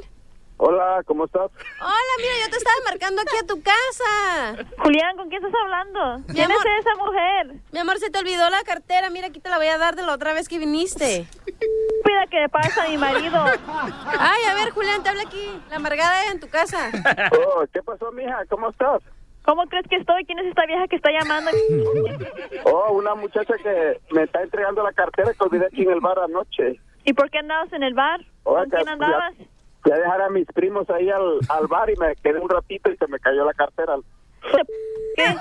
[0.58, 1.50] Hola, ¿cómo estás?
[1.82, 4.64] Hola, mira, yo te estaba marcando aquí a tu casa.
[4.78, 6.18] Julián, ¿con quién estás hablando?
[6.28, 6.66] Mi ¿Quién amor.
[6.66, 7.60] es esa mujer?
[7.72, 9.10] Mi amor, se te olvidó la cartera.
[9.10, 11.26] Mira, aquí te la voy a dar de la otra vez que viniste.
[12.04, 13.36] Pida que le pasa a mi marido.
[14.18, 15.60] Ay, a ver, Julián, te habla aquí.
[15.68, 16.90] La amargada en tu casa.
[17.32, 18.42] Oh, ¿Qué pasó, mija?
[18.48, 19.02] ¿Cómo estás?
[19.46, 20.24] ¿Cómo crees que estoy?
[20.24, 21.50] ¿Quién es esta vieja que está llamando?
[22.64, 26.18] Oh, una muchacha que me está entregando la cartera que olvidé aquí en el bar
[26.18, 26.80] anoche.
[27.04, 28.20] ¿Y por qué andabas en el bar?
[28.42, 29.34] ¿Con quién andabas?
[29.82, 32.90] Fui a dejar a mis primos ahí al, al bar y me quedé un ratito
[32.90, 33.94] y se me cayó la cartera.
[35.16, 35.34] ¿Qué?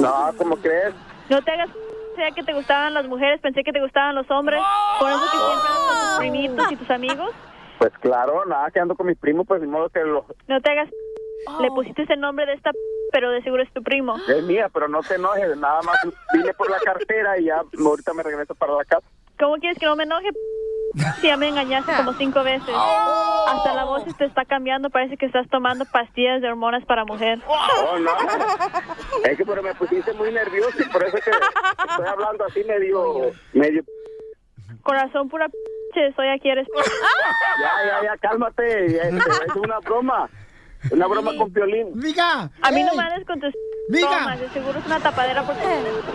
[0.00, 0.94] No, ¿cómo crees?
[1.28, 1.70] No te hagas...
[2.14, 4.60] Sea que te gustaban las mujeres, pensé que te gustaban los hombres.
[5.00, 7.30] Por eso que siempre andas con tus primitos y tus amigos.
[7.78, 10.70] Pues claro, nada, que ando con mis primos, pues de modo que lo, No te
[10.70, 10.88] hagas...
[11.60, 12.70] Le pusiste el nombre de esta...
[13.14, 14.16] Pero de seguro es tu primo.
[14.26, 15.96] es mía, pero no te enojes, nada más
[16.32, 19.06] vine por la cartera y ya ahorita me regreso para la casa.
[19.38, 20.30] ¿Cómo quieres que no me enoje?
[21.20, 22.74] Sí, ya me engañaste como cinco veces.
[22.74, 24.90] Hasta la voz te está cambiando.
[24.90, 27.38] Parece que estás tomando pastillas de hormonas para mujer.
[27.46, 28.10] Oh, no.
[29.24, 33.30] Es que pero me pusiste muy nervioso y por eso que estoy hablando así medio...
[33.52, 33.84] medio...
[34.82, 36.66] Corazón pura p soy aquí eres.
[37.60, 38.86] Ya, ya, ya, cálmate.
[38.86, 40.28] Es, es una broma.
[40.90, 41.88] Una broma con violín.
[41.94, 42.50] Miga.
[42.62, 43.52] A mí no me hables con tus
[43.88, 44.08] Miga.
[44.08, 44.40] bromas.
[44.40, 45.62] De seguro es una tapadera porque...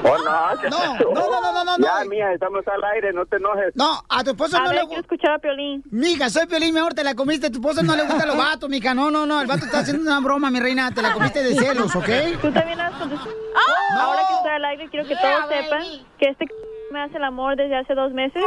[0.04, 1.86] Oh, no, ¿qué No, no, no, no, no, no.
[1.86, 3.76] Ya, mía, estamos al aire, no te enojes.
[3.76, 5.84] No, a tu esposo A no ver, le quiero escuchar a Piolín.
[5.92, 7.48] Mija, soy Piolín, mejor te la comiste.
[7.48, 8.94] A tu esposo no le gustan los vatos, mija.
[8.94, 9.42] No, no, no.
[9.42, 10.92] El vato está haciendo una broma, mi reina.
[10.92, 12.10] Te la comiste de celos, ¿ok?
[12.42, 13.20] Tú también hablas con tus...
[14.00, 15.84] Ahora que estoy al aire, quiero que todos sepan
[16.20, 16.46] que este
[16.92, 18.42] me hace el amor desde hace dos meses.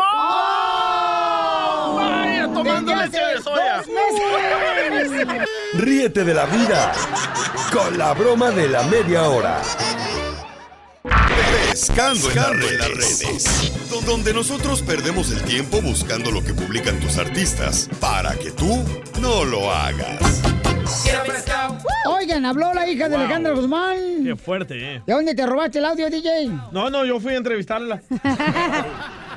[1.96, 3.82] ¡Vaya, tomando leche de soya!
[5.74, 6.92] Ríete de la vida
[7.72, 9.60] con la broma de la media hora.
[11.70, 13.72] Pescando, en, las redes.
[14.06, 18.84] Donde nosotros perdemos el tiempo buscando lo que publican tus artistas para que tú
[19.20, 20.42] no lo hagas.
[22.06, 23.24] Oigan, habló la hija de Wow.
[23.24, 23.96] Alejandra Guzmán.
[24.24, 25.02] Qué fuerte, ¿eh?
[25.06, 26.48] ¿De dónde te robaste el audio, DJ?
[26.72, 28.02] No, no, yo fui a entrevistarla.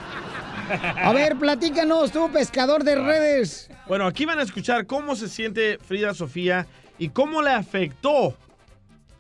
[0.70, 3.70] A ver, platícanos tú, pescador de redes.
[3.88, 6.68] Bueno, aquí van a escuchar cómo se siente Frida Sofía
[6.98, 8.36] y cómo le afectó.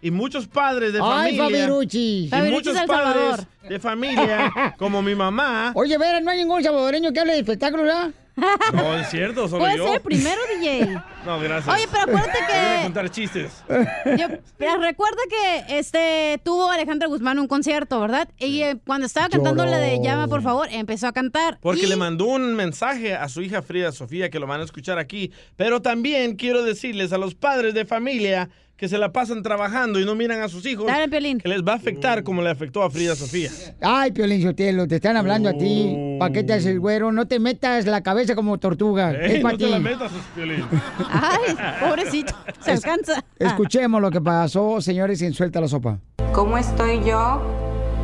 [0.02, 1.66] Y muchos padres de Ay, familia.
[1.66, 2.32] Fabiruchis.
[2.32, 3.40] Y muchos padres Salvador.
[3.68, 5.72] de familia, como mi mamá.
[5.74, 8.12] Oye, Vera, no hay ningún salvadoreño que hable de espectáculos, ¿verdad?
[8.74, 9.86] No, es cierto, solo Puede yo.
[9.86, 11.02] ser el primero, DJ.
[11.26, 11.74] No, gracias.
[11.74, 13.64] Oye, pero acuérdate Me viene a que- contar chistes.
[14.18, 18.28] Yo- pero recuerda que este tuvo Alejandra Guzmán un concierto, ¿verdad?
[18.38, 21.57] Y eh, cuando estaba cantando la de Llama, por favor, empezó a cantar.
[21.62, 24.66] Porque Y- le mandó un mensaje a su hija Frida Sofía que lo van a
[24.66, 25.32] escuchar aquí.
[25.56, 30.06] Pero también quiero decirles a los padres de familia que se la pasan trabajando y
[30.06, 30.88] no miran a sus hijos.
[30.88, 31.39] Dale, Piolín.
[31.39, 33.49] Que les va a afectar como le afectó a Frida Sofía.
[33.81, 36.18] Ay, Piolín Sotelo, te están hablando a ti.
[36.19, 37.11] ¿Para qué te haces güero?
[37.11, 39.11] No te metas la cabeza como tortuga.
[39.11, 39.72] Ey, es para no te ti.
[39.72, 40.65] la metas, Piolín.
[41.10, 43.23] Ay, pobrecito, se alcanza.
[43.39, 45.99] Escuchemos lo que pasó, señores, y suelta la sopa.
[46.34, 47.41] ¿Cómo estoy yo?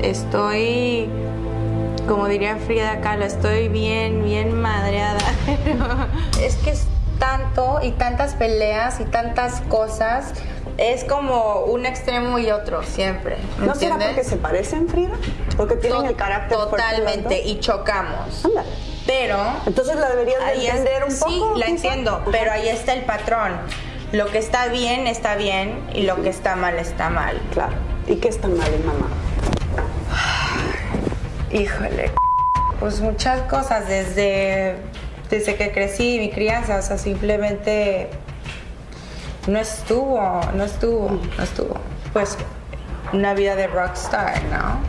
[0.01, 1.07] Estoy,
[2.07, 5.19] como diría Frida Kahlo, estoy bien, bien madreada.
[6.41, 6.87] es que es
[7.19, 10.33] tanto y tantas peleas y tantas cosas.
[10.77, 13.37] Es como un extremo y otro siempre.
[13.59, 15.11] ¿me ¿No será porque se parecen, Frida?
[15.57, 18.43] Porque tienen el carácter Totalmente, y chocamos.
[18.45, 18.69] Ándale.
[19.05, 19.37] Pero...
[19.65, 21.75] Entonces la deberías de es- entender un Sí, poco, la quizá.
[21.87, 23.51] entiendo, pero ahí está el patrón.
[24.11, 27.39] Lo que está bien, está bien, y lo que está mal, está mal.
[27.53, 27.73] Claro.
[28.07, 29.07] ¿Y qué está mal, mamá?
[31.51, 32.11] Híjole,
[32.79, 34.77] pues muchas cosas desde,
[35.29, 38.09] desde que crecí, mi crianza, o sea, simplemente
[39.47, 41.79] no estuvo, no estuvo, no estuvo.
[42.13, 42.37] Pues
[43.13, 44.79] una vida de rockstar, ¿no?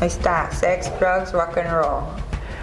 [0.00, 2.04] Ahí está, sex, drugs, rock and roll.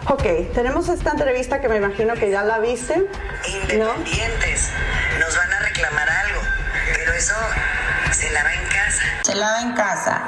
[0.10, 2.98] Ok, tenemos esta entrevista que me imagino que ya la viste.
[2.98, 3.06] ¿no?
[3.48, 4.72] Independientes.
[5.20, 6.42] Nos van a reclamar algo,
[6.96, 7.36] pero eso
[8.12, 9.04] se lava en casa.
[9.22, 10.22] Se lava en casa.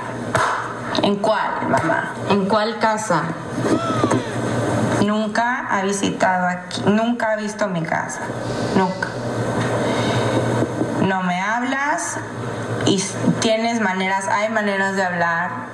[1.02, 2.14] ¿En cuál, mamá?
[2.30, 3.24] ¿En cuál casa?
[5.04, 8.22] Nunca ha visitado aquí, nunca ha visto mi casa,
[8.78, 9.10] nunca.
[11.08, 12.18] No me hablas
[12.86, 13.04] y
[13.42, 15.74] tienes maneras, hay maneras de hablar.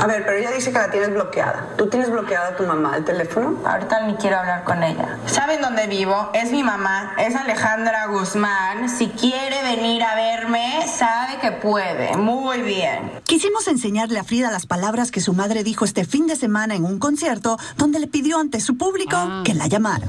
[0.00, 1.66] A ver, pero ella dice que la tienes bloqueada.
[1.76, 3.58] ¿Tú tienes bloqueada a tu mamá el teléfono?
[3.66, 5.18] Ahorita ni quiero hablar con ella.
[5.26, 6.30] ¿Saben dónde vivo?
[6.32, 8.88] Es mi mamá, es Alejandra Guzmán.
[8.88, 12.16] Si quiere venir a verme, sabe que puede.
[12.16, 13.12] Muy bien.
[13.24, 16.84] Quisimos enseñarle a Frida las palabras que su madre dijo este fin de semana en
[16.86, 20.06] un concierto donde le pidió ante su público que la llamara.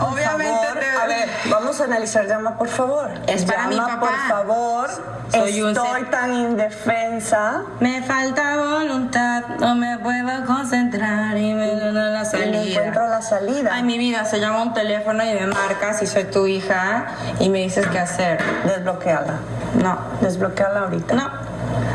[0.00, 0.78] Obviamente favor.
[0.80, 1.28] te- A ver,
[1.76, 2.26] vamos a analizar.
[2.26, 3.10] Llama, por favor.
[3.26, 4.06] Es para mi Llama, papá.
[4.06, 4.90] por favor.
[5.30, 7.62] Soy Estoy tan indefensa.
[7.80, 12.62] Me falta voluntad, no me puedo concentrar y me la salida.
[12.62, 13.70] Y encuentro la salida.
[13.72, 17.06] Ay, mi vida, se llama un teléfono y me marcas y soy tu hija
[17.40, 18.38] y me dices qué hacer.
[18.64, 19.34] Desbloqueala.
[19.82, 19.98] No.
[20.20, 21.14] Desbloqueala ahorita.
[21.14, 21.28] No.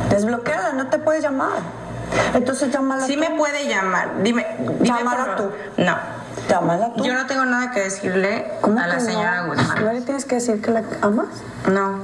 [0.09, 1.59] Desbloqueala, no te puedes llamar.
[2.33, 3.19] Entonces llámala Sí tú.
[3.21, 4.21] me puede llamar.
[4.21, 5.49] Dime, dime Llámala tú.
[5.77, 5.95] No.
[6.52, 7.06] Llámala tú.
[7.06, 9.53] Yo no tengo nada que decirle ¿Cómo a la señora no?
[9.53, 9.86] Guzmán.
[9.86, 11.28] ¿No le tienes que decir que la amas?
[11.72, 12.03] No.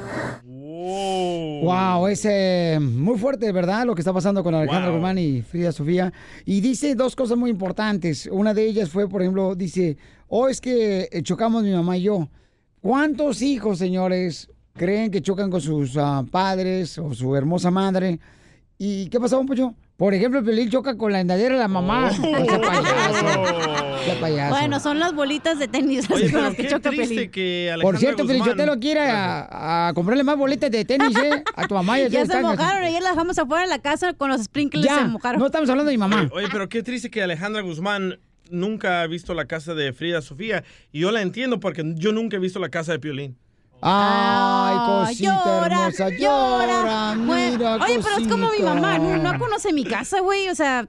[1.64, 3.86] Wow, es eh, muy fuerte, ¿verdad?
[3.86, 5.00] Lo que está pasando con Alejandra Wow.
[5.00, 6.14] Guzmán y Frida Sofía.
[6.46, 8.30] Y dice dos cosas muy importantes.
[8.32, 9.98] Una de ellas fue, por ejemplo, dice,
[10.30, 12.30] oh, es que eh, chocamos mi mamá y yo.
[12.80, 18.20] ¿Cuántos hijos, señores, creen que chocan con sus ah, padres o su hermosa madre?
[18.78, 19.76] ¿Y qué pasó, Poncho?
[19.98, 22.12] Por ejemplo, el Piolín choca con la andadera de la mamá.
[22.12, 22.14] Oh.
[24.06, 24.56] Sea payaso.
[24.56, 27.32] Bueno, son las bolitas de tenis las Oye, con las que choca Pelín.
[27.32, 28.40] que Por cierto, Guzmán...
[28.42, 31.44] Pelichotelo quiere a, a comprarle más boletas de tenis, ¿eh?
[31.56, 31.98] A tu mamá.
[32.08, 35.00] Ya se están- mojaron, ayer las dejamos afuera de la casa con los sprinklers Ya,
[35.00, 35.40] se mojaron.
[35.40, 36.30] no estamos hablando de mi mamá.
[36.32, 38.20] Oye, pero qué triste que Alejandra Guzmán
[38.52, 40.64] nunca ha visto la casa de Frida Sofía.
[40.92, 43.36] Y yo la entiendo porque yo nunca he visto la casa de Piolín.
[43.82, 44.78] Ay,
[45.08, 46.66] cosita llora, hermosa, llora.
[46.82, 48.74] llora, mira, Oye, pero es como mi cosita.
[48.74, 50.88] mamá, no, no conoce mi casa, güey, o sea...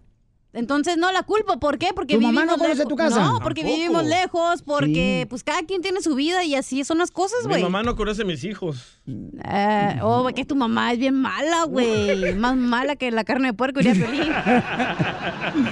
[0.54, 1.90] Entonces no la culpo, ¿por qué?
[1.94, 2.88] Porque ¿Tu mamá vivimos no conoce lejos.
[2.88, 3.22] tu casa?
[3.22, 3.76] No, porque Tampoco.
[3.82, 5.26] vivimos lejos, porque Sí.
[5.28, 7.62] pues cada quien tiene su vida y así son las cosas, Mi güey.
[7.62, 8.98] mamá no conoce a mis hijos.
[9.06, 12.34] Eh, oh, que tu mamá es bien mala, güey.
[12.34, 14.26] Más mala que la carne de puerco iría feliz.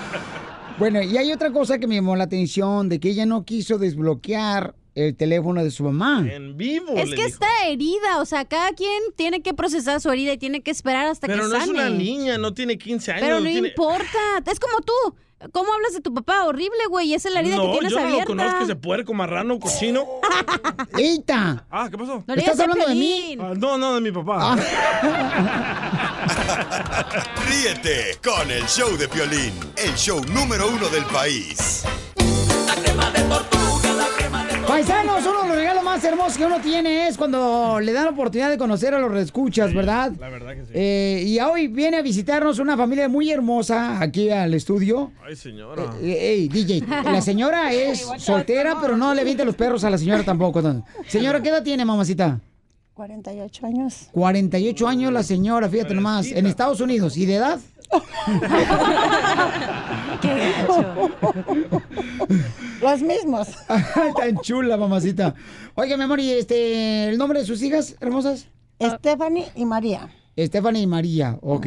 [0.78, 3.78] Bueno, y hay otra cosa que me llamó la atención, de que ella no quiso
[3.78, 6.24] desbloquear el teléfono de su mamá.
[6.28, 6.94] En vivo.
[6.96, 7.34] Es le que dijo.
[7.34, 11.06] está herida, o sea, cada quien tiene que procesar su herida y tiene que esperar
[11.06, 11.64] hasta Pero que no sane.
[11.64, 13.22] es una niña, no tiene 15 años.
[13.22, 14.92] Pero no tiene- importa, es como tú.
[15.52, 16.46] ¿Cómo hablas de tu papá?
[16.46, 18.32] Horrible, güey, esa es la herida no, que tienes yo no abierta.
[18.32, 20.06] lo conozco, ese puerco, marrano, cochino.
[20.98, 21.66] ¡Eita!
[21.70, 22.24] Ah, ¿qué pasó?
[22.26, 23.36] No le ¿Estás hablando de mí?
[23.38, 24.56] Ah, no, no, de mi papá.
[27.46, 31.84] Ríete con el show de Piolín, el show número uno del país.
[34.76, 38.10] Paisanos, uno de los regalos más hermosos que uno tiene es cuando le dan la
[38.10, 40.12] oportunidad de conocer a los reescuchas, ¿verdad?
[40.20, 40.72] La verdad que sí.
[40.74, 45.12] Eh, y hoy viene a visitarnos una familia muy hermosa aquí al estudio.
[45.26, 45.82] Ay, señora.
[46.02, 49.96] Eh, Ey, DJ, la señora es soltera, pero no le aviente los perros a la
[49.96, 50.60] señora tampoco.
[51.08, 52.38] Señora, ¿qué edad tiene, mamacita?
[52.92, 54.08] 48 años.
[54.12, 57.16] 48 años la señora, fíjate nomás, en Estados Unidos.
[57.16, 57.58] ¿Y de edad?
[62.82, 63.48] Los mismos.
[64.16, 65.34] Tan chula, mamacita.
[65.74, 68.48] Oiga, mi amor, ¿y este, el nombre de sus hijas hermosas?
[68.80, 70.08] Stephanie y María.
[70.38, 71.66] Stephanie y María, ok.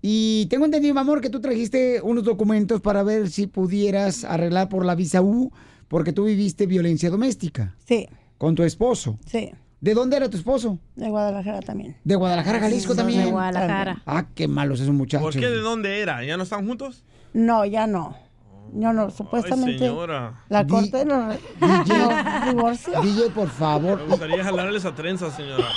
[0.00, 4.68] Y tengo entendido, mi amor, que tú trajiste unos documentos para ver si pudieras arreglar
[4.68, 5.50] por la visa U,
[5.88, 7.74] porque tú viviste violencia doméstica.
[7.84, 8.06] Sí.
[8.38, 9.18] Con tu esposo.
[9.26, 9.50] Sí.
[9.80, 10.78] ¿De dónde era tu esposo?
[10.94, 11.96] De Guadalajara también.
[12.04, 13.24] De Guadalajara, Jalisco Sí, también.
[13.24, 14.02] de Guadalajara.
[14.06, 15.22] Ah, qué malos esos muchachos.
[15.34, 15.48] ¿Por qué?
[15.48, 16.24] ¿De dónde era?
[16.24, 17.04] ¿Ya no están juntos?
[17.32, 18.16] No, ya no.
[18.72, 19.78] Yo no, supuestamente.
[19.78, 20.44] señora.
[20.48, 21.36] La corte nos
[22.46, 23.00] divorció.
[23.02, 23.98] DJ, por favor.
[24.00, 25.68] Me gustaría jalarle esa trenza, señora.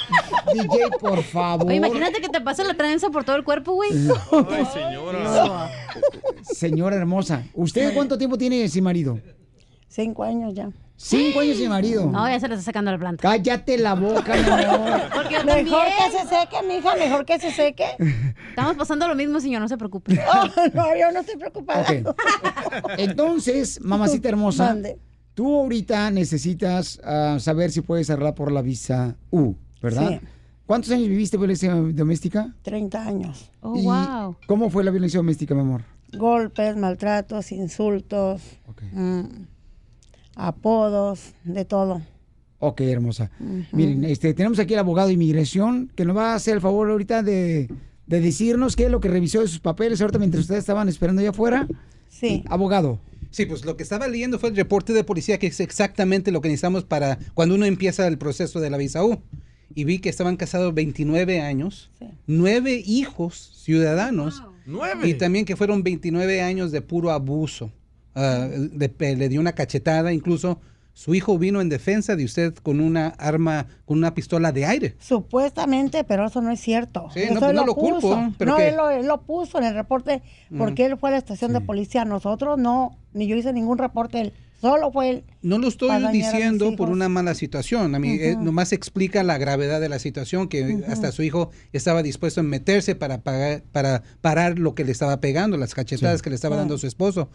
[0.54, 1.68] DJ, por favor.
[1.68, 3.92] Oye, imagínate que te pase la trenza por todo el cuerpo, güey.
[4.50, 5.70] Ay, señora.
[6.44, 9.20] Señora hermosa, ¿usted cuánto tiempo tiene sin marido?
[9.88, 10.70] Cinco años ya.
[11.04, 12.06] Cinco años sin marido.
[12.06, 13.22] No, ya se le está sacando la planta.
[13.24, 15.02] Cállate la boca, mi amor.
[15.16, 17.86] Porque yo Mejor que se seque, mija, mejor que se seque.
[18.50, 20.20] Estamos pasando lo mismo, señor, no se preocupe.
[20.34, 21.88] Oh, no, yo no estoy preocupada.
[22.84, 22.92] Ok.
[22.98, 24.78] Entonces, mamacita hermosa,
[25.34, 30.20] tú ahorita necesitas ah, saber si puedes arreglar por la visa U, ¿verdad?
[30.22, 30.28] Sí.
[30.68, 32.54] ¿Cuántos años viviste violencia doméstica?
[32.62, 33.52] 30 años.
[33.62, 34.38] Oh, ¿Y wow.
[34.46, 35.84] ¿Cómo fue la violencia doméstica, mi amor?
[36.14, 38.42] Golpes, maltratos, insultos,
[38.92, 39.26] mm,
[40.36, 42.02] apodos, de todo.
[42.60, 43.32] Ok, hermosa.
[43.72, 46.92] Miren, este, tenemos aquí al abogado de inmigración que nos va a hacer el favor
[46.92, 47.70] ahorita de,
[48.06, 51.22] de decirnos qué es lo que revisó de sus papeles ahorita mientras ustedes estaban esperando
[51.22, 51.68] allá afuera.
[52.08, 52.44] Sí.
[52.48, 53.00] Abogado.
[53.32, 56.42] Sí, pues lo que estaba leyendo fue el reporte de policía, que es exactamente lo
[56.42, 59.22] que necesitamos para cuando uno empieza el proceso de la visa U.
[59.74, 61.90] Y vi que estaban casados 29 años,
[62.28, 65.08] nueve hijos ciudadanos, ¡Nueve!
[65.08, 67.72] y también que fueron 29 años de puro abuso.
[68.16, 70.60] Ah, de- le dio una cachetada, incluso
[70.94, 74.96] su hijo vino en defensa de usted con una arma, con una pistola de aire.
[75.00, 77.08] Supuestamente, pero eso no es cierto.
[77.14, 78.34] Sí, Eso no, pues él no lo culpo, puso.
[78.38, 80.22] pero no, él lo, él lo puso en el reporte
[80.58, 82.04] porque él fue a la estación de policía.
[82.04, 84.20] Nosotros no, ni yo hice ningún reporte.
[84.20, 85.24] Él solo fue él.
[85.42, 87.96] No lo estoy diciendo por una mala situación.
[87.96, 92.04] A mí eh, nomás explica la gravedad de la situación, que hasta su hijo estaba
[92.04, 96.24] dispuesto a meterse para, pagar, para parar lo que le estaba pegando, las cachetadas Sí.
[96.26, 97.30] que le estaba dando su esposo.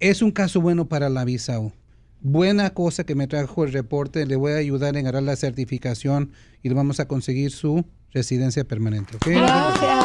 [0.00, 1.72] Es un caso bueno para la visa U.
[2.20, 4.26] Buena cosa que me trajo el reporte.
[4.26, 6.30] Le voy a ayudar en agarrar la certificación
[6.62, 9.18] y le vamos a conseguir su residencia permanente.
[9.26, 9.97] Gracias,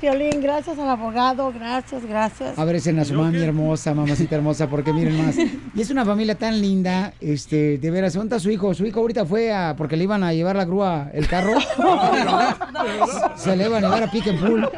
[0.00, 0.40] Piolín.
[0.40, 1.52] Gracias al abogado.
[1.52, 2.58] Gracias, gracias.
[2.58, 5.36] Abracen a su mami hermosa, mamacita hermosa, porque miren más.
[5.38, 8.72] Y es una familia tan linda, este, de veras, ¿dónde está su hijo?
[8.74, 11.54] Su hijo ahorita fue a, porque le iban a llevar la grúa, el carro.
[13.36, 14.68] Se le iban a llevar a pick and pull.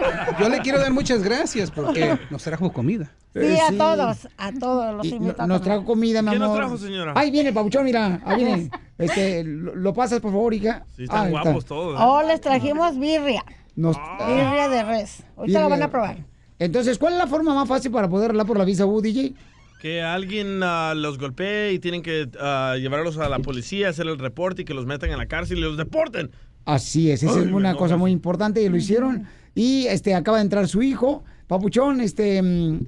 [0.40, 3.10] Yo le quiero dar muchas gracias porque nos trajo comida.
[3.32, 3.76] Sí, Eh, a sí.
[3.78, 5.48] todos, a todos los invitamos.
[5.48, 6.58] nos trajo comida, mi ¿Qué nos amor.
[6.58, 7.12] trajo, señora?
[7.14, 8.70] Ahí viene el pabuchón, mira, ahí viene.
[8.98, 10.84] Este, lo, lo pasas, por favor, hija.
[10.96, 11.68] Sí, están guapos está.
[11.68, 12.00] todos.
[12.00, 12.02] ¿eh?
[12.04, 13.44] Oh, les trajimos birria.
[13.76, 15.22] Nos- Birria de res.
[15.36, 16.24] Ahorita la van a probar.
[16.58, 19.34] Entonces, ¿cuál es la forma más fácil para poder hablar por la visa U, DJ?
[19.80, 24.18] Que alguien ah, los golpee y tienen que ah, llevarlos a la policía, hacer el
[24.18, 26.30] reporte y que los metan en la cárcel y los deporten.
[26.66, 29.26] Así es, esa Ay, es una cosa muy importante y lo hicieron.
[29.54, 32.80] Y este acaba de entrar su hijo, Papuchón, este mm,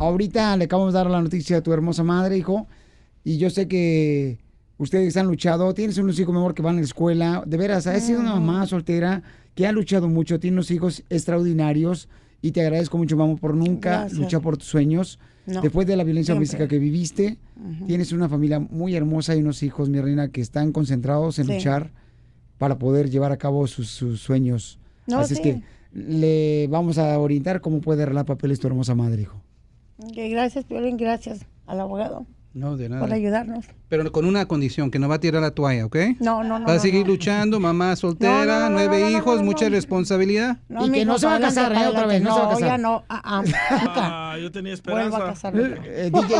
[0.00, 2.66] ahorita le acabamos de dar la noticia a tu hermosa madre, hijo.
[3.24, 4.38] Y yo sé que
[4.78, 7.44] ustedes han luchado, tienes unos hijos, mi amor, que van a la escuela.
[7.46, 9.22] De veras, has sido una mamá soltera
[9.54, 12.08] que ha luchado mucho, tiene unos hijos extraordinarios.
[12.44, 14.18] Y te agradezco mucho, mamá, por nunca Gracias.
[14.18, 15.18] luchar por tus sueños.
[15.46, 16.46] No, Después de la violencia siempre.
[16.46, 17.38] física que viviste,
[17.86, 21.54] tienes una familia muy hermosa y unos hijos, mi reina, que están concentrados en Sí.
[21.54, 21.90] luchar
[22.58, 24.78] para poder llevar a cabo sus, sus sueños.
[25.06, 25.62] No, Así es que
[25.92, 29.40] le vamos a orientar cómo puede arreglar papeles tu hermosa madre, hijo.
[30.14, 33.00] Gracias, Piolín, gracias al abogado No, de nada.
[33.00, 33.64] por ayudarnos.
[33.88, 35.96] Pero con una condición, que no va a tirar la toalla, ¿ok?
[36.20, 36.66] No, no, no.
[36.66, 37.12] Va a seguir no.
[37.12, 39.70] luchando, mamá soltera, No, no, no, no, nueve no, no, hijos, no, mucha no.
[39.70, 40.58] responsabilidad.
[40.68, 41.86] No, Y que no se va a casar, ¿eh?
[41.88, 42.68] Otra vez, no se va a casar.
[42.68, 43.04] ya no.
[43.08, 43.42] ah, ah.
[44.34, 45.26] Ah, yo tenía Vuelvo a esperanza.
[45.32, 45.80] casarme.
[45.84, 46.36] Eh, DJ,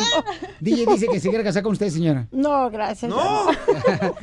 [0.60, 2.26] DJ dice que se quiere casar con usted, señora.
[2.30, 3.10] No, gracias.
[3.10, 3.46] No.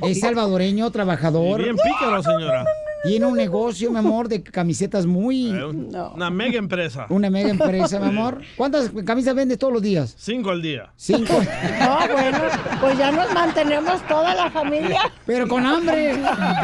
[0.07, 1.59] Es salvadoreño, trabajador.
[1.61, 2.65] Y bien pícaro, señora.
[3.03, 5.47] Tiene un negocio, mi amor, de camisetas muy...
[5.51, 7.05] Eh, un- Una mega empresa.
[7.09, 8.41] Una mega empresa, mi amor.
[8.57, 10.15] ¿Cuántas camisas vendes todos los días?
[10.17, 10.91] Cinco al día.
[10.95, 11.33] Cinco.
[11.79, 12.37] No, bueno,
[12.81, 14.99] pues ya nos mantenemos toda la familia.
[15.25, 16.15] Pero con hambre.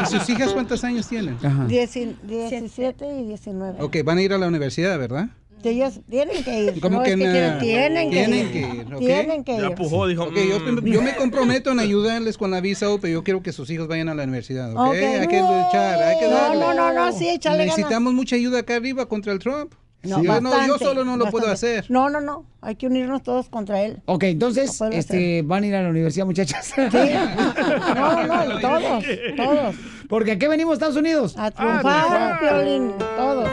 [0.02, 1.36] ¿Y sus hijas cuántos años tienen?
[1.68, 3.82] Dieci- 17 y 19.
[3.82, 5.28] Ok, van a ir a la universidad, ¿verdad?
[5.70, 6.80] Ellos tienen que ir.
[6.80, 7.32] ¿Cómo no que es que no?
[7.32, 8.52] quieren, tienen que Tienen ir.
[8.52, 8.96] que ir.
[8.98, 9.62] Tienen que ir.
[10.08, 10.30] dijo.
[10.32, 13.88] Yo, yo me comprometo en ayudarles con la visa, pero yo quiero que sus hijos
[13.88, 14.94] vayan a la universidad, ¿ok?
[14.94, 16.60] Hay que luchar, hay que No, darle.
[16.60, 17.76] no, no, no, sí, échale ganas.
[17.76, 19.74] Necesitamos mucha ayuda acá arriba contra el Trump.
[20.02, 21.86] No, yo, no, yo solo no lo puedo hacer.
[21.88, 22.44] No, no, no.
[22.60, 24.02] Hay que unirnos todos contra él.
[24.06, 26.72] Ok, entonces, No este, van a ir a la universidad, muchachas.
[26.76, 29.04] No, no, todos,
[29.36, 29.74] todos.
[30.08, 31.36] Porque aquí venimos, Estados Unidos.
[31.36, 33.48] A triunfar, Piolín, todos.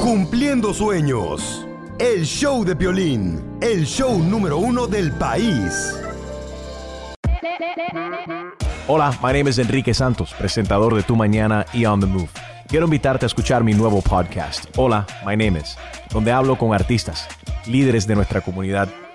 [0.00, 1.66] Cumpliendo sueños.
[1.98, 3.42] El show de Piolín.
[3.60, 5.94] El show número uno del país.
[8.86, 12.30] Hola, my name is Enrique Santos, presentador de Tu Mañana y On the Move.
[12.68, 15.76] Quiero invitarte a escuchar mi nuevo podcast, Hola, my name is,
[16.10, 17.26] donde hablo con artistas,
[17.66, 18.88] líderes de nuestra comunidad